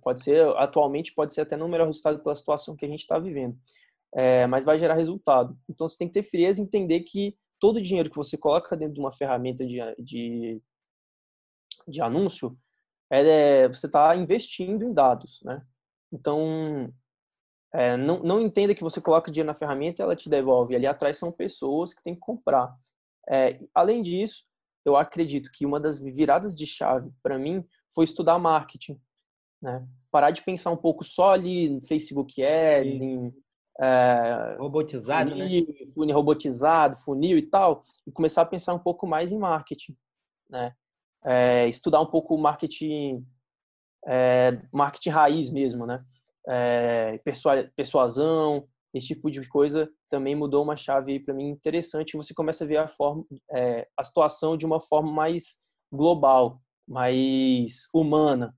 Pode 0.00 0.22
ser, 0.22 0.46
atualmente, 0.56 1.14
pode 1.14 1.34
ser 1.34 1.42
até 1.42 1.56
não 1.56 1.66
o 1.66 1.68
melhor 1.68 1.86
resultado 1.86 2.20
pela 2.20 2.34
situação 2.34 2.76
que 2.76 2.84
a 2.84 2.88
gente 2.88 3.00
está 3.00 3.18
vivendo, 3.18 3.58
é, 4.14 4.46
mas 4.46 4.64
vai 4.64 4.78
gerar 4.78 4.94
resultado. 4.94 5.58
Então, 5.68 5.88
você 5.88 5.98
tem 5.98 6.08
que 6.08 6.14
ter 6.14 6.22
frieza 6.22 6.60
e 6.60 6.64
entender 6.64 7.00
que 7.00 7.36
todo 7.58 7.76
o 7.76 7.82
dinheiro 7.82 8.10
que 8.10 8.16
você 8.16 8.36
coloca 8.36 8.76
dentro 8.76 8.94
de 8.94 9.00
uma 9.00 9.12
ferramenta 9.12 9.66
de, 9.66 9.78
de, 9.98 10.62
de 11.88 12.00
anúncio, 12.00 12.56
é, 13.10 13.68
você 13.68 13.86
está 13.86 14.14
investindo 14.14 14.84
em 14.84 14.92
dados, 14.92 15.40
né? 15.44 15.62
Então, 16.12 16.92
é, 17.72 17.96
não, 17.96 18.20
não 18.20 18.40
entenda 18.40 18.74
que 18.74 18.82
você 18.82 19.00
coloca 19.00 19.30
dinheiro 19.30 19.48
na 19.48 19.54
ferramenta 19.54 20.00
e 20.00 20.04
ela 20.04 20.16
te 20.16 20.28
devolve. 20.28 20.74
Ali 20.74 20.86
atrás 20.86 21.18
são 21.18 21.30
pessoas 21.32 21.92
que 21.92 22.02
têm 22.02 22.14
que 22.14 22.20
comprar. 22.20 22.74
É, 23.28 23.58
além 23.74 24.02
disso, 24.02 24.44
eu 24.84 24.96
acredito 24.96 25.50
que 25.52 25.66
uma 25.66 25.80
das 25.80 25.98
viradas 25.98 26.54
de 26.54 26.64
chave 26.64 27.10
para 27.22 27.38
mim 27.38 27.64
foi 27.92 28.04
estudar 28.04 28.38
marketing. 28.38 29.00
Né? 29.66 29.84
Parar 30.12 30.30
de 30.30 30.42
pensar 30.42 30.70
um 30.70 30.76
pouco 30.76 31.02
só 31.02 31.32
ali 31.32 31.68
no 31.68 31.82
Facebook 31.82 32.40
Ads, 32.40 33.00
em 33.00 33.34
é, 33.80 34.56
robotizado, 34.60 35.34
né? 35.34 35.44
funil, 35.44 35.66
né? 35.66 35.92
funil 35.92 36.14
robotizado, 36.14 36.96
funil 36.96 37.36
e 37.36 37.42
tal, 37.42 37.82
e 38.06 38.12
começar 38.12 38.42
a 38.42 38.46
pensar 38.46 38.74
um 38.74 38.78
pouco 38.78 39.08
mais 39.08 39.32
em 39.32 39.38
marketing, 39.38 39.96
né? 40.48 40.72
É, 41.24 41.66
estudar 41.66 42.00
um 42.00 42.06
pouco 42.06 42.36
o 42.36 42.38
marketing, 42.38 43.26
é, 44.06 44.62
marketing 44.72 45.10
raiz 45.10 45.50
mesmo, 45.50 45.84
né? 45.84 46.04
É, 46.48 47.20
persuasão, 47.74 48.68
esse 48.94 49.08
tipo 49.08 49.28
de 49.32 49.46
coisa 49.48 49.90
também 50.08 50.36
mudou 50.36 50.62
uma 50.62 50.76
chave 50.76 51.18
para 51.18 51.34
mim 51.34 51.48
interessante. 51.48 52.16
Você 52.16 52.32
começa 52.32 52.62
a 52.62 52.66
ver 52.68 52.76
a 52.76 52.86
forma, 52.86 53.24
é, 53.50 53.88
a 53.96 54.04
situação 54.04 54.56
de 54.56 54.64
uma 54.64 54.80
forma 54.80 55.10
mais 55.10 55.56
global, 55.92 56.62
mais 56.86 57.88
humana, 57.92 58.56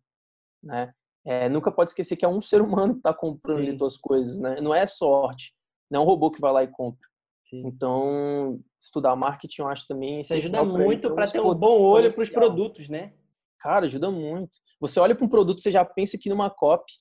né? 0.63 0.93
É, 1.29 1.47
nunca 1.47 1.71
pode 1.71 1.91
esquecer 1.91 2.17
que 2.17 2.25
é 2.25 2.29
um 2.29 2.41
ser 2.41 2.63
humano 2.63 2.95
que 2.95 3.01
está 3.01 3.13
comprando 3.13 3.81
Sim. 3.81 3.85
as 3.85 3.99
coisas, 3.99 4.41
né? 4.41 4.63
Não 4.63 4.75
é 4.75 4.87
sorte, 4.87 5.55
não 5.91 6.01
é 6.01 6.03
um 6.03 6.07
robô 6.07 6.31
que 6.31 6.41
vai 6.41 6.51
lá 6.51 6.63
e 6.63 6.69
compra. 6.69 7.07
Sim. 7.51 7.67
Então, 7.67 8.59
estudar 8.81 9.15
marketing 9.15 9.61
eu 9.61 9.69
acho 9.69 9.87
também 9.87 10.21
Isso 10.21 10.33
ajuda 10.33 10.65
muito 10.65 11.15
para 11.15 11.27
ter 11.27 11.39
um 11.39 11.55
bom 11.55 11.83
olho 11.83 12.11
para 12.11 12.23
os 12.23 12.31
produtos, 12.31 12.89
né? 12.89 13.13
Cara, 13.59 13.85
ajuda 13.85 14.11
muito. 14.11 14.53
Você 14.81 14.99
olha 14.99 15.15
para 15.15 15.27
um 15.27 15.29
produto, 15.29 15.61
você 15.61 15.71
já 15.71 15.85
pensa 15.85 16.17
aqui 16.17 16.31
numa 16.31 16.49
copy, 16.49 16.95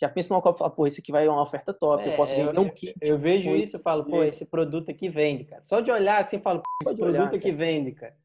já 0.00 0.08
pensa 0.08 0.32
numa 0.32 0.40
copy 0.40 0.54
e 0.54 0.58
fala, 0.60 0.70
pô, 0.70 0.86
esse 0.86 1.00
aqui 1.00 1.10
vai 1.10 1.26
uma 1.26 1.42
oferta 1.42 1.74
top, 1.74 2.04
é, 2.04 2.12
eu 2.12 2.16
posso 2.16 2.36
vender 2.36 2.56
eu, 2.56 2.62
um 2.62 2.70
kit. 2.70 2.94
Eu 3.00 3.18
vejo 3.18 3.50
isso 3.56 3.76
e 3.76 3.80
falo, 3.80 4.04
pô, 4.04 4.22
esse 4.22 4.44
produto 4.44 4.92
aqui 4.92 5.08
vende, 5.08 5.44
cara. 5.44 5.64
Só 5.64 5.80
de 5.80 5.90
olhar 5.90 6.20
assim, 6.20 6.38
falo, 6.38 6.60
pô, 6.60 6.90
esse 6.90 6.96
produto 6.96 7.16
olhar, 7.16 7.34
aqui 7.34 7.40
cara. 7.40 7.56
vende, 7.56 7.92
cara. 7.92 8.16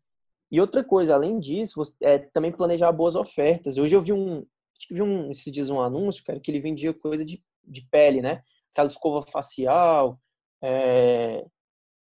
E 0.51 0.61
outra 0.61 0.83
coisa, 0.83 1.15
além 1.15 1.39
disso, 1.39 1.73
você, 1.77 1.95
é 2.01 2.19
também 2.19 2.51
planejar 2.51 2.91
boas 2.91 3.15
ofertas. 3.15 3.79
Hoje 3.79 3.95
eu 3.95 4.01
vi 4.01 4.13
um, 4.13 4.45
acho 4.77 4.87
que 4.87 4.93
vi 4.93 5.01
um, 5.01 5.31
esses 5.31 5.51
dias 5.51 5.69
um 5.69 5.81
anúncio, 5.81 6.23
cara, 6.23 6.39
que 6.39 6.51
ele 6.51 6.59
vendia 6.59 6.93
coisa 6.93 7.25
de, 7.25 7.41
de 7.63 7.87
pele, 7.89 8.21
né? 8.21 8.41
Aquela 8.73 8.87
escova 8.87 9.25
facial, 9.25 10.19
é... 10.63 11.45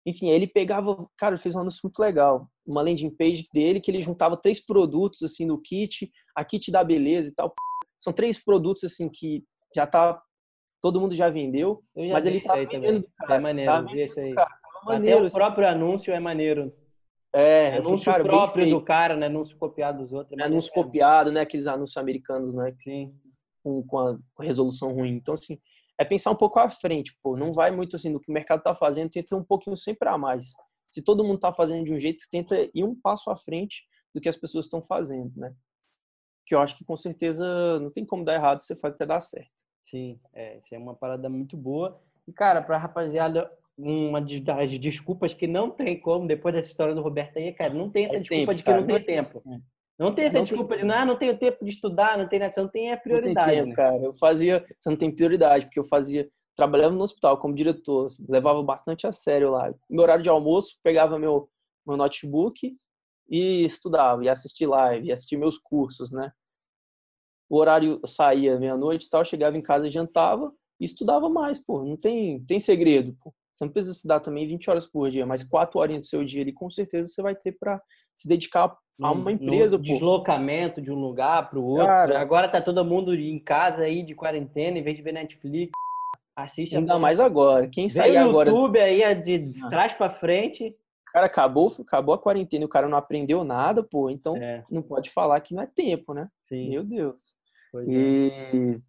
enfim, 0.06 0.30
ele 0.30 0.48
pegava, 0.48 1.08
cara, 1.18 1.36
ele 1.36 1.42
fez 1.42 1.56
um 1.56 1.60
anúncio 1.60 1.82
muito 1.84 2.00
legal, 2.00 2.48
uma 2.66 2.82
landing 2.82 3.10
page 3.10 3.48
dele 3.54 3.82
que 3.82 3.90
ele 3.90 4.02
juntava 4.02 4.38
três 4.38 4.64
produtos 4.64 5.24
assim 5.24 5.46
no 5.46 5.60
kit, 5.60 6.12
a 6.36 6.46
kit 6.46 6.72
da 6.72 6.84
beleza 6.84 7.30
e 7.30 7.34
tal. 7.34 7.54
São 7.98 8.14
três 8.14 8.44
produtos 8.44 8.84
assim 8.84 9.10
que 9.10 9.44
já 9.76 9.86
tá 9.86 10.22
todo 10.82 11.02
mundo 11.02 11.14
já 11.14 11.30
vendeu, 11.30 11.84
já 11.96 12.14
mas 12.14 12.26
ele 12.26 12.40
tá 12.40 12.56
vendendo, 12.56 13.06
cara, 13.18 13.36
é 13.36 13.40
maneiro, 13.40 13.72
tá 13.72 14.22
aí. 14.22 14.34
Cara, 14.34 14.60
maneiro, 14.86 15.18
Até 15.18 15.24
o 15.24 15.26
assim. 15.26 15.36
próprio 15.36 15.68
anúncio 15.68 16.14
é 16.14 16.20
maneiro. 16.20 16.74
É, 17.34 17.78
anúncio 17.78 18.12
cara, 18.12 18.24
próprio 18.24 18.70
do 18.70 18.84
cara, 18.84 19.16
né? 19.16 19.28
Anúncio 19.28 19.58
copiado 19.58 20.00
dos 20.00 20.12
outros. 20.12 20.38
É 20.40 20.44
anúncio 20.44 20.72
copiado, 20.74 21.32
né? 21.32 21.42
Aqueles 21.42 21.68
anúncios 21.68 21.98
americanos, 21.98 22.56
né? 22.56 22.74
Sim. 22.84 23.14
Com, 23.64 23.84
com, 23.84 24.00
a, 24.00 24.18
com 24.34 24.42
a 24.42 24.46
resolução 24.46 24.94
ruim. 24.94 25.16
Então, 25.16 25.34
assim, 25.34 25.60
é 26.00 26.06
pensar 26.06 26.32
um 26.32 26.36
pouco 26.36 26.58
à 26.60 26.70
frente, 26.70 27.16
pô. 27.22 27.38
Não 27.38 27.54
vai 27.54 27.72
muito 27.72 27.96
assim 27.96 28.10
no 28.10 28.20
que 28.20 28.32
o 28.32 28.34
mercado 28.34 28.64
tá 28.64 28.74
fazendo, 28.74 29.12
tenta 29.12 29.36
um 29.36 29.44
pouquinho 29.44 29.78
sempre 29.78 30.08
a 30.08 30.18
mais. 30.18 30.48
Se 30.90 31.04
todo 31.04 31.24
mundo 31.24 31.40
tá 31.40 31.52
fazendo 31.52 31.84
de 31.84 31.94
um 31.94 32.00
jeito, 32.00 32.24
tenta 32.32 32.56
ir 32.74 32.84
um 32.84 33.00
passo 33.00 33.30
à 33.30 33.36
frente 33.36 33.84
do 34.14 34.20
que 34.20 34.30
as 34.30 34.38
pessoas 34.38 34.66
estão 34.66 34.82
fazendo, 34.82 35.32
né? 35.36 35.54
Que 36.46 36.56
eu 36.56 36.62
acho 36.62 36.76
que 36.76 36.84
com 36.84 36.98
certeza 36.98 37.80
não 37.80 37.92
tem 37.92 38.06
como 38.06 38.26
dar 38.26 38.36
errado, 38.36 38.62
você 38.62 38.76
faz 38.76 38.96
até 38.96 39.06
dar 39.06 39.22
certo. 39.22 39.52
Sim, 39.84 40.20
é, 40.34 40.58
isso 40.58 40.74
é 40.74 40.78
uma 40.78 40.96
parada 40.96 41.30
muito 41.30 41.56
boa. 41.56 42.02
E, 42.28 42.34
cara, 42.34 42.62
pra 42.62 42.78
rapaziada 42.78 43.52
uma 43.82 44.22
das 44.22 44.78
desculpas 44.78 45.34
que 45.34 45.48
não 45.48 45.72
tem 45.72 46.00
como, 46.00 46.28
depois 46.28 46.54
dessa 46.54 46.68
história 46.68 46.94
do 46.94 47.02
Roberto 47.02 47.38
aí, 47.38 47.54
cara, 47.54 47.74
não 47.74 47.90
tem 47.90 48.04
essa 48.04 48.18
é 48.18 48.20
desculpa 48.20 48.42
tempo, 48.42 48.54
de 48.56 48.64
que 48.64 48.70
cara, 48.70 48.82
não 48.82 48.88
tem 48.88 49.04
tempo. 49.04 49.44
Não 49.98 50.14
tem 50.14 50.26
essa 50.26 50.38
não 50.38 50.44
desculpa 50.44 50.76
tem... 50.76 50.86
de, 50.86 50.92
ah, 50.92 51.06
não 51.06 51.18
tenho 51.18 51.38
tempo 51.38 51.64
de 51.64 51.72
estudar, 51.72 52.18
não 52.18 52.28
tem 52.28 52.40
nada, 52.40 52.52
você 52.52 52.62
não 52.62 52.70
tem 52.70 52.92
a 52.92 52.98
prioridade. 52.98 53.36
Não 53.36 53.46
tem 53.46 53.56
tempo, 53.56 53.70
né? 53.70 53.76
cara. 53.76 54.04
Eu 54.04 54.14
fazia, 54.14 54.66
você 54.78 54.90
não 54.90 54.98
tem 54.98 55.16
prioridade, 55.16 55.66
porque 55.66 55.80
eu 55.80 55.86
fazia, 55.86 56.30
trabalhava 56.56 56.94
no 56.94 57.02
hospital 57.02 57.38
como 57.38 57.56
diretor, 57.56 58.08
assim, 58.08 58.26
levava 58.28 58.62
bastante 58.62 59.08
a 59.08 59.12
sério 59.12 59.52
lá. 59.52 59.74
Meu 59.90 60.04
horário 60.04 60.24
de 60.24 60.30
almoço, 60.30 60.78
pegava 60.84 61.18
meu, 61.18 61.50
meu 61.88 61.96
notebook 61.96 62.76
e 63.30 63.64
estudava, 63.64 64.24
e 64.24 64.30
assistir 64.30 64.66
live, 64.66 65.08
e 65.08 65.12
assistir 65.12 65.38
meus 65.38 65.58
cursos, 65.58 66.12
né? 66.12 66.32
O 67.50 67.58
horário 67.58 68.00
saía 68.06 68.60
meia-noite 68.60 69.08
e 69.08 69.10
tal, 69.10 69.24
chegava 69.24 69.58
em 69.58 69.62
casa, 69.62 69.90
jantava 69.90 70.52
e 70.80 70.86
estudava 70.86 71.30
mais, 71.30 71.60
pô. 71.60 71.84
Não 71.84 71.98
tem, 71.98 72.44
tem 72.46 72.60
segredo, 72.60 73.16
pô. 73.22 73.34
Você 73.60 73.66
não 73.66 73.72
precisa 73.74 73.94
estudar 73.94 74.22
também 74.22 74.48
20 74.48 74.70
horas 74.70 74.86
por 74.86 75.10
dia, 75.10 75.26
mas 75.26 75.44
4 75.44 75.78
horinhas 75.78 76.06
do 76.06 76.10
seu 76.10 76.24
dia 76.24 76.42
ali, 76.42 76.54
com 76.54 76.70
certeza 76.70 77.12
você 77.12 77.22
vai 77.22 77.36
ter 77.36 77.52
para 77.60 77.82
se 78.16 78.26
dedicar 78.26 78.74
a 79.02 79.12
uma 79.12 79.34
empresa. 79.34 79.78
No 79.78 79.84
deslocamento 79.84 80.82
de 80.82 80.94
um 80.94 80.96
lugar 80.96 81.50
para 81.50 81.60
o 81.60 81.66
outro. 81.66 81.86
Cara, 81.86 82.22
Agora 82.22 82.48
tá 82.48 82.62
todo 82.62 82.86
mundo 82.86 83.14
em 83.14 83.38
casa 83.38 83.82
aí 83.82 84.02
de 84.02 84.16
quarentena, 84.16 84.80
em 84.80 84.82
vez 84.82 84.96
de 84.96 85.04
ver 85.04 85.12
Netflix. 85.12 85.74
Assiste 86.38 86.78
Ainda 86.78 86.94
a... 86.94 87.00
mais 87.00 87.20
agora. 87.20 87.68
Quem 87.68 87.90
sair 87.90 88.16
agora. 88.16 88.50
YouTube 88.50 88.80
aí 88.80 89.02
é 89.02 89.14
de 89.14 89.52
ah. 89.62 89.68
trás 89.68 89.94
para 89.94 90.10
frente. 90.10 90.74
Cara, 91.12 91.26
acabou, 91.26 91.70
acabou 91.82 92.16
a 92.16 92.20
quarentena 92.20 92.64
e 92.64 92.66
o 92.66 92.70
cara 92.70 92.88
não 92.88 92.98
aprendeu 92.98 93.44
nada, 93.44 93.84
pô. 93.84 94.10
Então 94.10 94.38
é. 94.38 94.64
não 94.72 94.82
pode 94.82 95.10
falar 95.10 95.42
que 95.42 95.54
não 95.54 95.64
é 95.64 95.68
tempo, 95.68 96.14
né? 96.14 96.30
Sim. 96.48 96.70
Meu 96.70 96.84
Deus. 96.86 97.18
Pois 97.74 97.90
e... 97.90 98.32
É. 98.32 98.80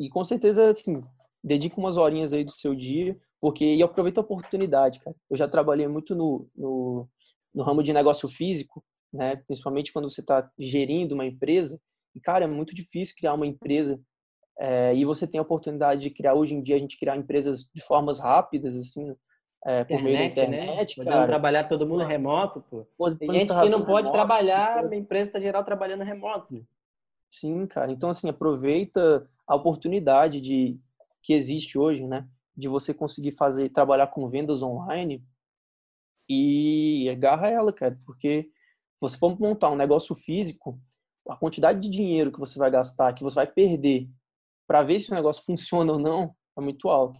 e 0.00 0.08
com 0.08 0.24
certeza, 0.24 0.68
assim, 0.68 1.04
dedica 1.44 1.78
umas 1.78 1.96
horinhas 1.96 2.32
aí 2.32 2.42
do 2.42 2.50
seu 2.50 2.74
dia 2.74 3.16
porque 3.40 3.64
e 3.64 3.82
aproveita 3.82 4.20
a 4.20 4.24
oportunidade, 4.24 5.00
cara. 5.00 5.16
Eu 5.30 5.36
já 5.36 5.46
trabalhei 5.48 5.86
muito 5.86 6.14
no, 6.14 6.48
no, 6.54 7.08
no 7.54 7.62
ramo 7.62 7.82
de 7.82 7.92
negócio 7.92 8.28
físico, 8.28 8.84
né? 9.12 9.36
Principalmente 9.46 9.92
quando 9.92 10.10
você 10.10 10.20
está 10.20 10.50
gerindo 10.58 11.14
uma 11.14 11.26
empresa 11.26 11.80
E, 12.14 12.20
cara, 12.20 12.44
é 12.44 12.48
muito 12.48 12.74
difícil 12.74 13.14
criar 13.16 13.34
uma 13.34 13.46
empresa 13.46 14.00
é, 14.58 14.94
e 14.94 15.04
você 15.04 15.26
tem 15.26 15.38
a 15.38 15.42
oportunidade 15.42 16.00
de 16.00 16.10
criar, 16.10 16.34
hoje 16.34 16.54
em 16.54 16.62
dia, 16.62 16.76
a 16.76 16.78
gente 16.78 16.98
criar 16.98 17.16
empresas 17.16 17.70
de 17.74 17.82
formas 17.82 18.20
rápidas, 18.20 18.74
assim, 18.74 19.14
é, 19.64 19.84
por 19.84 20.02
meio 20.02 20.16
da 20.16 20.24
internet, 20.24 20.98
né? 20.98 21.04
cara. 21.04 21.26
trabalhar 21.26 21.64
todo 21.64 21.86
mundo 21.86 22.04
remoto, 22.04 22.62
pô. 22.62 22.86
Tem 23.18 23.30
gente 23.30 23.48
que 23.48 23.68
não 23.68 23.84
pode 23.84 24.08
remoto, 24.08 24.12
trabalhar, 24.12 24.82
tipo, 24.82 24.94
a 24.94 24.96
empresa 24.96 25.28
está 25.28 25.40
geral 25.40 25.62
trabalhando 25.62 26.04
remoto. 26.04 26.64
Sim, 27.30 27.66
cara. 27.66 27.92
Então, 27.92 28.08
assim, 28.08 28.30
aproveita 28.30 29.28
a 29.46 29.54
oportunidade 29.54 30.40
de 30.40 30.78
que 31.22 31.34
existe 31.34 31.76
hoje, 31.76 32.06
né? 32.06 32.26
De 32.56 32.68
você 32.68 32.94
conseguir 32.94 33.32
fazer, 33.32 33.68
trabalhar 33.68 34.06
com 34.08 34.28
vendas 34.28 34.62
online 34.62 35.22
e 36.28 37.08
agarra 37.10 37.48
ela, 37.48 37.72
cara. 37.72 37.98
Porque 38.04 38.44
se 38.94 39.00
você 39.00 39.18
for 39.18 39.38
montar 39.38 39.70
um 39.70 39.76
negócio 39.76 40.14
físico, 40.14 40.80
a 41.28 41.36
quantidade 41.36 41.80
de 41.80 41.90
dinheiro 41.90 42.32
que 42.32 42.40
você 42.40 42.58
vai 42.58 42.70
gastar, 42.70 43.12
que 43.12 43.22
você 43.22 43.34
vai 43.34 43.46
perder 43.46 44.08
para 44.66 44.82
ver 44.82 44.98
se 44.98 45.10
o 45.10 45.14
negócio 45.14 45.44
funciona 45.46 45.92
ou 45.92 45.98
não, 45.98 46.34
é 46.56 46.60
muito 46.60 46.88
alta. 46.88 47.18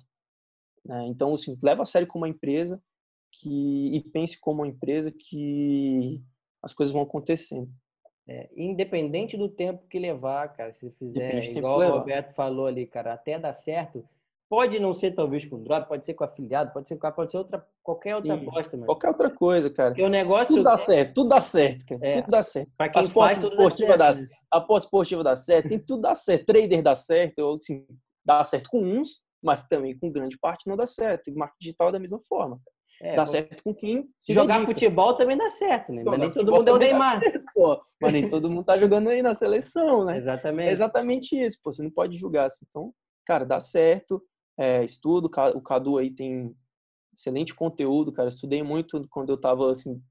Né? 0.85 1.07
Então, 1.09 1.35
assim, 1.35 1.57
leva 1.63 1.83
a 1.83 1.85
sério 1.85 2.09
como 2.09 2.25
uma 2.25 2.31
empresa 2.31 2.83
que, 3.33 3.95
e 3.95 4.01
pense 4.01 4.39
como 4.39 4.63
uma 4.63 4.69
empresa 4.69 5.13
que 5.13 6.23
as 6.63 6.73
coisas 6.73 6.93
vão 6.93 7.03
acontecendo. 7.03 7.71
É, 8.29 8.51
independente 8.57 9.37
do 9.37 9.49
tempo 9.49 9.87
que 9.87 10.01
levar, 10.01 10.53
cara, 10.53 10.73
se 10.73 10.91
fizer 10.93 11.45
igual 11.45 11.79
o 11.79 11.99
Roberto 11.99 12.35
falou 12.35 12.67
ali, 12.67 12.85
cara, 12.85 13.13
até 13.13 13.39
dar 13.39 13.53
certo, 13.53 14.05
pode 14.49 14.79
não 14.79 14.95
ser 14.95 15.13
talvez 15.13 15.45
com 15.45 15.63
drop, 15.63 15.89
pode 15.89 16.05
ser 16.05 16.15
com 16.15 16.25
afiliado, 16.25 16.73
pode 16.73 16.89
ser 16.89 16.97
com 16.97 17.11
pode 17.13 17.31
ser 17.31 17.39
outra 17.39 17.67
qualquer 17.83 18.17
outra 18.17 18.37
Sim, 18.37 18.47
aposta, 18.47 18.77
mano. 18.77 18.87
Qualquer 18.87 19.09
outra 19.09 19.31
coisa, 19.31 19.71
cara. 19.71 19.91
Porque 19.91 20.03
o 20.03 20.09
negócio 20.09 20.55
tudo 20.55 20.65
dá 20.65 20.77
certo, 20.77 21.15
tudo 21.15 21.29
dá 21.29 21.41
certo, 21.41 21.87
cara. 21.87 22.01
É, 22.03 22.13
tudo 22.13 22.31
dá 22.31 22.43
certo. 22.43 22.71
Para 22.77 22.89
quem 22.89 23.01
As 23.01 23.09
faz, 23.09 23.43
esportivas 23.43 23.99
dá, 23.99 24.15
certo, 24.15 24.31
dá, 24.31 24.59
aposta 24.59 24.87
esportiva 24.87 25.25
dá 25.25 25.37
certo, 25.37 25.69
tem 25.69 25.79
tudo 25.79 26.03
dá 26.03 26.15
certo, 26.15 26.47
trader 26.47 26.83
dá 26.83 26.95
certo, 26.95 27.39
ou 27.41 27.57
assim, 27.57 27.87
dá 28.25 28.45
certo 28.45 28.71
com 28.71 28.83
uns, 28.83 29.23
mas 29.43 29.67
também 29.67 29.99
com 29.99 30.11
grande 30.11 30.39
parte 30.39 30.69
não 30.69 30.77
dá 30.77 30.87
certo. 30.87 31.29
E 31.29 31.35
marketing 31.35 31.59
digital 31.61 31.89
é 31.89 31.93
da 31.93 31.99
mesma 31.99 32.21
forma. 32.21 32.61
É, 33.01 33.15
dá 33.15 33.27
certo 33.27 33.63
com 33.63 33.75
quem 33.75 34.09
se 34.19 34.33
jogar 34.33 34.55
dedica. 34.55 34.73
futebol 34.73 35.15
também 35.17 35.37
dá 35.37 35.51
certo, 35.51 35.93
né? 35.93 36.03
Mas 36.05 36.19
nem 36.19 36.31
todo 36.31 36.51
mundo 36.51 36.69
é 36.69 36.73
o 36.73 36.79
Neymar. 36.79 37.21
Mas 38.01 38.13
nem 38.13 38.27
todo 38.27 38.51
mundo 38.51 38.65
tá 38.65 38.77
jogando 38.77 39.11
aí 39.11 39.21
na 39.21 39.35
seleção, 39.35 40.05
né? 40.05 40.17
Exatamente. 40.19 40.69
É 40.69 40.73
exatamente 40.73 41.39
isso, 41.39 41.59
pô. 41.63 41.71
Você 41.71 41.83
não 41.83 41.91
pode 41.91 42.17
julgar 42.17 42.47
assim. 42.47 42.65
Então, 42.69 42.93
cara, 43.27 43.45
dá 43.45 43.61
certo. 43.61 44.23
É, 44.59 44.85
estudo, 44.85 45.31
o 45.55 45.61
Cadu 45.61 45.99
aí 45.99 46.11
tem 46.11 46.57
excelente 47.13 47.55
conteúdo, 47.55 48.13
cara. 48.13 48.29
Estudei 48.29 48.63
muito 48.63 49.07
quando 49.09 49.31
eu 49.31 49.41
tava, 49.41 49.71
assim, 49.71 50.03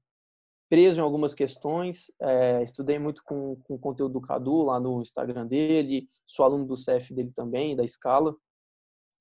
preso 0.68 1.00
em 1.00 1.02
algumas 1.02 1.34
questões. 1.34 2.10
É, 2.20 2.62
estudei 2.62 2.98
muito 2.98 3.22
com, 3.24 3.56
com 3.62 3.74
o 3.74 3.78
conteúdo 3.78 4.14
do 4.14 4.20
Cadu 4.20 4.62
lá 4.62 4.80
no 4.80 5.00
Instagram 5.00 5.46
dele. 5.46 6.08
Sou 6.26 6.44
aluno 6.44 6.66
do 6.66 6.74
CF 6.74 7.14
dele 7.14 7.32
também, 7.32 7.76
da 7.76 7.84
Escala. 7.84 8.36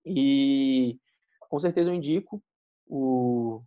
E 0.05 0.99
com 1.39 1.59
certeza 1.59 1.89
eu 1.89 1.93
indico 1.93 2.43
o 2.87 3.63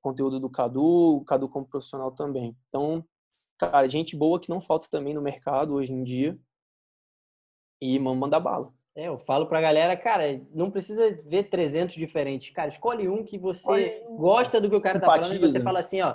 conteúdo 0.00 0.40
do 0.40 0.50
Cadu, 0.50 1.16
o 1.16 1.24
Cadu 1.24 1.48
como 1.48 1.66
profissional 1.66 2.10
também. 2.10 2.56
Então, 2.68 3.04
cara, 3.58 3.86
gente 3.86 4.16
boa 4.16 4.40
que 4.40 4.50
não 4.50 4.60
falta 4.60 4.88
também 4.90 5.14
no 5.14 5.22
mercado 5.22 5.74
hoje 5.74 5.92
em 5.92 6.02
dia. 6.02 6.38
E 7.80 7.98
manda 7.98 8.38
bala. 8.38 8.72
É, 8.94 9.08
eu 9.08 9.18
falo 9.18 9.46
pra 9.46 9.60
galera, 9.60 9.96
cara, 9.96 10.40
não 10.54 10.70
precisa 10.70 11.18
ver 11.24 11.44
300 11.44 11.96
diferentes. 11.96 12.52
Cara, 12.52 12.68
escolhe 12.68 13.08
um 13.08 13.24
que 13.24 13.38
você 13.38 14.04
gosta 14.18 14.60
do 14.60 14.68
que 14.68 14.76
o 14.76 14.80
cara 14.80 15.00
tá 15.00 15.06
falando 15.06 15.34
e 15.34 15.38
você 15.38 15.60
fala 15.60 15.78
assim, 15.78 16.02
ó, 16.02 16.14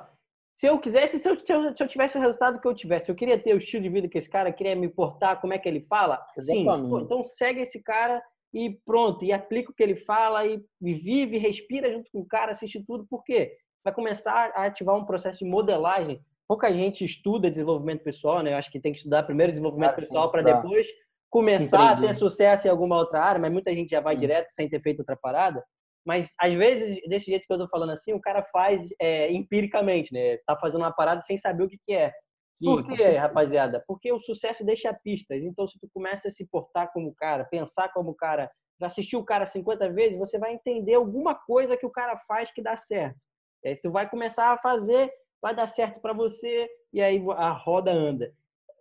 se 0.53 0.67
eu 0.67 0.77
quisesse, 0.79 1.17
se 1.17 1.27
eu, 1.27 1.35
se 1.39 1.51
eu, 1.51 1.75
se 1.75 1.83
eu, 1.83 1.87
tivesse 1.87 2.17
o 2.17 2.21
resultado 2.21 2.59
que 2.59 2.67
eu 2.67 2.73
tivesse, 2.75 3.09
eu 3.09 3.15
queria 3.15 3.37
ter 3.37 3.53
o 3.53 3.57
estilo 3.57 3.83
de 3.83 3.89
vida 3.89 4.07
que 4.07 4.17
esse 4.17 4.29
cara, 4.29 4.51
queria 4.51 4.75
me 4.75 4.87
portar, 4.87 5.41
como 5.41 5.53
é 5.53 5.57
que 5.57 5.67
ele 5.67 5.81
fala? 5.81 6.23
Sim. 6.35 6.65
Pô, 6.65 6.99
então 6.99 7.23
segue 7.23 7.61
esse 7.61 7.81
cara 7.81 8.23
e 8.53 8.71
pronto, 8.85 9.25
e 9.25 9.33
aplica 9.33 9.71
o 9.71 9.73
que 9.73 9.83
ele 9.83 9.95
fala 9.95 10.45
e, 10.45 10.63
vive, 10.79 11.37
respira 11.37 11.91
junto 11.91 12.11
com 12.11 12.19
o 12.19 12.25
cara, 12.25 12.51
assiste 12.51 12.83
tudo, 12.83 13.05
por 13.07 13.23
quê? 13.23 13.57
Vai 13.83 13.93
começar 13.93 14.51
a 14.55 14.65
ativar 14.65 14.95
um 14.95 15.05
processo 15.05 15.43
de 15.43 15.49
modelagem. 15.49 16.19
Pouca 16.47 16.71
gente 16.71 17.03
estuda 17.03 17.49
desenvolvimento 17.49 18.03
pessoal, 18.03 18.41
né? 18.41 18.53
Eu 18.53 18.57
acho 18.57 18.71
que 18.71 18.79
tem 18.79 18.91
que 18.91 18.99
estudar 18.99 19.23
primeiro 19.23 19.51
desenvolvimento 19.51 19.91
cara, 19.91 20.01
pessoal 20.01 20.31
para 20.31 20.41
depois 20.41 20.87
começar 21.29 21.93
Entendi. 21.93 22.07
a 22.07 22.09
ter 22.09 22.13
sucesso 22.13 22.67
em 22.67 22.69
alguma 22.69 22.97
outra 22.97 23.21
área, 23.21 23.41
mas 23.41 23.51
muita 23.51 23.73
gente 23.73 23.89
já 23.89 24.01
vai 24.01 24.15
hum. 24.15 24.19
direto 24.19 24.49
sem 24.51 24.69
ter 24.69 24.81
feito 24.81 24.99
outra 24.99 25.17
parada. 25.17 25.63
Mas 26.05 26.33
às 26.39 26.53
vezes, 26.53 27.01
desse 27.09 27.25
jeito 27.25 27.45
que 27.45 27.53
eu 27.53 27.57
tô 27.57 27.67
falando 27.67 27.91
assim, 27.91 28.13
o 28.13 28.21
cara 28.21 28.41
faz 28.45 28.89
é, 28.99 29.31
empiricamente, 29.31 30.13
né? 30.13 30.37
Tá 30.45 30.57
fazendo 30.57 30.81
uma 30.81 30.93
parada 30.93 31.21
sem 31.21 31.37
saber 31.37 31.63
o 31.63 31.67
que, 31.67 31.77
que 31.85 31.93
é. 31.93 32.13
Por 32.59 32.83
quê, 32.87 33.09
rapaziada? 33.11 33.83
Porque 33.85 34.11
o 34.11 34.19
sucesso 34.19 34.65
deixa 34.65 34.93
pistas. 34.93 35.43
Então, 35.43 35.67
se 35.67 35.77
tu 35.79 35.87
começa 35.93 36.27
a 36.27 36.31
se 36.31 36.47
portar 36.47 36.91
como 36.91 37.13
cara, 37.13 37.45
pensar 37.45 37.91
como 37.93 38.15
cara, 38.15 38.49
assistir 38.81 39.15
o 39.15 39.23
cara 39.23 39.45
50 39.45 39.91
vezes, 39.91 40.17
você 40.17 40.39
vai 40.39 40.53
entender 40.53 40.95
alguma 40.95 41.35
coisa 41.35 41.77
que 41.77 41.85
o 41.85 41.91
cara 41.91 42.17
faz 42.27 42.51
que 42.51 42.61
dá 42.61 42.77
certo. 42.77 43.17
E 43.63 43.69
aí 43.69 43.75
tu 43.75 43.91
vai 43.91 44.09
começar 44.09 44.51
a 44.53 44.57
fazer, 44.57 45.11
vai 45.41 45.53
dar 45.53 45.67
certo 45.67 45.99
para 45.99 46.13
você 46.13 46.67
e 46.93 47.01
aí 47.01 47.21
a 47.35 47.51
roda 47.51 47.91
anda. 47.91 48.33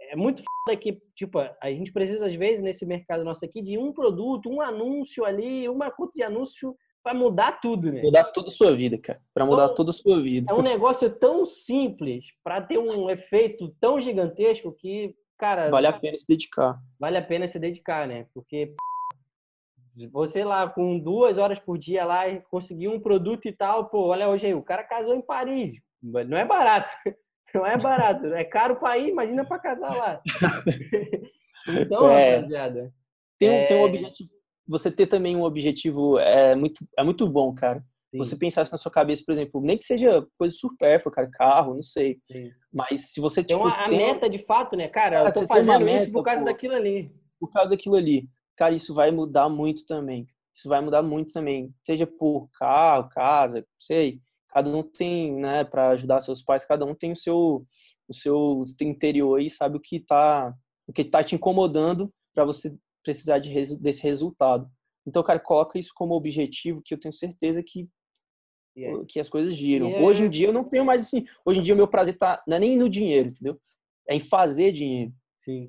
É 0.09 0.17
muito 0.17 0.43
foda 0.43 0.77
que, 0.77 1.01
tipo, 1.15 1.39
a 1.39 1.71
gente 1.71 1.93
precisa 1.93 2.27
às 2.27 2.35
vezes 2.35 2.63
nesse 2.63 2.85
mercado 2.87 3.25
nosso 3.25 3.45
aqui 3.45 3.63
de 3.63 3.79
um 3.79 3.93
produto, 3.93 4.49
um 4.49 4.61
anúncio 4.61 5.25
ali, 5.25 5.69
uma 5.69 5.91
conta 5.91 6.13
de 6.15 6.23
anúncio 6.23 6.77
para 7.03 7.15
mudar 7.15 7.61
tudo, 7.61 7.93
né? 7.93 8.03
Mudar 8.03 8.25
toda 8.25 8.49
a 8.49 8.51
sua 8.51 8.75
vida, 8.75 8.99
cara. 8.99 9.21
Para 9.33 9.47
mudar 9.47 9.65
então, 9.65 9.75
toda 9.77 9.91
a 9.91 9.93
sua 9.93 10.21
vida. 10.21 10.51
É 10.51 10.55
um 10.55 10.63
negócio 10.63 11.09
tão 11.09 11.47
simples 11.47 12.27
para 12.43 12.61
ter 12.61 12.79
um 12.79 13.09
efeito 13.09 13.73
tão 13.81 14.01
gigantesco 14.01 14.73
que, 14.73 15.15
cara. 15.39 15.71
Vale 15.71 15.87
a 15.87 15.93
pena 15.93 16.17
se 16.17 16.27
dedicar. 16.27 16.81
Vale 16.99 17.17
a 17.17 17.23
pena 17.23 17.47
se 17.47 17.61
dedicar, 17.61 18.09
né? 18.09 18.27
Porque 18.35 18.75
você 20.11 20.45
lá 20.45 20.69
com 20.69 20.99
duas 20.99 21.39
horas 21.39 21.59
por 21.59 21.79
dia 21.79 22.05
lá 22.05 22.25
conseguir 22.51 22.89
um 22.89 23.01
produto 23.01 23.47
e 23.47 23.53
tal, 23.53 23.89
pô, 23.89 24.09
olha 24.09 24.29
hoje 24.29 24.47
aí, 24.47 24.55
o 24.55 24.63
cara 24.63 24.83
casou 24.83 25.15
em 25.15 25.23
Paris. 25.23 25.73
Não 26.03 26.37
é 26.37 26.45
barato. 26.45 26.93
Não 27.55 27.67
é 27.67 27.77
barato. 27.77 28.27
É 28.27 28.45
caro 28.45 28.77
para 28.77 28.99
ir, 28.99 29.11
imagina 29.11 29.45
para 29.45 29.59
casar 29.59 29.97
lá. 29.97 30.21
então, 31.81 32.11
é, 32.11 32.37
rapaziada. 32.37 32.93
Tem, 33.39 33.49
é... 33.49 33.65
tem 33.67 33.77
um 33.79 33.85
objetivo 33.85 34.37
você 34.67 34.91
ter 34.91 35.07
também 35.07 35.37
um 35.37 35.45
objetivo 35.45 36.19
é 36.19 36.55
muito, 36.55 36.85
é 36.99 37.05
muito 37.05 37.29
bom, 37.29 37.55
cara. 37.55 37.85
Sim. 38.11 38.19
Você 38.19 38.37
pensasse 38.37 38.73
na 38.73 38.79
sua 38.79 38.91
cabeça, 38.91 39.23
por 39.25 39.33
exemplo, 39.33 39.61
nem 39.61 39.77
que 39.77 39.85
seja 39.85 40.27
coisa 40.39 40.55
supérflua, 40.55 41.13
cara, 41.13 41.31
carro, 41.31 41.75
não 41.75 41.83
sei. 41.83 42.19
Sim. 42.31 42.51
Mas 42.73 43.13
se 43.13 43.21
você 43.21 43.43
tipo, 43.43 43.61
uma 43.61 43.89
tem... 43.89 43.99
meta 43.99 44.29
de 44.29 44.39
fato, 44.39 44.77
né, 44.77 44.89
cara? 44.89 45.17
cara 45.17 45.29
eu 45.29 45.33
tô 45.33 45.47
fazendo 45.47 45.85
meta, 45.85 46.05
isso 46.05 46.13
por 46.13 46.23
causa 46.23 46.41
pô, 46.41 46.47
daquilo 46.47 46.75
ali. 46.75 47.13
Por 47.39 47.51
causa 47.51 47.71
daquilo 47.71 47.97
ali. 47.97 48.29
Cara, 48.57 48.75
isso 48.75 48.95
vai 48.95 49.11
mudar 49.11 49.49
muito 49.49 49.85
também. 49.87 50.27
Isso 50.55 50.69
vai 50.69 50.81
mudar 50.81 51.03
muito 51.03 51.33
também. 51.33 51.73
Seja 51.87 52.07
por 52.07 52.49
carro, 52.59 53.09
casa, 53.11 53.65
sei. 53.79 54.21
Cada 54.57 54.71
um 54.71 54.83
tem, 54.83 55.35
né, 55.35 55.65
para 55.65 55.91
ajudar 55.91 56.19
seus 56.21 56.41
pais, 56.41 56.65
cada 56.65 56.87
um 56.87 56.95
tem 56.95 57.13
o 57.13 57.17
seu 57.17 57.67
o 58.09 58.15
seu 58.15 58.63
interior 58.81 59.39
e 59.39 59.51
sabe 59.51 59.77
o 59.77 59.81
que 59.81 60.01
tá 60.01 60.55
o 60.89 60.95
que 60.95 61.05
tá 61.05 61.23
te 61.23 61.35
incomodando 61.35 62.11
para 62.33 62.43
você 62.43 62.75
precisar 63.05 63.39
de, 63.39 63.77
desse 63.77 64.03
resultado. 64.05 64.67
Então, 65.07 65.23
cara, 65.23 65.39
coloca 65.39 65.79
isso 65.79 65.93
como 65.95 66.15
objetivo 66.15 66.81
que 66.83 66.95
eu 66.95 66.99
tenho 66.99 67.13
certeza 67.13 67.63
que 67.63 67.87
yeah. 68.75 69.05
que 69.07 69.21
as 69.21 69.29
coisas 69.29 69.55
giram. 69.55 69.89
Yeah. 69.89 70.07
Hoje 70.07 70.23
em 70.23 70.31
dia 70.31 70.47
eu 70.47 70.55
não 70.55 70.65
tenho 70.65 70.87
mais 70.87 71.03
assim. 71.03 71.27
Hoje 71.45 71.61
em 71.61 71.63
dia 71.63 71.75
o 71.75 71.77
meu 71.77 71.87
prazer 71.87 72.17
tá 72.17 72.43
não 72.49 72.57
é 72.57 72.61
nem 72.61 72.79
no 72.79 72.89
dinheiro, 72.89 73.29
entendeu? 73.29 73.61
É 74.09 74.17
em 74.17 74.21
fazer 74.21 74.73
dinheiro. 74.73 75.13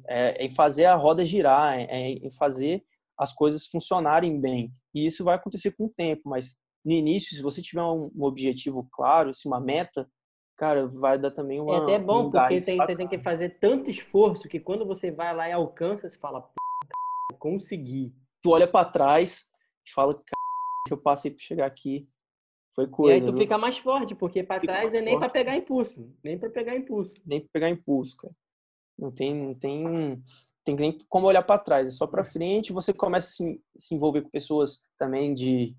É, 0.08 0.44
é 0.44 0.46
em 0.46 0.50
fazer 0.50 0.86
a 0.86 0.96
roda 0.96 1.26
girar, 1.26 1.78
é, 1.78 1.88
é 1.90 2.10
em 2.12 2.32
fazer 2.32 2.86
as 3.20 3.34
coisas 3.34 3.68
funcionarem 3.68 4.40
bem. 4.40 4.72
E 4.96 5.06
isso 5.06 5.26
vai 5.26 5.36
acontecer 5.36 5.72
com 5.72 5.88
o 5.88 5.94
tempo, 5.94 6.22
mas 6.30 6.56
no 6.88 6.94
início, 6.94 7.36
se 7.36 7.42
você 7.42 7.62
tiver 7.62 7.84
um, 7.84 8.10
um 8.16 8.24
objetivo 8.24 8.88
claro, 8.90 9.32
assim, 9.32 9.50
uma 9.50 9.60
meta, 9.60 10.10
cara, 10.56 10.88
vai 10.88 11.20
dar 11.20 11.32
também 11.32 11.60
uma. 11.60 11.76
É 11.76 11.78
até 11.80 12.00
bom, 12.00 12.28
um 12.28 12.32
porque 12.32 12.62
tem, 12.62 12.78
você 12.78 12.96
tem 12.96 13.10
que 13.10 13.20
fazer 13.20 13.60
tanto 13.60 13.92
esforço 13.92 14.48
que 14.48 14.58
quando 14.58 14.86
você 14.86 15.12
vai 15.12 15.36
lá 15.36 15.50
e 15.50 15.52
alcança, 15.52 16.08
você 16.08 16.18
fala, 16.18 16.50
consegui. 17.38 18.16
Tu 18.42 18.50
olha 18.52 18.66
para 18.66 18.90
trás 18.90 19.50
e 19.86 19.92
fala, 19.92 20.16
que 20.16 20.94
eu 20.94 20.98
passei 20.98 21.30
para 21.30 21.44
chegar 21.44 21.66
aqui. 21.66 22.08
Foi 22.74 22.88
coisa. 22.88 23.18
E 23.18 23.20
aí 23.20 23.26
tu 23.26 23.34
viu? 23.34 23.42
fica 23.42 23.58
mais 23.58 23.78
forte, 23.78 24.16
porque 24.16 24.42
para 24.42 24.62
trás 24.62 24.96
é 24.96 25.02
nem 25.02 25.20
para 25.20 25.28
pegar 25.28 25.58
impulso, 25.58 26.10
nem 26.24 26.40
para 26.40 26.50
pegar 26.50 26.74
impulso. 26.74 27.16
Nem 27.26 27.42
para 27.42 27.50
pegar 27.52 27.70
impulso, 27.70 28.16
cara. 28.16 28.34
Não 28.98 29.12
tem, 29.12 29.36
não 29.36 29.54
tem, 29.54 30.24
tem 30.64 30.76
nem 30.76 30.98
como 31.10 31.28
olhar 31.28 31.44
para 31.44 31.60
trás, 31.60 31.90
é 31.90 31.92
só 31.92 32.08
para 32.08 32.24
frente. 32.24 32.72
Você 32.72 32.94
começa 32.94 33.28
a 33.28 33.32
se, 33.32 33.62
se 33.76 33.94
envolver 33.94 34.22
com 34.22 34.30
pessoas 34.30 34.86
também 34.98 35.34
de 35.34 35.76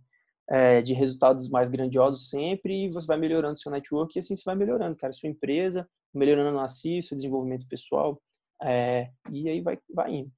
é, 0.49 0.81
de 0.81 0.95
resultados 0.95 1.49
mais 1.49 1.69
grandiosos 1.69 2.31
sempre 2.31 2.85
e 2.85 2.91
você 2.91 3.07
vai 3.07 3.19
melhorando 3.19 3.59
seu 3.59 3.71
network 3.71 4.17
e 4.17 4.19
assim 4.19 4.35
você 4.35 4.45
vai 4.45 4.55
melhorando, 4.55 4.97
cara, 4.97 5.13
sua 5.13 5.29
empresa, 5.29 5.89
melhorando 6.15 6.59
a 6.59 6.67
si, 6.67 7.03
seu 7.03 7.17
desenvolvimento 7.17 7.67
pessoal 7.69 8.21
é, 8.63 9.11
e 9.31 9.49
aí 9.49 9.61
vai, 9.61 9.79
vai 9.95 10.15
indo. 10.15 10.33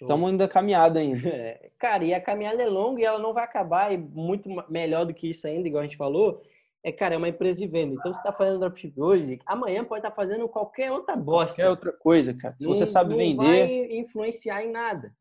Estamos 0.00 0.32
indo 0.32 0.42
a 0.42 0.48
caminhada 0.48 0.98
ainda. 0.98 1.28
É, 1.28 1.70
cara, 1.78 2.04
e 2.04 2.14
a 2.14 2.20
caminhada 2.20 2.62
é 2.62 2.66
longa 2.66 3.00
e 3.00 3.04
ela 3.04 3.18
não 3.18 3.34
vai 3.34 3.44
acabar, 3.44 3.92
e 3.92 3.98
muito 3.98 4.48
melhor 4.68 5.04
do 5.04 5.14
que 5.14 5.30
isso 5.30 5.46
ainda, 5.46 5.68
igual 5.68 5.82
a 5.82 5.86
gente 5.86 5.96
falou, 5.96 6.42
é, 6.82 6.90
cara, 6.90 7.14
é 7.14 7.18
uma 7.18 7.28
empresa 7.28 7.58
de 7.58 7.66
venda. 7.66 7.94
Então, 7.94 8.12
você 8.12 8.18
está 8.18 8.32
fazendo 8.32 8.60
dropship 8.60 8.94
hoje, 8.98 9.38
amanhã 9.44 9.84
pode 9.84 10.00
estar 10.00 10.10
tá 10.10 10.16
fazendo 10.16 10.48
qualquer 10.48 10.90
outra 10.90 11.14
bosta. 11.14 11.52
Qualquer 11.52 11.68
outra 11.68 11.92
coisa, 11.92 12.32
cara. 12.32 12.56
Se 12.58 12.66
não, 12.66 12.74
você 12.74 12.86
sabe 12.86 13.10
não 13.10 13.18
vender. 13.18 13.36
vai 13.36 13.98
influenciar 13.98 14.64
em 14.64 14.70
nada. 14.70 15.14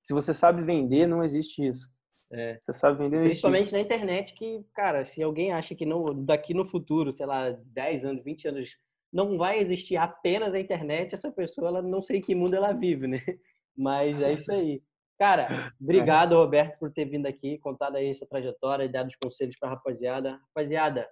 Se 0.00 0.12
você 0.12 0.34
sabe 0.34 0.62
vender, 0.62 1.06
não 1.06 1.22
existe 1.22 1.64
isso. 1.64 1.88
É. 2.30 2.58
Você 2.60 2.72
sabe 2.72 2.98
vender, 2.98 3.22
Principalmente 3.22 3.72
na 3.72 3.80
internet, 3.80 4.34
que, 4.34 4.64
cara, 4.74 5.04
se 5.04 5.22
alguém 5.22 5.52
acha 5.52 5.74
que 5.74 5.86
não, 5.86 6.04
daqui 6.24 6.52
no 6.52 6.64
futuro, 6.64 7.12
sei 7.12 7.26
lá, 7.26 7.50
10 7.50 8.04
anos, 8.04 8.24
20 8.24 8.48
anos, 8.48 8.76
não 9.12 9.38
vai 9.38 9.58
existir 9.58 9.96
apenas 9.96 10.54
a 10.54 10.60
internet, 10.60 11.14
essa 11.14 11.30
pessoa, 11.30 11.68
ela 11.68 11.82
não 11.82 12.02
sei 12.02 12.20
que 12.20 12.34
mundo 12.34 12.54
ela 12.54 12.72
vive, 12.72 13.06
né? 13.06 13.18
Mas 13.76 14.22
é 14.22 14.32
isso 14.32 14.52
aí. 14.52 14.82
Cara, 15.18 15.72
obrigado, 15.80 16.36
Roberto, 16.36 16.78
por 16.78 16.92
ter 16.92 17.04
vindo 17.04 17.26
aqui, 17.26 17.58
contado 17.58 17.96
aí 17.96 18.08
essa 18.08 18.26
trajetória 18.26 18.84
e 18.84 18.88
dado 18.88 19.08
os 19.08 19.16
conselhos 19.16 19.58
para 19.58 19.70
a 19.70 19.72
rapaziada. 19.72 20.38
Rapaziada, 20.48 21.08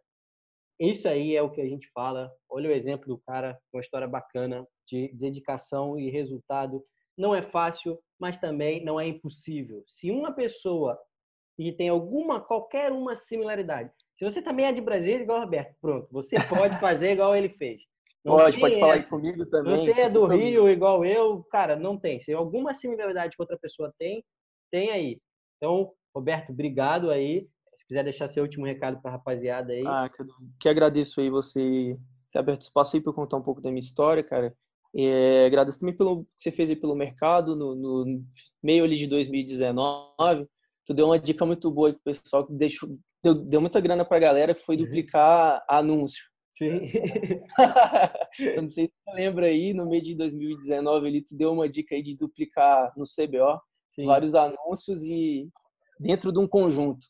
isso 0.79 1.09
aí 1.09 1.35
é 1.35 1.43
o 1.43 1.51
que 1.51 1.61
a 1.61 1.69
gente 1.69 1.89
fala. 1.93 2.31
Olha 2.49 2.69
o 2.69 2.73
exemplo 2.73 3.09
do 3.09 3.19
cara, 3.19 3.59
uma 3.73 3.81
história 3.81 4.07
bacana 4.07 4.67
de 4.87 5.11
dedicação 5.15 5.99
e 5.99 6.11
resultado. 6.11 6.83
Não 7.17 7.35
é 7.35 7.43
fácil, 7.43 7.99
mas 8.19 8.39
também 8.39 8.85
não 8.85 8.99
é 8.99 9.07
impossível. 9.07 9.83
Se 9.87 10.11
uma 10.11 10.33
pessoa 10.33 10.99
e 11.59 11.73
tem 11.73 11.89
alguma, 11.89 12.41
qualquer 12.41 12.93
uma 12.93 13.15
similaridade, 13.15 13.91
se 14.17 14.25
você 14.25 14.41
também 14.43 14.67
é 14.67 14.73
de 14.73 14.81
Brasília, 14.81 15.23
igual 15.23 15.39
o 15.39 15.43
Roberto, 15.43 15.75
pronto, 15.81 16.09
você 16.11 16.37
pode 16.49 16.79
fazer 16.81 17.13
igual 17.13 17.37
ele 17.37 17.51
fez. 17.51 17.83
Não 18.25 18.37
Pode, 18.39 18.59
pode 18.59 18.81
falar 18.81 18.97
isso 18.97 19.11
comigo 19.11 19.47
também. 19.47 19.77
Você 19.77 19.93
é 19.93 20.09
do. 20.09 20.27
Rio 20.27 20.69
igual 20.69 21.05
eu, 21.05 21.45
cara, 21.45 21.77
não 21.77 21.97
tem. 21.97 22.19
Se 22.19 22.33
alguma 22.33 22.75
similaridade 22.75 23.37
que 23.37 23.41
outra 23.41 23.57
pessoa 23.57 23.95
tem, 23.97 24.25
tem 24.69 24.91
aí. 24.91 25.21
Então, 25.57 25.93
Roberto, 26.13 26.51
obrigado 26.51 27.09
aí. 27.13 27.49
Se 27.77 27.87
quiser 27.87 28.03
deixar 28.03 28.27
seu 28.27 28.43
último 28.43 28.67
recado 28.67 29.01
para 29.01 29.13
a 29.13 29.15
rapaziada 29.15 29.73
aí. 29.73 29.85
Ah, 29.87 30.09
que, 30.09 30.25
que 30.59 30.69
agradeço 30.69 31.21
aí 31.21 31.31
você 31.31 31.97
ter 32.33 32.41
aberto 32.41 32.63
espaço 32.63 32.97
aí 32.97 33.03
para 33.03 33.13
contar 33.13 33.37
um 33.37 33.43
pouco 33.43 33.61
da 33.61 33.71
minha 33.71 33.79
história, 33.79 34.25
cara. 34.25 34.53
É, 34.99 35.45
agradeço 35.47 35.79
também 35.79 35.95
pelo 35.97 36.25
que 36.25 36.31
você 36.37 36.51
fez 36.51 36.71
aí 36.71 36.77
pelo 36.77 36.95
mercado 36.95 37.55
no, 37.55 37.75
no 37.75 38.23
meio 38.63 38.85
ali 38.85 38.97
de 38.97 39.07
2019. 39.07 40.47
Tu 40.87 40.95
deu 40.95 41.07
uma 41.07 41.19
dica 41.19 41.45
muito 41.45 41.71
boa 41.71 41.89
aí 41.89 41.93
pro 41.95 42.03
pessoal 42.05 42.47
que 42.47 42.53
deixou, 42.55 42.89
deu, 43.23 43.35
deu 43.35 43.61
muita 43.61 43.81
grana 43.81 44.05
pra 44.05 44.19
galera 44.19 44.55
que 44.55 44.61
foi 44.63 44.77
Uhum. 44.77 44.85
duplicar 44.85 45.63
anúncio. 45.69 46.25
Sim. 46.57 46.81
Eu 48.39 48.63
não 48.63 48.69
sei 48.69 48.87
se 48.87 48.93
você 49.05 49.17
lembra 49.17 49.47
aí, 49.47 49.75
no 49.75 49.87
meio 49.87 50.03
de 50.03 50.15
2019 50.15 51.07
ali, 51.07 51.23
tu 51.23 51.37
deu 51.37 51.53
uma 51.53 51.69
dica 51.69 51.95
aí 51.95 52.03
de 52.03 52.17
duplicar 52.17 52.93
no 52.97 53.05
CBO 53.05 53.61
Sim. 53.95 54.07
vários 54.07 54.35
anúncios 54.35 55.03
e 55.03 55.49
dentro 56.01 56.33
de 56.33 56.39
um 56.39 56.49
conjunto. 56.49 57.07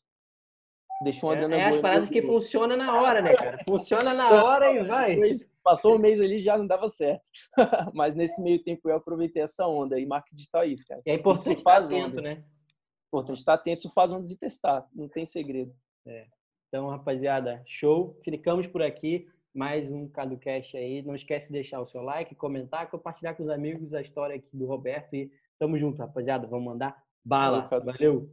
Deixou 1.03 1.31
uma 1.31 1.55
É, 1.55 1.59
é 1.59 1.65
as 1.65 1.77
paradas 1.77 2.09
que 2.09 2.21
funcionam 2.21 2.75
na 2.75 2.99
hora, 2.99 3.21
né, 3.21 3.35
cara? 3.35 3.63
Funciona 3.67 4.13
na 4.13 4.43
hora 4.43 4.71
e 4.71 4.83
vai. 4.83 5.19
Passou 5.63 5.95
um 5.95 5.99
mês 5.99 6.19
ali 6.19 6.39
já 6.39 6.57
não 6.57 6.65
dava 6.65 6.89
certo. 6.89 7.29
Mas 7.93 8.15
nesse 8.15 8.41
meio 8.41 8.63
tempo 8.63 8.89
eu 8.89 8.95
aproveitei 8.95 9.43
essa 9.43 9.67
onda 9.67 9.99
e 9.99 10.05
marketing 10.05 10.35
digital 10.35 10.63
é 10.63 10.67
isso, 10.67 10.85
cara. 10.87 11.01
E 11.05 11.11
é 11.11 11.13
importante 11.13 11.53
estar 11.53 11.77
atento, 11.77 12.21
né? 12.21 12.43
Importante 13.07 13.37
estar 13.37 13.53
atento, 13.53 13.79
isso 13.79 13.93
faz 13.93 14.11
ondas 14.11 14.31
e 14.31 14.37
testar, 14.37 14.87
não 14.93 15.07
tem 15.07 15.25
segredo. 15.25 15.73
Então, 16.67 16.89
rapaziada, 16.89 17.61
show. 17.65 18.19
Ficamos 18.23 18.67
por 18.67 18.81
aqui. 18.81 19.27
Mais 19.53 19.89
um 19.91 20.07
CaduCast 20.07 20.77
aí. 20.77 21.01
Não 21.01 21.15
esquece 21.15 21.47
de 21.47 21.53
deixar 21.53 21.81
o 21.81 21.87
seu 21.87 22.01
like, 22.01 22.35
comentar, 22.35 22.89
compartilhar 22.89 23.33
com 23.33 23.43
os 23.43 23.49
amigos 23.49 23.93
a 23.93 24.01
história 24.01 24.35
aqui 24.35 24.49
do 24.53 24.65
Roberto. 24.65 25.15
E 25.15 25.31
tamo 25.57 25.77
junto, 25.77 25.99
rapaziada. 25.99 26.45
Vamos 26.47 26.65
mandar 26.65 27.01
bala. 27.25 27.67
Valeu. 27.83 28.29